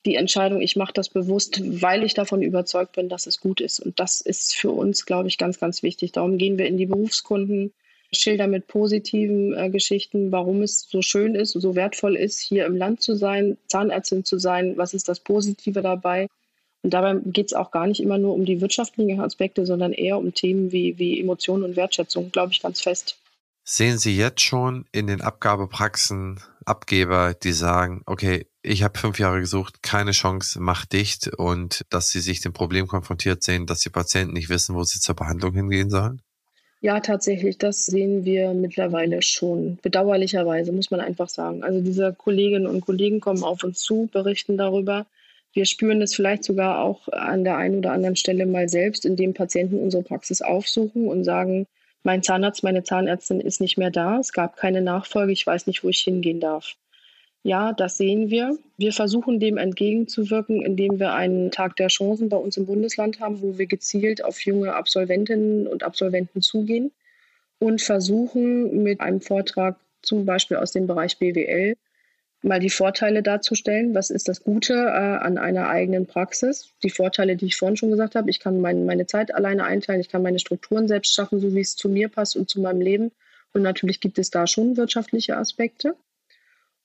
die 0.05 0.15
Entscheidung, 0.15 0.61
ich 0.61 0.75
mache 0.75 0.93
das 0.93 1.09
bewusst, 1.09 1.61
weil 1.81 2.03
ich 2.03 2.13
davon 2.13 2.41
überzeugt 2.41 2.93
bin, 2.93 3.09
dass 3.09 3.27
es 3.27 3.39
gut 3.39 3.59
ist. 3.59 3.79
Und 3.79 3.99
das 3.99 4.21
ist 4.21 4.55
für 4.55 4.71
uns, 4.71 5.05
glaube 5.05 5.27
ich, 5.27 5.37
ganz, 5.37 5.59
ganz 5.59 5.83
wichtig. 5.83 6.13
Darum 6.13 6.37
gehen 6.37 6.57
wir 6.57 6.67
in 6.67 6.77
die 6.77 6.85
Berufskunden, 6.85 7.73
Schilder 8.11 8.47
mit 8.47 8.67
positiven 8.67 9.55
äh, 9.55 9.69
Geschichten, 9.69 10.31
warum 10.31 10.61
es 10.63 10.87
so 10.89 11.01
schön 11.01 11.35
ist, 11.35 11.51
so 11.51 11.75
wertvoll 11.75 12.15
ist, 12.15 12.39
hier 12.39 12.65
im 12.65 12.75
Land 12.75 13.01
zu 13.01 13.15
sein, 13.15 13.57
Zahnärztin 13.67 14.25
zu 14.25 14.39
sein, 14.39 14.77
was 14.77 14.93
ist 14.93 15.09
das 15.09 15.19
Positive 15.19 15.81
dabei. 15.81 16.27
Und 16.81 16.93
dabei 16.93 17.19
geht 17.25 17.47
es 17.47 17.53
auch 17.53 17.71
gar 17.71 17.87
nicht 17.87 18.01
immer 18.01 18.17
nur 18.17 18.33
um 18.33 18.45
die 18.45 18.61
wirtschaftlichen 18.61 19.19
Aspekte, 19.19 19.65
sondern 19.65 19.93
eher 19.93 20.17
um 20.17 20.33
Themen 20.33 20.71
wie, 20.71 20.97
wie 20.97 21.19
Emotionen 21.19 21.63
und 21.63 21.75
Wertschätzung, 21.75 22.31
glaube 22.31 22.53
ich, 22.53 22.61
ganz 22.61 22.81
fest. 22.81 23.17
Sehen 23.63 23.97
Sie 23.99 24.15
jetzt 24.15 24.41
schon 24.41 24.85
in 24.91 25.05
den 25.05 25.21
Abgabepraxen 25.21 26.39
Abgeber, 26.65 27.35
die 27.35 27.51
sagen, 27.51 28.01
okay, 28.05 28.47
ich 28.61 28.83
habe 28.83 28.97
fünf 28.99 29.19
Jahre 29.19 29.39
gesucht, 29.39 29.81
keine 29.81 30.11
Chance, 30.11 30.59
mach 30.59 30.85
dicht 30.85 31.27
und 31.37 31.85
dass 31.89 32.09
sie 32.09 32.19
sich 32.19 32.41
dem 32.41 32.53
Problem 32.53 32.87
konfrontiert 32.87 33.43
sehen, 33.43 33.65
dass 33.65 33.79
die 33.79 33.89
Patienten 33.89 34.33
nicht 34.33 34.49
wissen, 34.49 34.75
wo 34.75 34.83
sie 34.83 34.99
zur 34.99 35.15
Behandlung 35.15 35.53
hingehen 35.53 35.89
sollen? 35.89 36.21
Ja, 36.81 37.01
tatsächlich, 37.01 37.57
das 37.57 37.85
sehen 37.85 38.23
wir 38.23 38.53
mittlerweile 38.53 39.21
schon. 39.21 39.77
Bedauerlicherweise, 39.81 40.71
muss 40.71 40.91
man 40.91 41.01
einfach 41.01 41.27
sagen. 41.27 41.61
Also 41.61 41.81
diese 41.81 42.13
Kolleginnen 42.13 42.67
und 42.67 42.81
Kollegen 42.81 43.19
kommen 43.19 43.43
auf 43.43 43.63
uns 43.65 43.81
zu, 43.81 44.07
berichten 44.11 44.57
darüber. 44.57 45.05
Wir 45.51 45.65
spüren 45.65 46.01
es 46.01 46.15
vielleicht 46.15 46.45
sogar 46.45 46.79
auch 46.79 47.09
an 47.09 47.43
der 47.43 47.57
einen 47.57 47.79
oder 47.79 47.91
anderen 47.91 48.15
Stelle 48.15 48.45
mal 48.45 48.69
selbst, 48.69 49.05
indem 49.05 49.33
Patienten 49.33 49.79
unsere 49.79 50.03
Praxis 50.03 50.41
aufsuchen 50.41 51.07
und 51.07 51.25
sagen, 51.25 51.65
mein 52.03 52.23
Zahnarzt, 52.23 52.63
meine 52.63 52.83
Zahnärztin 52.83 53.41
ist 53.41 53.59
nicht 53.59 53.77
mehr 53.77 53.91
da, 53.91 54.19
es 54.19 54.31
gab 54.31 54.55
keine 54.55 54.81
Nachfolge, 54.81 55.33
ich 55.33 55.45
weiß 55.45 55.67
nicht, 55.67 55.83
wo 55.83 55.89
ich 55.89 55.99
hingehen 55.99 56.39
darf. 56.39 56.75
Ja, 57.43 57.71
das 57.71 57.97
sehen 57.97 58.29
wir. 58.29 58.57
Wir 58.77 58.91
versuchen 58.91 59.39
dem 59.39 59.57
entgegenzuwirken, 59.57 60.61
indem 60.61 60.99
wir 60.99 61.13
einen 61.13 61.51
Tag 61.51 61.77
der 61.77 61.87
Chancen 61.87 62.27
bei 62.29 62.37
uns 62.37 62.57
im 62.57 62.65
Bundesland 62.65 63.19
haben, 63.21 63.41
wo 63.41 63.57
wir 63.57 63.65
gezielt 63.65 64.23
auf 64.23 64.41
junge 64.41 64.73
Absolventinnen 64.75 65.67
und 65.67 65.83
Absolventen 65.83 66.41
zugehen 66.41 66.91
und 67.59 67.81
versuchen 67.81 68.83
mit 68.83 68.99
einem 68.99 69.21
Vortrag 69.21 69.77
zum 70.01 70.25
Beispiel 70.25 70.57
aus 70.57 70.71
dem 70.71 70.87
Bereich 70.87 71.17
BWL 71.17 71.75
mal 72.41 72.59
die 72.59 72.69
Vorteile 72.69 73.21
darzustellen. 73.21 73.93
Was 73.95 74.09
ist 74.09 74.27
das 74.27 74.43
Gute 74.43 74.73
äh, 74.73 74.77
an 74.77 75.37
einer 75.37 75.69
eigenen 75.69 76.07
Praxis? 76.07 76.73
Die 76.83 76.89
Vorteile, 76.89 77.35
die 77.35 77.47
ich 77.47 77.57
vorhin 77.57 77.77
schon 77.77 77.91
gesagt 77.91 78.15
habe. 78.15 78.29
Ich 78.29 78.39
kann 78.39 78.61
mein, 78.61 78.85
meine 78.85 79.07
Zeit 79.07 79.33
alleine 79.33 79.65
einteilen. 79.65 80.01
Ich 80.01 80.09
kann 80.09 80.23
meine 80.23 80.39
Strukturen 80.39 80.87
selbst 80.87 81.13
schaffen, 81.13 81.39
so 81.39 81.53
wie 81.53 81.61
es 81.61 81.75
zu 81.75 81.89
mir 81.89 82.09
passt 82.09 82.35
und 82.35 82.49
zu 82.49 82.61
meinem 82.61 82.81
Leben. 82.81 83.11
Und 83.53 83.61
natürlich 83.61 83.99
gibt 83.99 84.19
es 84.19 84.29
da 84.29 84.47
schon 84.47 84.77
wirtschaftliche 84.77 85.37
Aspekte. 85.37 85.95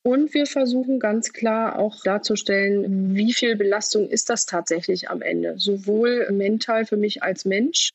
Und 0.06 0.34
wir 0.34 0.44
versuchen 0.44 0.98
ganz 0.98 1.32
klar 1.32 1.78
auch 1.78 2.02
darzustellen, 2.02 3.16
wie 3.16 3.32
viel 3.32 3.56
Belastung 3.56 4.06
ist 4.06 4.28
das 4.28 4.44
tatsächlich 4.44 5.08
am 5.08 5.22
Ende. 5.22 5.54
Sowohl 5.56 6.30
mental 6.30 6.84
für 6.84 6.98
mich 6.98 7.22
als 7.22 7.46
Mensch, 7.46 7.92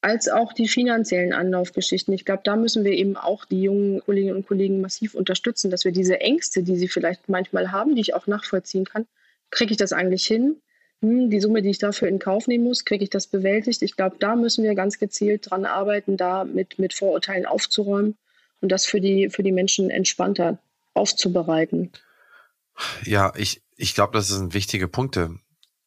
als 0.00 0.28
auch 0.28 0.52
die 0.52 0.68
finanziellen 0.68 1.32
Anlaufgeschichten. 1.32 2.14
Ich 2.14 2.24
glaube, 2.24 2.42
da 2.44 2.54
müssen 2.54 2.84
wir 2.84 2.92
eben 2.92 3.16
auch 3.16 3.44
die 3.44 3.62
jungen 3.62 3.98
Kolleginnen 4.00 4.36
und 4.36 4.46
Kollegen 4.46 4.80
massiv 4.80 5.16
unterstützen, 5.16 5.68
dass 5.68 5.84
wir 5.84 5.90
diese 5.90 6.20
Ängste, 6.20 6.62
die 6.62 6.76
sie 6.76 6.86
vielleicht 6.86 7.28
manchmal 7.28 7.72
haben, 7.72 7.96
die 7.96 8.02
ich 8.02 8.14
auch 8.14 8.28
nachvollziehen 8.28 8.84
kann, 8.84 9.06
kriege 9.50 9.72
ich 9.72 9.78
das 9.78 9.92
eigentlich 9.92 10.26
hin? 10.26 10.62
Hm, 11.02 11.28
die 11.28 11.40
Summe, 11.40 11.62
die 11.62 11.70
ich 11.70 11.78
dafür 11.78 12.06
in 12.06 12.20
Kauf 12.20 12.46
nehmen 12.46 12.62
muss, 12.62 12.84
kriege 12.84 13.02
ich 13.02 13.10
das 13.10 13.26
bewältigt? 13.26 13.82
Ich 13.82 13.96
glaube, 13.96 14.14
da 14.20 14.36
müssen 14.36 14.62
wir 14.62 14.76
ganz 14.76 15.00
gezielt 15.00 15.50
dran 15.50 15.64
arbeiten, 15.64 16.16
da 16.16 16.44
mit, 16.44 16.78
mit 16.78 16.94
Vorurteilen 16.94 17.46
aufzuräumen 17.46 18.16
und 18.60 18.70
das 18.70 18.86
für 18.86 19.00
die, 19.00 19.28
für 19.28 19.42
die 19.42 19.50
Menschen 19.50 19.90
entspannter 19.90 20.60
aufzubereiten. 20.98 21.92
Ja, 23.04 23.32
ich, 23.36 23.62
ich 23.76 23.94
glaube, 23.94 24.12
das 24.12 24.28
sind 24.28 24.54
wichtige 24.54 24.88
Punkte 24.88 25.38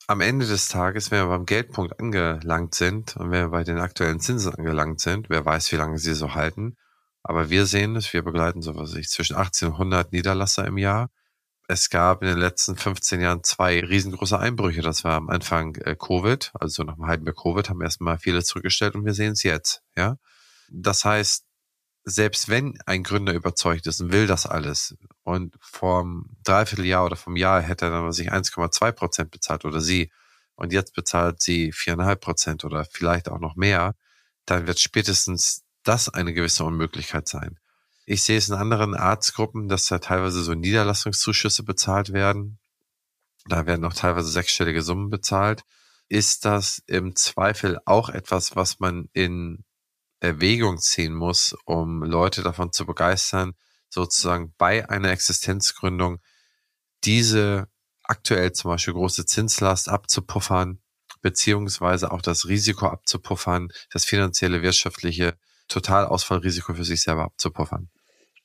am 0.08 0.22
Ende 0.22 0.46
des 0.46 0.68
Tages, 0.68 1.10
wenn 1.10 1.24
wir 1.24 1.30
beim 1.30 1.46
Geldpunkt 1.46 2.00
angelangt 2.00 2.76
sind 2.76 3.16
und 3.16 3.32
wenn 3.32 3.44
wir 3.44 3.50
bei 3.50 3.64
den 3.64 3.80
aktuellen 3.80 4.20
Zinsen 4.20 4.54
angelangt 4.54 5.00
sind, 5.00 5.30
wer 5.30 5.46
weiß, 5.46 5.72
wie 5.72 5.78
lange 5.78 6.00
sie 6.00 6.14
so 6.14 6.36
halten. 6.36 6.76
Aber 7.24 7.50
wir 7.50 7.66
sehen 7.66 7.96
es, 7.96 8.12
wir 8.14 8.24
begleiten 8.24 8.62
so 8.62 8.76
was 8.76 8.96
ich 8.96 9.10
zwischen 9.10 9.36
1800 9.36 10.12
Niederlasser 10.12 10.66
im 10.66 10.78
Jahr. 10.78 11.10
Es 11.68 11.90
gab 11.90 12.24
in 12.24 12.28
den 12.28 12.40
letzten 12.40 12.76
15 12.76 13.22
Jahren 13.22 13.44
zwei 13.44 13.80
riesengroße 13.80 14.38
Einbrüche. 14.38 14.82
Das 14.82 15.04
war 15.06 15.16
am 15.16 15.30
Anfang 15.30 15.76
äh, 15.76 15.96
Covid, 15.96 16.52
also 16.56 16.84
nach 16.84 16.96
dem 16.96 17.06
halben 17.06 17.26
Jahr 17.26 17.36
Covid 17.36 17.70
haben 17.70 17.82
erstmal 17.82 18.18
viele 18.18 18.44
zurückgestellt 18.44 18.96
und 18.96 19.06
wir 19.06 19.14
sehen 19.14 19.34
es 19.34 19.44
jetzt, 19.44 19.82
ja. 19.96 20.18
Das 20.70 21.06
heißt, 21.06 21.46
selbst 22.04 22.50
wenn 22.50 22.80
ein 22.86 23.04
Gründer 23.04 23.34
überzeugt 23.34 23.88
ist 23.88 24.02
und 24.02 24.12
will 24.12 24.28
das 24.28 24.46
alles 24.46 24.96
und 25.24 25.56
vom 25.60 26.36
Dreivierteljahr 26.44 27.06
oder 27.06 27.16
vom 27.16 27.36
Jahr 27.36 27.62
hätte 27.62 27.86
er 27.86 27.92
dann 27.92 28.12
sich 28.12 28.32
1,2 28.32 28.92
Prozent 28.92 29.32
bezahlt 29.32 29.66
oder 29.66 29.82
sie 29.82 30.12
und 30.56 30.74
jetzt 30.74 30.94
bezahlt 30.94 31.42
sie 31.42 31.72
viereinhalb 31.72 32.22
Prozent 32.22 32.66
oder 32.66 32.86
vielleicht 32.86 33.30
auch 33.30 33.40
noch 33.40 33.56
mehr, 33.56 33.96
dann 34.46 34.68
wird 34.68 34.80
spätestens 34.80 35.64
das 35.84 36.10
eine 36.10 36.34
gewisse 36.34 36.64
Unmöglichkeit 36.64 37.28
sein. 37.28 37.60
Ich 38.06 38.24
sehe 38.24 38.38
es 38.38 38.50
in 38.50 38.56
anderen 38.56 38.96
Arztgruppen, 38.96 39.68
dass 39.68 39.86
da 39.86 40.00
teilweise 40.00 40.44
so 40.44 40.54
Niederlassungszuschüsse 40.54 41.64
bezahlt 41.64 42.14
werden. 42.14 42.60
Da 43.46 43.66
werden 43.66 43.86
auch 43.86 43.94
teilweise 43.94 44.30
sechsstellige 44.30 44.82
Summen 44.82 45.10
bezahlt. 45.10 45.64
Ist 46.10 46.46
das 46.46 46.82
im 46.88 47.16
Zweifel 47.16 47.80
auch 47.86 48.10
etwas, 48.10 48.56
was 48.56 48.80
man 48.80 49.08
in 49.14 49.64
Erwägung 50.22 50.78
ziehen 50.78 51.14
muss, 51.14 51.56
um 51.66 52.04
Leute 52.04 52.44
davon 52.44 52.72
zu 52.72 52.86
begeistern, 52.86 53.54
sozusagen 53.90 54.54
bei 54.58 54.88
einer 54.88 55.10
Existenzgründung 55.12 56.20
diese 57.04 57.68
aktuell 58.04 58.54
zum 58.54 58.72
Beispiel 58.72 58.94
große 58.94 59.26
Zinslast 59.26 59.90
abzupuffern, 59.90 60.80
beziehungsweise 61.22 62.12
auch 62.12 62.22
das 62.22 62.48
Risiko 62.48 62.88
abzupuffern, 62.88 63.70
das 63.92 64.06
finanzielle, 64.06 64.62
wirtschaftliche 64.62 65.38
Totalausfallrisiko 65.68 66.76
für 66.76 66.86
sich 66.86 67.02
selber 67.02 67.24
abzupuffern. 67.24 67.90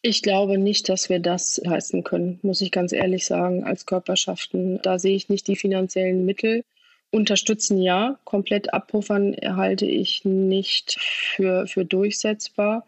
Ich 0.03 0.23
glaube 0.23 0.57
nicht, 0.57 0.89
dass 0.89 1.09
wir 1.09 1.21
das 1.21 1.61
leisten 1.65 2.05
können, 2.05 2.39
muss 2.43 2.61
ich 2.61 2.71
ganz 2.71 2.93
ehrlich 2.93 3.27
sagen, 3.27 3.65
als 3.65 3.87
Körperschaften. 3.87 4.81
Da 4.83 4.99
sehe 4.99 5.17
ich 5.17 5.29
nicht 5.29 5.47
die 5.49 5.57
finanziellen 5.57 6.25
Mittel. 6.25 6.65
Unterstützen 7.11 7.81
ja, 7.81 8.19
komplett 8.25 8.75
abpuffern 8.75 9.37
halte 9.43 9.87
ich 9.87 10.25
nicht 10.25 10.99
für, 11.01 11.67
für 11.67 11.85
durchsetzbar 11.85 12.85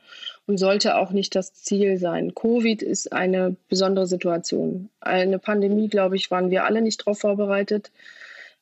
und 0.46 0.58
sollte 0.58 0.96
auch 0.96 1.12
nicht 1.12 1.34
das 1.34 1.54
Ziel 1.54 1.98
sein. 1.98 2.34
Covid 2.34 2.82
ist 2.82 3.12
eine 3.12 3.56
besondere 3.68 4.06
Situation. 4.06 4.90
Eine 5.00 5.38
Pandemie, 5.38 5.88
glaube 5.88 6.16
ich, 6.16 6.30
waren 6.30 6.50
wir 6.50 6.64
alle 6.64 6.82
nicht 6.82 7.00
darauf 7.00 7.20
vorbereitet, 7.20 7.90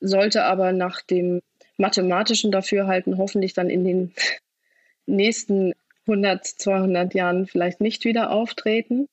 sollte 0.01 0.45
aber 0.45 0.73
nach 0.73 1.01
dem 1.03 1.41
mathematischen 1.79 2.51
Dafürhalten 2.51 3.19
hoffentlich 3.19 3.55
dann 3.55 3.71
in 3.71 3.85
den 3.85 4.13
nächsten 5.07 5.73
100, 6.07 6.47
200 6.47 7.15
Jahren 7.15 7.47
vielleicht 7.47 7.81
nicht 7.81 8.05
wieder 8.05 8.31
auftreten. 8.31 9.09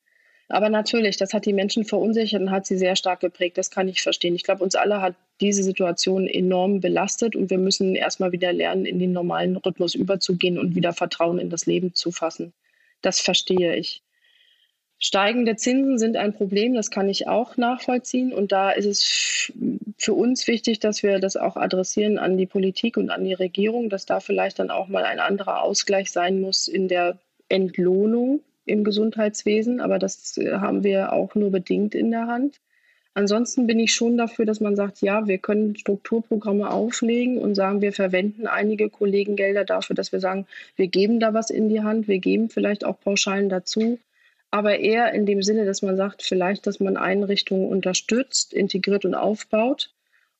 Aber 0.49 0.69
natürlich, 0.69 1.17
das 1.17 1.33
hat 1.33 1.45
die 1.45 1.53
Menschen 1.53 1.85
verunsichert 1.85 2.41
und 2.41 2.51
hat 2.51 2.65
sie 2.65 2.77
sehr 2.77 2.95
stark 2.95 3.21
geprägt. 3.21 3.57
Das 3.57 3.71
kann 3.71 3.87
ich 3.87 4.01
verstehen. 4.01 4.35
Ich 4.35 4.43
glaube, 4.43 4.63
uns 4.63 4.75
alle 4.75 5.01
hat 5.01 5.15
diese 5.41 5.63
Situation 5.63 6.27
enorm 6.27 6.79
belastet 6.79 7.35
und 7.35 7.49
wir 7.49 7.57
müssen 7.57 7.95
erstmal 7.95 8.31
wieder 8.31 8.53
lernen, 8.53 8.85
in 8.85 8.99
den 8.99 9.13
normalen 9.13 9.55
Rhythmus 9.55 9.95
überzugehen 9.95 10.59
und 10.59 10.75
wieder 10.75 10.93
Vertrauen 10.93 11.39
in 11.39 11.49
das 11.49 11.65
Leben 11.65 11.93
zu 11.93 12.11
fassen. 12.11 12.53
Das 13.01 13.19
verstehe 13.19 13.75
ich. 13.75 14.03
Steigende 14.99 15.57
Zinsen 15.57 15.97
sind 15.97 16.15
ein 16.15 16.33
Problem, 16.33 16.75
das 16.75 16.89
kann 16.89 17.09
ich 17.09 17.27
auch 17.27 17.57
nachvollziehen. 17.57 18.31
Und 18.31 18.53
da 18.53 18.71
ist 18.71 18.85
es 18.85 19.51
für 19.97 20.13
uns 20.13 20.47
wichtig, 20.47 20.79
dass 20.79 21.03
wir 21.03 21.19
das 21.19 21.35
auch 21.35 21.57
adressieren 21.57 22.17
an 22.17 22.37
die 22.37 22.45
Politik 22.45 22.95
und 22.95 23.09
an 23.09 23.25
die 23.25 23.33
Regierung, 23.33 23.89
dass 23.89 24.05
da 24.05 24.19
vielleicht 24.21 24.59
dann 24.59 24.71
auch 24.71 24.87
mal 24.87 25.03
ein 25.03 25.19
anderer 25.19 25.61
Ausgleich 25.61 26.11
sein 26.11 26.39
muss 26.39 26.67
in 26.67 26.87
der 26.87 27.17
Entlohnung 27.49 28.41
im 28.65 28.83
Gesundheitswesen. 28.83 29.81
Aber 29.81 29.99
das 29.99 30.37
haben 30.37 30.83
wir 30.83 31.13
auch 31.13 31.35
nur 31.35 31.51
bedingt 31.51 31.95
in 31.95 32.11
der 32.11 32.27
Hand. 32.27 32.59
Ansonsten 33.15 33.67
bin 33.67 33.79
ich 33.79 33.93
schon 33.93 34.17
dafür, 34.17 34.45
dass 34.45 34.59
man 34.59 34.75
sagt, 34.75 35.01
ja, 35.01 35.27
wir 35.27 35.37
können 35.37 35.75
Strukturprogramme 35.75 36.71
auflegen 36.71 37.37
und 37.37 37.53
sagen, 37.53 37.81
wir 37.81 37.93
verwenden 37.93 38.47
einige 38.47 38.89
Kollegengelder 38.89 39.65
dafür, 39.65 39.95
dass 39.95 40.11
wir 40.11 40.19
sagen, 40.19 40.47
wir 40.75 40.87
geben 40.87 41.19
da 41.19 41.33
was 41.33 41.51
in 41.51 41.69
die 41.69 41.81
Hand, 41.81 42.07
wir 42.07 42.17
geben 42.17 42.49
vielleicht 42.49 42.83
auch 42.83 42.99
Pauschalen 42.99 43.49
dazu, 43.49 43.99
aber 44.49 44.79
eher 44.79 45.13
in 45.13 45.27
dem 45.27 45.43
Sinne, 45.43 45.65
dass 45.65 45.83
man 45.83 45.95
sagt, 45.95 46.23
vielleicht, 46.23 46.65
dass 46.65 46.79
man 46.79 46.97
Einrichtungen 46.97 47.67
unterstützt, 47.67 48.51
integriert 48.51 49.05
und 49.05 49.13
aufbaut 49.13 49.91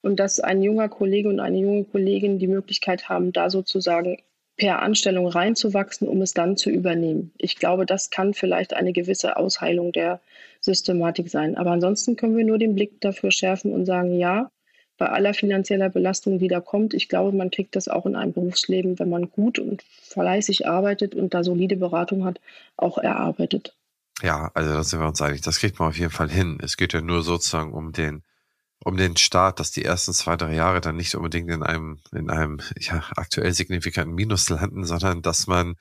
und 0.01 0.19
dass 0.19 0.39
ein 0.39 0.63
junger 0.63 0.89
Kollege 0.89 1.29
und 1.29 1.39
eine 1.39 1.59
junge 1.59 1.83
Kollegin 1.83 2.39
die 2.39 2.47
Möglichkeit 2.47 3.07
haben, 3.07 3.33
da 3.33 3.51
sozusagen 3.51 4.17
per 4.57 4.81
Anstellung 4.81 5.27
reinzuwachsen, 5.27 6.07
um 6.07 6.21
es 6.21 6.33
dann 6.33 6.57
zu 6.57 6.69
übernehmen. 6.69 7.31
Ich 7.37 7.57
glaube, 7.57 7.85
das 7.85 8.09
kann 8.09 8.33
vielleicht 8.33 8.73
eine 8.73 8.93
gewisse 8.93 9.37
Ausheilung 9.37 9.91
der 9.91 10.21
Systematik 10.61 11.29
sein. 11.29 11.57
Aber 11.57 11.71
ansonsten 11.71 12.15
können 12.15 12.37
wir 12.37 12.45
nur 12.45 12.59
den 12.59 12.75
Blick 12.75 13.01
dafür 13.01 13.31
schärfen 13.31 13.73
und 13.73 13.85
sagen, 13.85 14.17
ja, 14.17 14.51
bei 14.97 15.07
aller 15.07 15.33
finanzieller 15.33 15.89
Belastung, 15.89 16.37
die 16.37 16.47
da 16.47 16.61
kommt, 16.61 16.93
ich 16.93 17.09
glaube, 17.09 17.35
man 17.35 17.49
kriegt 17.49 17.75
das 17.75 17.87
auch 17.87 18.05
in 18.05 18.15
einem 18.15 18.31
Berufsleben, 18.31 18.99
wenn 18.99 19.09
man 19.09 19.29
gut 19.29 19.57
und 19.57 19.81
fleißig 20.03 20.67
arbeitet 20.67 21.15
und 21.15 21.33
da 21.33 21.43
solide 21.43 21.75
Beratung 21.75 22.23
hat, 22.23 22.39
auch 22.77 22.99
erarbeitet. 22.99 23.75
Ja, 24.21 24.51
also 24.53 24.71
da 24.71 24.83
sind 24.83 24.99
wir 24.99 25.07
uns 25.07 25.21
einig. 25.21 25.41
Das 25.41 25.59
kriegt 25.59 25.79
man 25.79 25.89
auf 25.89 25.97
jeden 25.97 26.11
Fall 26.11 26.29
hin. 26.29 26.59
Es 26.61 26.77
geht 26.77 26.93
ja 26.93 27.01
nur 27.01 27.23
sozusagen 27.23 27.73
um 27.73 27.91
den 27.91 28.23
um 28.83 28.97
den 28.97 29.15
Start, 29.15 29.59
dass 29.59 29.71
die 29.71 29.85
ersten 29.85 30.13
zwei, 30.13 30.35
drei 30.35 30.53
Jahre 30.53 30.81
dann 30.81 30.97
nicht 30.97 31.15
unbedingt 31.15 31.49
in 31.49 31.63
einem, 31.63 31.99
in 32.11 32.29
einem 32.29 32.59
ja, 32.79 33.03
aktuell 33.15 33.53
signifikanten 33.53 34.13
Minus 34.13 34.49
landen, 34.49 34.85
sondern 34.85 35.21
dass 35.21 35.47
man 35.47 35.75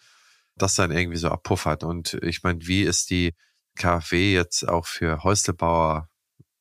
das 0.56 0.76
dann 0.76 0.92
irgendwie 0.92 1.18
so 1.18 1.28
abpuffert. 1.28 1.82
Und 1.82 2.14
ich 2.22 2.42
meine, 2.42 2.66
wie 2.66 2.82
ist 2.82 3.10
die 3.10 3.34
KfW 3.74 4.32
jetzt 4.34 4.68
auch 4.68 4.86
für 4.86 5.24
Häuslebauer 5.24 6.08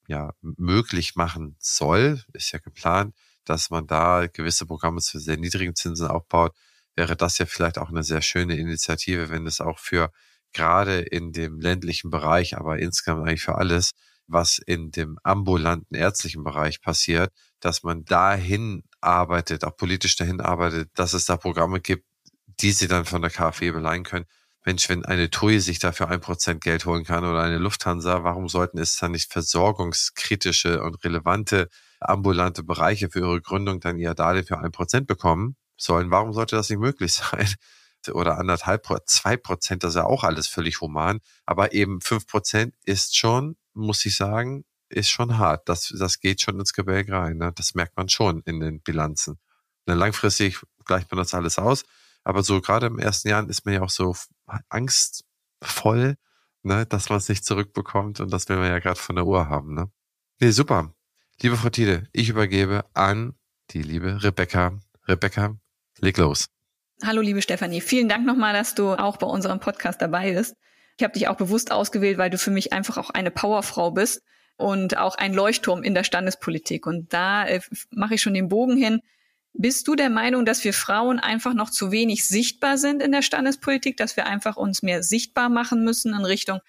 ja 0.07 0.31
möglich 0.41 1.15
machen 1.15 1.55
soll, 1.59 2.21
ist 2.33 2.51
ja 2.51 2.59
geplant, 2.59 3.13
dass 3.45 3.69
man 3.69 3.85
da 3.85 4.27
gewisse 4.27 4.65
Programme 4.65 5.01
zu 5.01 5.19
sehr 5.19 5.37
niedrigen 5.37 5.75
Zinsen 5.75 6.07
aufbaut, 6.07 6.55
wäre 6.95 7.15
das 7.15 7.37
ja 7.37 7.45
vielleicht 7.45 7.77
auch 7.77 7.89
eine 7.89 8.03
sehr 8.03 8.21
schöne 8.21 8.57
Initiative, 8.57 9.29
wenn 9.29 9.45
es 9.45 9.61
auch 9.61 9.79
für 9.79 10.11
gerade 10.53 10.99
in 10.99 11.31
dem 11.31 11.59
ländlichen 11.59 12.09
Bereich, 12.09 12.57
aber 12.57 12.79
insgesamt 12.79 13.21
eigentlich 13.27 13.43
für 13.43 13.55
alles, 13.55 13.91
was 14.31 14.57
in 14.57 14.91
dem 14.91 15.17
ambulanten 15.23 15.95
ärztlichen 15.95 16.43
Bereich 16.43 16.81
passiert, 16.81 17.31
dass 17.59 17.83
man 17.83 18.05
dahin 18.05 18.83
arbeitet, 19.01 19.63
auch 19.63 19.75
politisch 19.75 20.15
dahin 20.15 20.41
arbeitet, 20.41 20.89
dass 20.95 21.13
es 21.13 21.25
da 21.25 21.37
Programme 21.37 21.79
gibt, 21.81 22.05
die 22.59 22.71
sie 22.71 22.87
dann 22.87 23.05
von 23.05 23.21
der 23.21 23.31
KfW 23.31 23.71
beleihen 23.71 24.03
können. 24.03 24.25
Mensch, 24.63 24.89
wenn 24.89 25.05
eine 25.05 25.31
TUI 25.31 25.59
sich 25.59 25.79
dafür 25.79 26.09
ein 26.09 26.21
Prozent 26.21 26.61
Geld 26.61 26.85
holen 26.85 27.03
kann 27.03 27.25
oder 27.25 27.41
eine 27.41 27.57
Lufthansa, 27.57 28.23
warum 28.23 28.47
sollten 28.47 28.77
es 28.77 28.95
dann 28.95 29.11
nicht 29.11 29.31
versorgungskritische 29.31 30.83
und 30.83 31.03
relevante 31.03 31.67
ambulante 31.99 32.63
Bereiche 32.63 33.09
für 33.09 33.19
ihre 33.19 33.41
Gründung 33.41 33.79
dann 33.79 33.97
ihr 33.97 34.13
Darlehen 34.13 34.45
für 34.45 34.59
ein 34.59 34.71
Prozent 34.71 35.07
bekommen 35.07 35.55
sollen? 35.77 36.11
Warum 36.11 36.33
sollte 36.33 36.55
das 36.55 36.69
nicht 36.69 36.79
möglich 36.79 37.13
sein? 37.31 37.47
Oder 38.11 38.37
anderthalb, 38.37 38.87
zwei 39.05 39.37
Prozent, 39.37 39.83
das 39.83 39.91
ist 39.91 39.97
ja 39.97 40.05
auch 40.05 40.23
alles 40.23 40.47
völlig 40.47 40.81
human. 40.81 41.19
Aber 41.45 41.73
eben 41.73 42.01
fünf 42.01 42.27
Prozent 42.27 42.75
ist 42.83 43.15
schon 43.17 43.55
muss 43.73 44.05
ich 44.05 44.15
sagen, 44.15 44.65
ist 44.89 45.09
schon 45.09 45.37
hart. 45.37 45.67
Das, 45.69 45.93
das 45.97 46.19
geht 46.19 46.41
schon 46.41 46.59
ins 46.59 46.73
Gebälk 46.73 47.09
rein. 47.11 47.37
Ne? 47.37 47.51
Das 47.55 47.73
merkt 47.75 47.97
man 47.97 48.09
schon 48.09 48.41
in 48.45 48.59
den 48.59 48.81
Bilanzen. 48.81 49.39
Ne, 49.85 49.95
langfristig 49.95 50.59
gleicht 50.85 51.11
man 51.11 51.17
das 51.17 51.33
alles 51.33 51.57
aus. 51.57 51.83
Aber 52.23 52.43
so 52.43 52.61
gerade 52.61 52.87
im 52.87 52.99
ersten 52.99 53.29
Jahr 53.29 53.47
ist 53.49 53.65
man 53.65 53.73
ja 53.73 53.81
auch 53.81 53.89
so 53.89 54.15
angstvoll, 54.69 56.17
ne, 56.61 56.85
dass 56.85 57.09
man 57.09 57.17
es 57.17 57.29
nicht 57.29 57.45
zurückbekommt. 57.45 58.19
Und 58.19 58.31
das 58.31 58.47
will 58.49 58.57
man 58.57 58.69
ja 58.69 58.79
gerade 58.79 58.99
von 58.99 59.15
der 59.15 59.25
Uhr 59.25 59.49
haben. 59.49 59.73
Ne? 59.73 59.91
Nee, 60.39 60.51
super. 60.51 60.93
Liebe 61.41 61.57
Frau 61.57 61.69
Tiede, 61.69 62.07
ich 62.11 62.29
übergebe 62.29 62.85
an 62.93 63.33
die 63.71 63.81
liebe 63.81 64.21
Rebecca. 64.21 64.79
Rebecca, 65.07 65.57
leg 65.99 66.17
los. 66.17 66.47
Hallo, 67.03 67.21
liebe 67.21 67.41
Stefanie. 67.41 67.81
Vielen 67.81 68.07
Dank 68.07 68.27
nochmal, 68.27 68.53
dass 68.53 68.75
du 68.75 68.91
auch 68.91 69.17
bei 69.17 69.25
unserem 69.25 69.59
Podcast 69.59 70.01
dabei 70.01 70.33
bist. 70.33 70.55
Ich 71.01 71.03
habe 71.03 71.13
dich 71.13 71.27
auch 71.29 71.35
bewusst 71.35 71.71
ausgewählt, 71.71 72.19
weil 72.19 72.29
du 72.29 72.37
für 72.37 72.51
mich 72.51 72.73
einfach 72.73 72.99
auch 72.99 73.09
eine 73.09 73.31
Powerfrau 73.31 73.89
bist 73.89 74.21
und 74.55 74.97
auch 74.99 75.15
ein 75.15 75.33
Leuchtturm 75.33 75.81
in 75.81 75.95
der 75.95 76.03
Standespolitik. 76.03 76.85
Und 76.85 77.11
da 77.11 77.43
äh, 77.47 77.59
mache 77.89 78.13
ich 78.13 78.21
schon 78.21 78.35
den 78.35 78.49
Bogen 78.49 78.77
hin. 78.77 79.01
Bist 79.51 79.87
du 79.87 79.95
der 79.95 80.11
Meinung, 80.11 80.45
dass 80.45 80.63
wir 80.63 80.75
Frauen 80.75 81.19
einfach 81.19 81.55
noch 81.55 81.71
zu 81.71 81.91
wenig 81.91 82.27
sichtbar 82.27 82.77
sind 82.77 83.01
in 83.01 83.11
der 83.11 83.23
Standespolitik, 83.23 83.97
dass 83.97 84.15
wir 84.15 84.27
einfach 84.27 84.57
uns 84.57 84.83
mehr 84.83 85.01
sichtbar 85.01 85.49
machen 85.49 85.83
müssen 85.83 86.13
in 86.13 86.23
Richtung, 86.23 86.59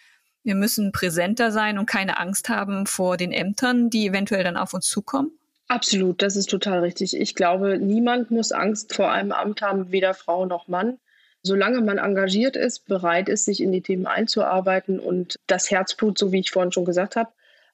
wir 0.45 0.55
müssen 0.55 0.93
präsenter 0.93 1.53
sein 1.53 1.77
und 1.77 1.85
keine 1.85 2.19
Angst 2.19 2.49
haben 2.49 2.87
vor 2.87 3.19
den 3.19 3.33
Ämtern, 3.33 3.91
die 3.91 4.07
eventuell 4.07 4.45
dann 4.45 4.57
auf 4.57 4.73
uns 4.73 4.87
zukommen? 4.87 5.31
Absolut, 5.69 6.23
das 6.23 6.37
ist 6.37 6.49
total 6.49 6.79
richtig. 6.81 7.15
Ich 7.15 7.35
glaube, 7.35 7.77
niemand 7.79 8.31
muss 8.31 8.51
Angst 8.51 8.95
vor 8.95 9.13
einem 9.13 9.33
Amt 9.33 9.61
haben, 9.61 9.93
weder 9.93 10.15
Frau 10.15 10.47
noch 10.47 10.69
Mann 10.69 10.97
solange 11.43 11.81
man 11.81 11.99
engagiert 11.99 12.57
ist, 12.57 12.87
bereit 12.87 13.29
ist, 13.29 13.45
sich 13.45 13.63
in 13.63 13.73
die 13.73 13.83
Themen 13.83 14.07
einzuarbeiten 14.07 14.99
und 14.99 15.37
das 15.47 15.71
Herzblut, 15.71 16.19
so 16.19 16.33
wie 16.33 16.41
ich 16.41 16.51
vorhin 16.51 16.73
schon 16.73 16.85
gesagt 16.85 17.17
habe, 17.17 17.31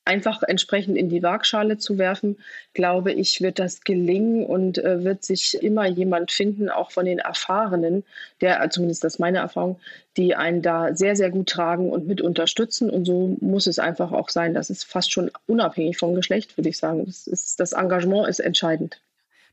einfach 0.09 0.43
entsprechend 0.43 0.97
in 0.97 1.11
die 1.11 1.23
Waagschale 1.23 1.77
zu 1.77 1.99
werfen, 1.99 2.39
glaube 2.73 3.12
ich, 3.12 3.43
wird 3.43 3.59
das 3.59 3.83
gelingen 3.83 4.47
und 4.47 4.79
äh, 4.79 5.05
wird 5.05 5.23
sich 5.23 5.62
immer 5.62 5.87
jemand 5.87 6.33
finden, 6.33 6.71
auch 6.71 6.91
von 6.91 7.05
den 7.05 7.19
Erfahrenen, 7.19 8.05
der, 8.41 8.69
zumindest 8.71 9.05
das 9.05 9.14
ist 9.14 9.19
meine 9.19 9.39
Erfahrung, 9.39 9.79
die 10.16 10.35
einen 10.35 10.62
da 10.62 10.95
sehr, 10.95 11.14
sehr 11.14 11.31
gut 11.31 11.51
tragen 11.51 11.91
und 11.91 12.07
mit 12.07 12.23
unterstützen. 12.23 12.89
Und 12.89 13.05
so 13.05 13.37
muss 13.41 13.66
es 13.66 13.79
einfach 13.79 14.11
auch 14.11 14.31
sein. 14.31 14.55
Das 14.55 14.71
ist 14.71 14.85
fast 14.85 15.12
schon 15.12 15.31
unabhängig 15.47 15.99
vom 15.99 16.14
Geschlecht, 16.14 16.57
würde 16.57 16.71
ich 16.71 16.79
sagen. 16.79 17.05
Das, 17.05 17.27
ist, 17.27 17.61
das 17.61 17.75
Engagement 17.75 18.29
ist 18.29 18.41
entscheidend. 18.41 19.03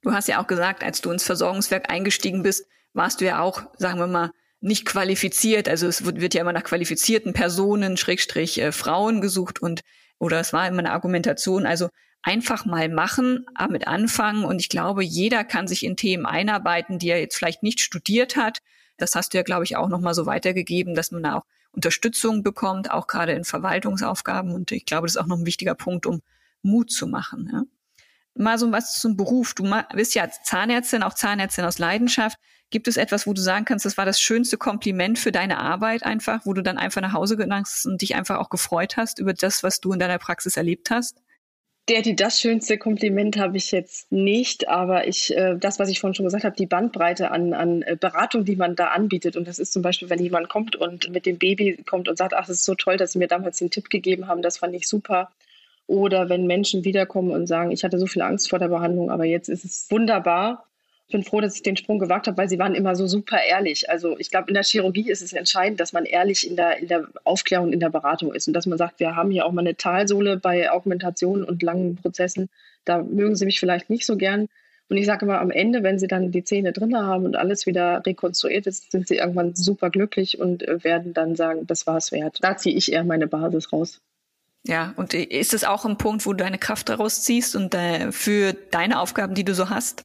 Du 0.03 0.13
hast 0.13 0.29
ja 0.29 0.41
auch 0.41 0.47
gesagt, 0.47 0.83
als 0.83 1.01
du 1.01 1.11
ins 1.11 1.23
Versorgungswerk 1.23 1.91
eingestiegen 1.91 2.43
bist, 2.43 2.65
warst 2.95 3.21
du 3.21 3.25
ja 3.25 3.41
auch, 3.41 3.63
sagen 3.77 3.99
wir 3.99 4.07
mal, 4.07 4.31
nicht 4.61 4.85
qualifiziert. 4.85 5.69
Also 5.69 5.87
es 5.87 6.05
wird 6.05 6.33
ja 6.33 6.41
immer 6.41 6.53
nach 6.53 6.63
qualifizierten 6.63 7.33
Personen, 7.33 7.97
Schrägstrich 7.97 8.59
äh, 8.59 8.71
Frauen 8.71 9.21
gesucht 9.21 9.61
und 9.61 9.81
oder 10.17 10.39
es 10.39 10.53
war 10.53 10.67
immer 10.67 10.79
eine 10.79 10.91
Argumentation. 10.91 11.65
Also 11.65 11.89
einfach 12.23 12.65
mal 12.65 12.89
machen, 12.89 13.45
damit 13.57 13.87
anfangen. 13.87 14.45
Und 14.45 14.59
ich 14.59 14.69
glaube, 14.69 15.03
jeder 15.03 15.43
kann 15.43 15.67
sich 15.67 15.85
in 15.85 15.97
Themen 15.97 16.25
einarbeiten, 16.25 16.97
die 16.97 17.09
er 17.09 17.19
jetzt 17.19 17.37
vielleicht 17.37 17.63
nicht 17.63 17.79
studiert 17.79 18.35
hat. 18.35 18.59
Das 18.97 19.13
hast 19.13 19.33
du 19.33 19.37
ja, 19.37 19.43
glaube 19.43 19.65
ich, 19.65 19.75
auch 19.75 19.89
nochmal 19.89 20.13
so 20.13 20.25
weitergegeben, 20.25 20.95
dass 20.95 21.11
man 21.11 21.21
da 21.23 21.35
auch 21.35 21.45
Unterstützung 21.71 22.41
bekommt, 22.41 22.89
auch 22.89 23.07
gerade 23.07 23.33
in 23.33 23.43
Verwaltungsaufgaben. 23.43 24.51
Und 24.51 24.71
ich 24.71 24.85
glaube, 24.85 25.05
das 25.05 25.15
ist 25.15 25.21
auch 25.21 25.27
noch 25.27 25.37
ein 25.37 25.45
wichtiger 25.45 25.75
Punkt, 25.75 26.05
um 26.05 26.21
Mut 26.63 26.91
zu 26.91 27.05
machen. 27.05 27.49
Ja. 27.51 27.63
Mal 28.37 28.57
so 28.57 28.71
was 28.71 28.99
zum 28.99 29.15
Beruf. 29.15 29.53
Du 29.53 29.63
bist 29.93 30.13
ja 30.13 30.29
Zahnärztin, 30.29 31.03
auch 31.03 31.13
Zahnärztin 31.13 31.65
aus 31.65 31.79
Leidenschaft. 31.79 32.37
Gibt 32.69 32.87
es 32.87 32.97
etwas, 32.97 33.25
wo 33.27 33.33
du 33.33 33.41
sagen 33.41 33.63
kannst, 33.63 33.85
das 33.85 33.97
war 33.97 34.05
das 34.05 34.19
schönste 34.19 34.57
Kompliment 34.57 35.17
für 35.19 35.31
deine 35.31 35.59
Arbeit 35.59 36.03
einfach, 36.03 36.45
wo 36.45 36.53
du 36.53 36.61
dann 36.61 36.77
einfach 36.77 37.01
nach 37.01 37.13
Hause 37.13 37.37
gegangen 37.37 37.63
bist 37.63 37.85
und 37.85 38.01
dich 38.01 38.15
einfach 38.15 38.39
auch 38.39 38.49
gefreut 38.49 38.97
hast 38.97 39.19
über 39.19 39.33
das, 39.33 39.63
was 39.63 39.79
du 39.79 39.93
in 39.93 39.99
deiner 39.99 40.17
Praxis 40.17 40.57
erlebt 40.57 40.89
hast? 40.89 41.21
Der, 41.87 42.01
die 42.01 42.15
das 42.15 42.41
schönste 42.41 42.79
Kompliment 42.79 43.37
habe 43.37 43.57
ich 43.57 43.71
jetzt 43.71 44.11
nicht, 44.11 44.67
aber 44.67 45.07
ich, 45.07 45.37
äh, 45.37 45.55
das, 45.55 45.77
was 45.77 45.87
ich 45.89 45.99
vorhin 45.99 46.15
schon 46.15 46.25
gesagt 46.25 46.43
habe, 46.43 46.55
die 46.55 46.65
Bandbreite 46.65 47.29
an, 47.29 47.53
an 47.53 47.83
äh, 47.83 47.95
Beratung, 47.95 48.43
die 48.43 48.55
man 48.55 48.75
da 48.75 48.87
anbietet. 48.87 49.37
Und 49.37 49.47
das 49.47 49.59
ist 49.59 49.71
zum 49.71 49.83
Beispiel, 49.83 50.09
wenn 50.09 50.17
jemand 50.17 50.49
kommt 50.49 50.75
und 50.75 51.11
mit 51.11 51.27
dem 51.27 51.37
Baby 51.37 51.77
kommt 51.87 52.09
und 52.09 52.17
sagt, 52.17 52.33
ach, 52.33 52.49
es 52.49 52.57
ist 52.57 52.65
so 52.65 52.73
toll, 52.73 52.97
dass 52.97 53.11
Sie 53.11 53.19
mir 53.19 53.27
damals 53.27 53.59
den 53.59 53.69
Tipp 53.69 53.91
gegeben 53.91 54.27
haben, 54.27 54.41
das 54.41 54.57
fand 54.57 54.73
ich 54.73 54.87
super. 54.87 55.31
Oder 55.87 56.29
wenn 56.29 56.47
Menschen 56.47 56.83
wiederkommen 56.83 57.31
und 57.31 57.47
sagen, 57.47 57.71
ich 57.71 57.83
hatte 57.83 57.99
so 57.99 58.07
viel 58.07 58.21
Angst 58.21 58.49
vor 58.49 58.59
der 58.59 58.69
Behandlung, 58.69 59.11
aber 59.11 59.25
jetzt 59.25 59.49
ist 59.49 59.65
es 59.65 59.87
wunderbar. 59.89 60.65
Ich 61.07 61.11
bin 61.11 61.23
froh, 61.23 61.39
dass 61.39 61.55
ich 61.55 61.61
den 61.61 61.77
Sprung 61.77 61.99
gewagt 61.99 62.25
habe, 62.25 62.37
weil 62.37 62.49
sie 62.49 62.57
waren 62.57 62.73
immer 62.73 62.95
so 62.95 63.05
super 63.05 63.37
ehrlich. 63.47 63.89
Also 63.91 64.17
ich 64.17 64.31
glaube, 64.31 64.47
in 64.47 64.55
der 64.55 64.63
Chirurgie 64.63 65.11
ist 65.11 65.21
es 65.21 65.33
entscheidend, 65.33 65.79
dass 65.79 65.93
man 65.93 66.05
ehrlich 66.05 66.49
in 66.49 66.55
der, 66.55 66.79
in 66.79 66.87
der 66.87 67.07
Aufklärung, 67.23 67.71
in 67.71 67.79
der 67.79 67.91
Beratung 67.91 68.33
ist 68.33 68.47
und 68.47 68.53
dass 68.55 68.65
man 68.65 68.79
sagt, 68.79 68.99
wir 68.99 69.15
haben 69.15 69.29
hier 69.29 69.45
auch 69.45 69.51
mal 69.51 69.61
eine 69.61 69.75
Talsohle 69.75 70.37
bei 70.37 70.71
Augmentationen 70.71 71.43
und 71.43 71.61
langen 71.61 71.97
Prozessen. 71.97 72.49
Da 72.85 73.03
mögen 73.03 73.35
sie 73.35 73.45
mich 73.45 73.59
vielleicht 73.59 73.91
nicht 73.91 74.05
so 74.07 74.17
gern. 74.17 74.47
Und 74.89 74.97
ich 74.97 75.05
sage 75.05 75.25
immer, 75.25 75.39
am 75.41 75.51
Ende, 75.51 75.83
wenn 75.83 75.99
sie 75.99 76.07
dann 76.07 76.31
die 76.31 76.43
Zähne 76.43 76.71
drin 76.71 76.95
haben 76.95 77.25
und 77.25 77.35
alles 77.35 77.65
wieder 77.65 78.03
rekonstruiert 78.05 78.67
ist, 78.67 78.91
sind 78.91 79.07
sie 79.07 79.17
irgendwann 79.17 79.55
super 79.55 79.89
glücklich 79.89 80.39
und 80.39 80.67
äh, 80.67 80.83
werden 80.83 81.13
dann 81.13 81.35
sagen, 81.35 81.65
das 81.67 81.87
war 81.87 81.97
es 81.97 82.11
wert. 82.11 82.39
Da 82.41 82.57
ziehe 82.57 82.75
ich 82.75 82.91
eher 82.91 83.03
meine 83.03 83.27
Basis 83.27 83.71
raus. 83.71 84.01
Ja, 84.67 84.93
und 84.97 85.13
ist 85.13 85.53
es 85.53 85.63
auch 85.63 85.85
ein 85.85 85.97
Punkt, 85.97 86.25
wo 86.25 86.33
du 86.33 86.37
deine 86.37 86.57
Kraft 86.57 86.89
daraus 86.89 87.21
ziehst 87.21 87.55
und 87.55 87.75
äh, 87.75 88.11
für 88.11 88.53
deine 88.71 88.99
Aufgaben, 88.99 89.35
die 89.35 89.45
du 89.45 89.53
so 89.53 89.69
hast? 89.69 90.03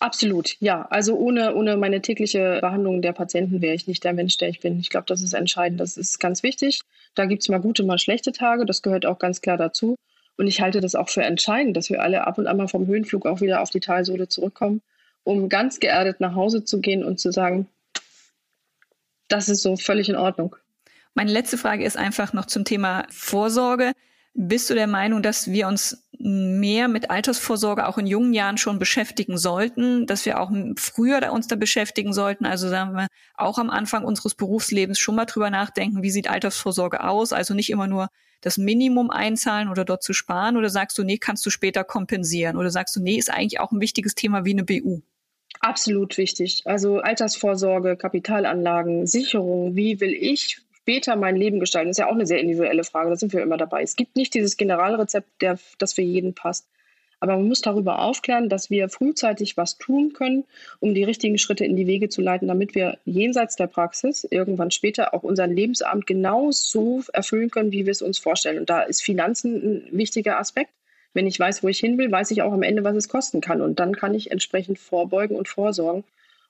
Absolut, 0.00 0.56
ja. 0.60 0.86
Also 0.90 1.16
ohne, 1.16 1.54
ohne 1.54 1.76
meine 1.76 2.00
tägliche 2.00 2.58
Behandlung 2.60 3.02
der 3.02 3.12
Patienten 3.12 3.60
wäre 3.60 3.74
ich 3.74 3.86
nicht 3.86 4.02
der 4.02 4.14
Mensch, 4.14 4.38
der 4.38 4.48
ich 4.48 4.60
bin. 4.60 4.80
Ich 4.80 4.88
glaube, 4.88 5.06
das 5.06 5.22
ist 5.22 5.34
entscheidend. 5.34 5.80
Das 5.80 5.96
ist 5.96 6.18
ganz 6.18 6.42
wichtig. 6.42 6.80
Da 7.14 7.26
gibt 7.26 7.42
es 7.42 7.48
mal 7.48 7.60
gute, 7.60 7.84
mal 7.84 7.98
schlechte 7.98 8.32
Tage. 8.32 8.64
Das 8.64 8.80
gehört 8.80 9.04
auch 9.04 9.18
ganz 9.18 9.40
klar 9.42 9.58
dazu. 9.58 9.96
Und 10.36 10.46
ich 10.46 10.60
halte 10.60 10.80
das 10.80 10.94
auch 10.94 11.10
für 11.10 11.22
entscheidend, 11.22 11.76
dass 11.76 11.90
wir 11.90 12.02
alle 12.02 12.26
ab 12.26 12.38
und 12.38 12.46
an 12.46 12.56
mal 12.56 12.68
vom 12.68 12.86
Höhenflug 12.86 13.26
auch 13.26 13.40
wieder 13.40 13.60
auf 13.60 13.70
die 13.70 13.80
Talsohle 13.80 14.28
zurückkommen, 14.28 14.82
um 15.22 15.48
ganz 15.48 15.78
geerdet 15.78 16.20
nach 16.20 16.34
Hause 16.34 16.64
zu 16.64 16.80
gehen 16.80 17.04
und 17.04 17.20
zu 17.20 17.30
sagen, 17.30 17.68
das 19.28 19.48
ist 19.48 19.62
so 19.62 19.76
völlig 19.76 20.08
in 20.08 20.16
Ordnung. 20.16 20.56
Meine 21.14 21.32
letzte 21.32 21.56
Frage 21.56 21.84
ist 21.84 21.96
einfach 21.96 22.32
noch 22.32 22.46
zum 22.46 22.64
Thema 22.64 23.06
Vorsorge. 23.10 23.92
Bist 24.34 24.68
du 24.68 24.74
der 24.74 24.88
Meinung, 24.88 25.22
dass 25.22 25.50
wir 25.52 25.68
uns 25.68 26.08
mehr 26.18 26.88
mit 26.88 27.10
Altersvorsorge 27.10 27.86
auch 27.86 27.98
in 27.98 28.06
jungen 28.06 28.32
Jahren 28.32 28.58
schon 28.58 28.80
beschäftigen 28.80 29.38
sollten, 29.38 30.06
dass 30.06 30.26
wir 30.26 30.40
auch 30.40 30.50
früher 30.76 31.32
uns 31.32 31.46
da 31.46 31.54
beschäftigen 31.54 32.12
sollten, 32.12 32.46
also 32.46 32.68
sagen 32.68 32.96
wir 32.96 33.06
auch 33.34 33.58
am 33.58 33.70
Anfang 33.70 34.04
unseres 34.04 34.34
Berufslebens 34.34 34.98
schon 34.98 35.14
mal 35.14 35.26
drüber 35.26 35.50
nachdenken, 35.50 36.02
wie 36.02 36.10
sieht 36.10 36.28
Altersvorsorge 36.28 37.04
aus, 37.04 37.32
also 37.32 37.54
nicht 37.54 37.70
immer 37.70 37.86
nur 37.86 38.08
das 38.40 38.58
Minimum 38.58 39.10
einzahlen 39.10 39.68
oder 39.68 39.84
dort 39.84 40.02
zu 40.02 40.12
sparen 40.12 40.56
oder 40.56 40.68
sagst 40.68 40.98
du, 40.98 41.04
nee, 41.04 41.18
kannst 41.18 41.46
du 41.46 41.50
später 41.50 41.84
kompensieren 41.84 42.56
oder 42.56 42.70
sagst 42.70 42.96
du, 42.96 43.00
nee, 43.00 43.16
ist 43.16 43.30
eigentlich 43.30 43.60
auch 43.60 43.70
ein 43.70 43.80
wichtiges 43.80 44.14
Thema 44.14 44.44
wie 44.44 44.52
eine 44.52 44.64
BU? 44.64 45.00
Absolut 45.60 46.18
wichtig. 46.18 46.62
Also 46.64 46.98
Altersvorsorge, 46.98 47.96
Kapitalanlagen, 47.96 49.06
Sicherung, 49.06 49.76
wie 49.76 50.00
will 50.00 50.12
ich 50.12 50.63
später 50.84 51.16
mein 51.16 51.34
Leben 51.34 51.60
gestalten, 51.60 51.88
ist 51.88 51.98
ja 51.98 52.08
auch 52.08 52.14
eine 52.14 52.26
sehr 52.26 52.40
individuelle 52.40 52.84
Frage. 52.84 53.08
Da 53.08 53.16
sind 53.16 53.32
wir 53.32 53.40
immer 53.40 53.56
dabei. 53.56 53.82
Es 53.82 53.96
gibt 53.96 54.16
nicht 54.16 54.34
dieses 54.34 54.58
Generalrezept, 54.58 55.40
der, 55.40 55.58
das 55.78 55.94
für 55.94 56.02
jeden 56.02 56.34
passt. 56.34 56.66
Aber 57.20 57.36
man 57.36 57.48
muss 57.48 57.62
darüber 57.62 58.00
aufklären, 58.00 58.50
dass 58.50 58.68
wir 58.68 58.90
frühzeitig 58.90 59.56
was 59.56 59.78
tun 59.78 60.12
können, 60.12 60.44
um 60.80 60.92
die 60.92 61.04
richtigen 61.04 61.38
Schritte 61.38 61.64
in 61.64 61.74
die 61.74 61.86
Wege 61.86 62.10
zu 62.10 62.20
leiten, 62.20 62.48
damit 62.48 62.74
wir 62.74 62.98
jenseits 63.06 63.56
der 63.56 63.66
Praxis 63.66 64.24
irgendwann 64.30 64.70
später 64.70 65.14
auch 65.14 65.22
unseren 65.22 65.56
Lebensabend 65.56 66.06
genau 66.06 66.50
so 66.50 67.02
erfüllen 67.14 67.50
können, 67.50 67.72
wie 67.72 67.86
wir 67.86 67.92
es 67.92 68.02
uns 68.02 68.18
vorstellen. 68.18 68.58
Und 68.58 68.68
da 68.68 68.82
ist 68.82 69.02
Finanzen 69.02 69.54
ein 69.54 69.98
wichtiger 69.98 70.38
Aspekt. 70.38 70.70
Wenn 71.14 71.26
ich 71.26 71.40
weiß, 71.40 71.62
wo 71.62 71.68
ich 71.68 71.78
hin 71.78 71.96
will, 71.96 72.12
weiß 72.12 72.30
ich 72.30 72.42
auch 72.42 72.52
am 72.52 72.62
Ende, 72.62 72.84
was 72.84 72.94
es 72.94 73.08
kosten 73.08 73.40
kann. 73.40 73.62
Und 73.62 73.80
dann 73.80 73.96
kann 73.96 74.14
ich 74.14 74.30
entsprechend 74.30 74.78
vorbeugen 74.78 75.34
und 75.34 75.48
vorsorgen. 75.48 76.04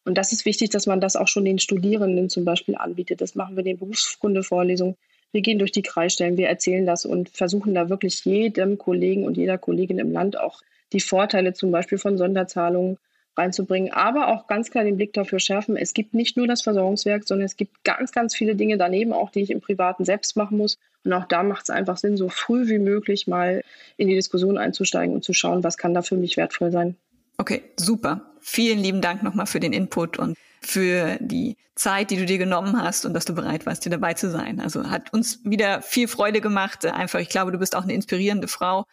Und 0.05 0.19
das 0.19 0.33
ist 0.33 0.45
wichtig, 0.45 0.71
dass 0.71 0.87
man 0.87 1.01
das 1.01 1.17
auch 1.17 1.29
schon 1.29 1.45
den 1.45 1.59
Studierenden 1.59 2.29
zum 2.29 2.45
Beispiel 2.45 2.77
anbietet. 2.77 3.21
Das 3.21 3.35
machen 3.35 3.57
wir 3.57 3.61
in 3.61 3.67
den 3.67 3.79
Berufskundevorlesungen. 3.79 4.97
Wir 5.33 5.41
gehen 5.41 5.59
durch 5.59 5.73
die 5.73 5.83
Kreisstellen, 5.83 6.37
wir 6.37 6.49
erzählen 6.49 6.87
das 6.87 7.07
und 7.07 7.31
versuchen 7.31 7.75
da 7.75 7.89
wirklich 7.89 8.25
jedem 8.25 8.79
Kollegen 8.79 9.25
und 9.25 9.37
jeder 9.37 9.59
Kollegin 9.59 9.99
im 9.99 10.13
Land 10.13 10.39
auch 10.39 10.61
die 10.93 11.01
Vorteile 11.01 11.55
zum 11.55 11.73
Beispiel 11.73 11.99
von 11.99 12.17
Sonderzahlungen 12.17 12.99
reinzubringen, 13.37 13.93
aber 13.93 14.29
auch 14.29 14.47
ganz 14.47 14.71
klar 14.71 14.85
den 14.85 14.97
Blick 14.97 15.13
dafür 15.13 15.41
schärfen. 15.41 15.77
Es 15.77 15.93
gibt 15.93 16.15
nicht 16.15 16.37
nur 16.37 16.47
das 16.47 16.63
Versorgungswerk, 16.63 17.27
sondern 17.27 17.47
es 17.47 17.57
gibt 17.57 17.83
ganz, 17.83 18.13
ganz 18.13 18.35
viele 18.35 18.55
Dinge 18.55 18.79
daneben, 18.79 19.13
auch 19.13 19.31
die 19.31 19.41
ich 19.41 19.51
im 19.51 19.61
Privaten 19.61 20.05
selbst 20.05 20.37
machen 20.37 20.57
muss. 20.59 20.79
Und 21.05 21.13
auch 21.13 21.25
da 21.25 21.43
macht 21.43 21.65
es 21.65 21.71
einfach 21.71 21.97
Sinn, 21.97 22.17
so 22.17 22.29
früh 22.29 22.69
wie 22.69 22.79
möglich 22.79 23.27
mal 23.27 23.63
in 23.97 24.09
die 24.09 24.15
Diskussion 24.15 24.57
einzusteigen 24.57 25.15
und 25.15 25.25
zu 25.25 25.33
schauen, 25.33 25.65
was 25.65 25.79
kann 25.79 25.95
da 25.95 26.03
für 26.03 26.17
mich 26.17 26.37
wertvoll 26.37 26.71
sein. 26.71 26.97
Okay, 27.39 27.63
super. 27.77 28.35
Vielen 28.41 28.79
lieben 28.79 29.01
Dank 29.01 29.23
nochmal 29.23 29.47
für 29.47 29.61
den 29.61 29.73
Input 29.73 30.19
und 30.19 30.37
für 30.61 31.19
die 31.21 31.57
Zeit, 31.75 32.11
die 32.11 32.17
du 32.17 32.25
dir 32.25 32.39
genommen 32.39 32.81
hast 32.81 33.05
und 33.05 33.15
dass 33.15 33.25
du 33.25 33.35
bereit 33.35 33.67
warst, 33.67 33.83
hier 33.83 33.91
dabei 33.91 34.15
zu 34.15 34.31
sein. 34.31 34.61
Also 34.61 34.89
hat 34.91 35.13
uns 35.13 35.41
wieder 35.45 35.83
viel 35.83 36.09
Freude 36.09 36.41
gemacht. 36.41 36.85
Einfach, 36.87 37.19
ich 37.19 37.29
glaube, 37.29 37.53
du 37.53 37.59
bist 37.59 37.75
auch 37.75 37.83
eine 37.83 37.95
inspirierende 37.95 38.49
Frau. 38.49 38.87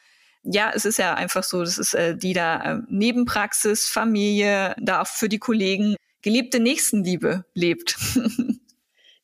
Ja, 0.43 0.71
es 0.73 0.85
ist 0.85 0.97
ja 0.97 1.13
einfach 1.13 1.43
so, 1.43 1.61
das 1.61 1.77
ist 1.77 1.93
äh, 1.93 2.17
die 2.17 2.33
da 2.33 2.77
äh, 2.77 2.81
Nebenpraxis, 2.89 3.87
Familie, 3.87 4.75
da 4.79 5.01
auch 5.01 5.07
für 5.07 5.29
die 5.29 5.37
Kollegen 5.37 5.95
gelebte 6.21 6.59
Nächstenliebe 6.59 7.45
lebt. 7.53 7.97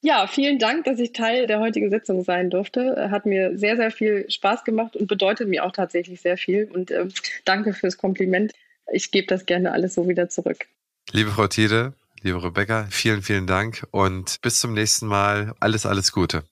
Ja, 0.01 0.27
vielen 0.27 0.59
Dank, 0.59 0.85
dass 0.85 0.99
ich 0.99 1.11
Teil 1.11 1.47
der 1.47 1.59
heutigen 1.59 1.89
Sitzung 1.89 2.23
sein 2.23 2.51
durfte. 2.51 3.09
Hat 3.09 3.25
mir 3.25 3.57
sehr, 3.57 3.75
sehr 3.77 3.89
viel 3.89 4.29
Spaß 4.29 4.63
gemacht 4.63 4.95
und 4.95 5.07
bedeutet 5.07 5.49
mir 5.49 5.65
auch 5.65 5.71
tatsächlich 5.71 6.21
sehr 6.21 6.37
viel. 6.37 6.69
Und 6.71 6.91
äh, 6.91 7.07
danke 7.45 7.73
fürs 7.73 7.97
Kompliment 7.97 8.53
ich 8.91 9.11
gebe 9.11 9.27
das 9.27 9.45
gerne 9.45 9.71
alles 9.71 9.95
so 9.95 10.07
wieder 10.07 10.29
zurück. 10.29 10.67
Liebe 11.11 11.31
Frau 11.31 11.47
Tiede, 11.47 11.93
liebe 12.21 12.41
Rebecca, 12.43 12.87
vielen, 12.89 13.21
vielen 13.21 13.47
Dank 13.47 13.87
und 13.91 14.41
bis 14.41 14.59
zum 14.59 14.73
nächsten 14.73 15.07
Mal. 15.07 15.53
Alles, 15.59 15.85
alles 15.85 16.11
Gute. 16.11 16.43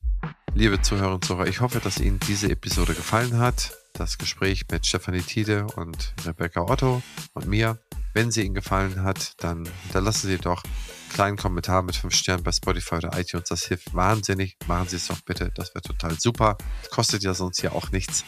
Liebe 0.53 0.81
Zuhörer 0.81 1.15
und 1.15 1.25
Zuhörer, 1.25 1.47
ich 1.47 1.59
hoffe, 1.59 1.79
dass 1.79 1.99
Ihnen 1.99 2.19
diese 2.27 2.49
Episode 2.49 2.93
gefallen 2.93 3.39
hat. 3.39 3.73
Das 3.93 4.17
Gespräch 4.17 4.63
mit 4.71 4.85
Stefanie 4.85 5.21
Tiede 5.21 5.67
und 5.75 6.13
Rebecca 6.25 6.61
Otto 6.61 7.01
und 7.33 7.47
mir. 7.47 7.79
Wenn 8.13 8.31
sie 8.31 8.43
Ihnen 8.43 8.55
gefallen 8.55 9.03
hat, 9.03 9.33
dann 9.43 9.67
hinterlassen 9.83 10.27
Sie 10.27 10.37
doch 10.37 10.63
einen 10.63 11.13
kleinen 11.13 11.37
Kommentar 11.37 11.81
mit 11.81 11.97
fünf 11.97 12.15
Sternen 12.15 12.43
bei 12.43 12.53
Spotify 12.53 12.95
oder 12.95 13.19
iTunes. 13.19 13.49
Das 13.49 13.65
hilft 13.65 13.93
wahnsinnig. 13.93 14.55
Machen 14.67 14.87
Sie 14.87 14.95
es 14.95 15.07
doch 15.07 15.19
bitte. 15.19 15.51
Das 15.53 15.75
wäre 15.75 15.81
total 15.81 16.17
super. 16.17 16.57
Kostet 16.91 17.23
ja 17.23 17.33
sonst 17.33 17.61
ja 17.61 17.73
auch 17.73 17.91
nichts. 17.91 18.23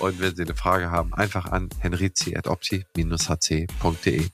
Und 0.00 0.18
wenn 0.18 0.34
Sie 0.34 0.42
eine 0.42 0.54
Frage 0.54 0.90
haben, 0.90 1.14
einfach 1.14 1.46
an 1.46 1.68
henrizi.opti-hc.de. 1.78 4.28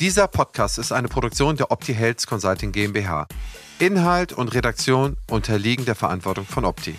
Dieser 0.00 0.28
Podcast 0.28 0.78
ist 0.78 0.92
eine 0.92 1.08
Produktion 1.08 1.56
der 1.56 1.70
Opti 1.70 1.94
Health 1.94 2.26
Consulting 2.26 2.72
GmbH. 2.72 3.26
Inhalt 3.78 4.32
und 4.32 4.54
Redaktion 4.54 5.16
unterliegen 5.30 5.84
der 5.84 5.94
Verantwortung 5.94 6.44
von 6.44 6.64
Opti. 6.64 6.96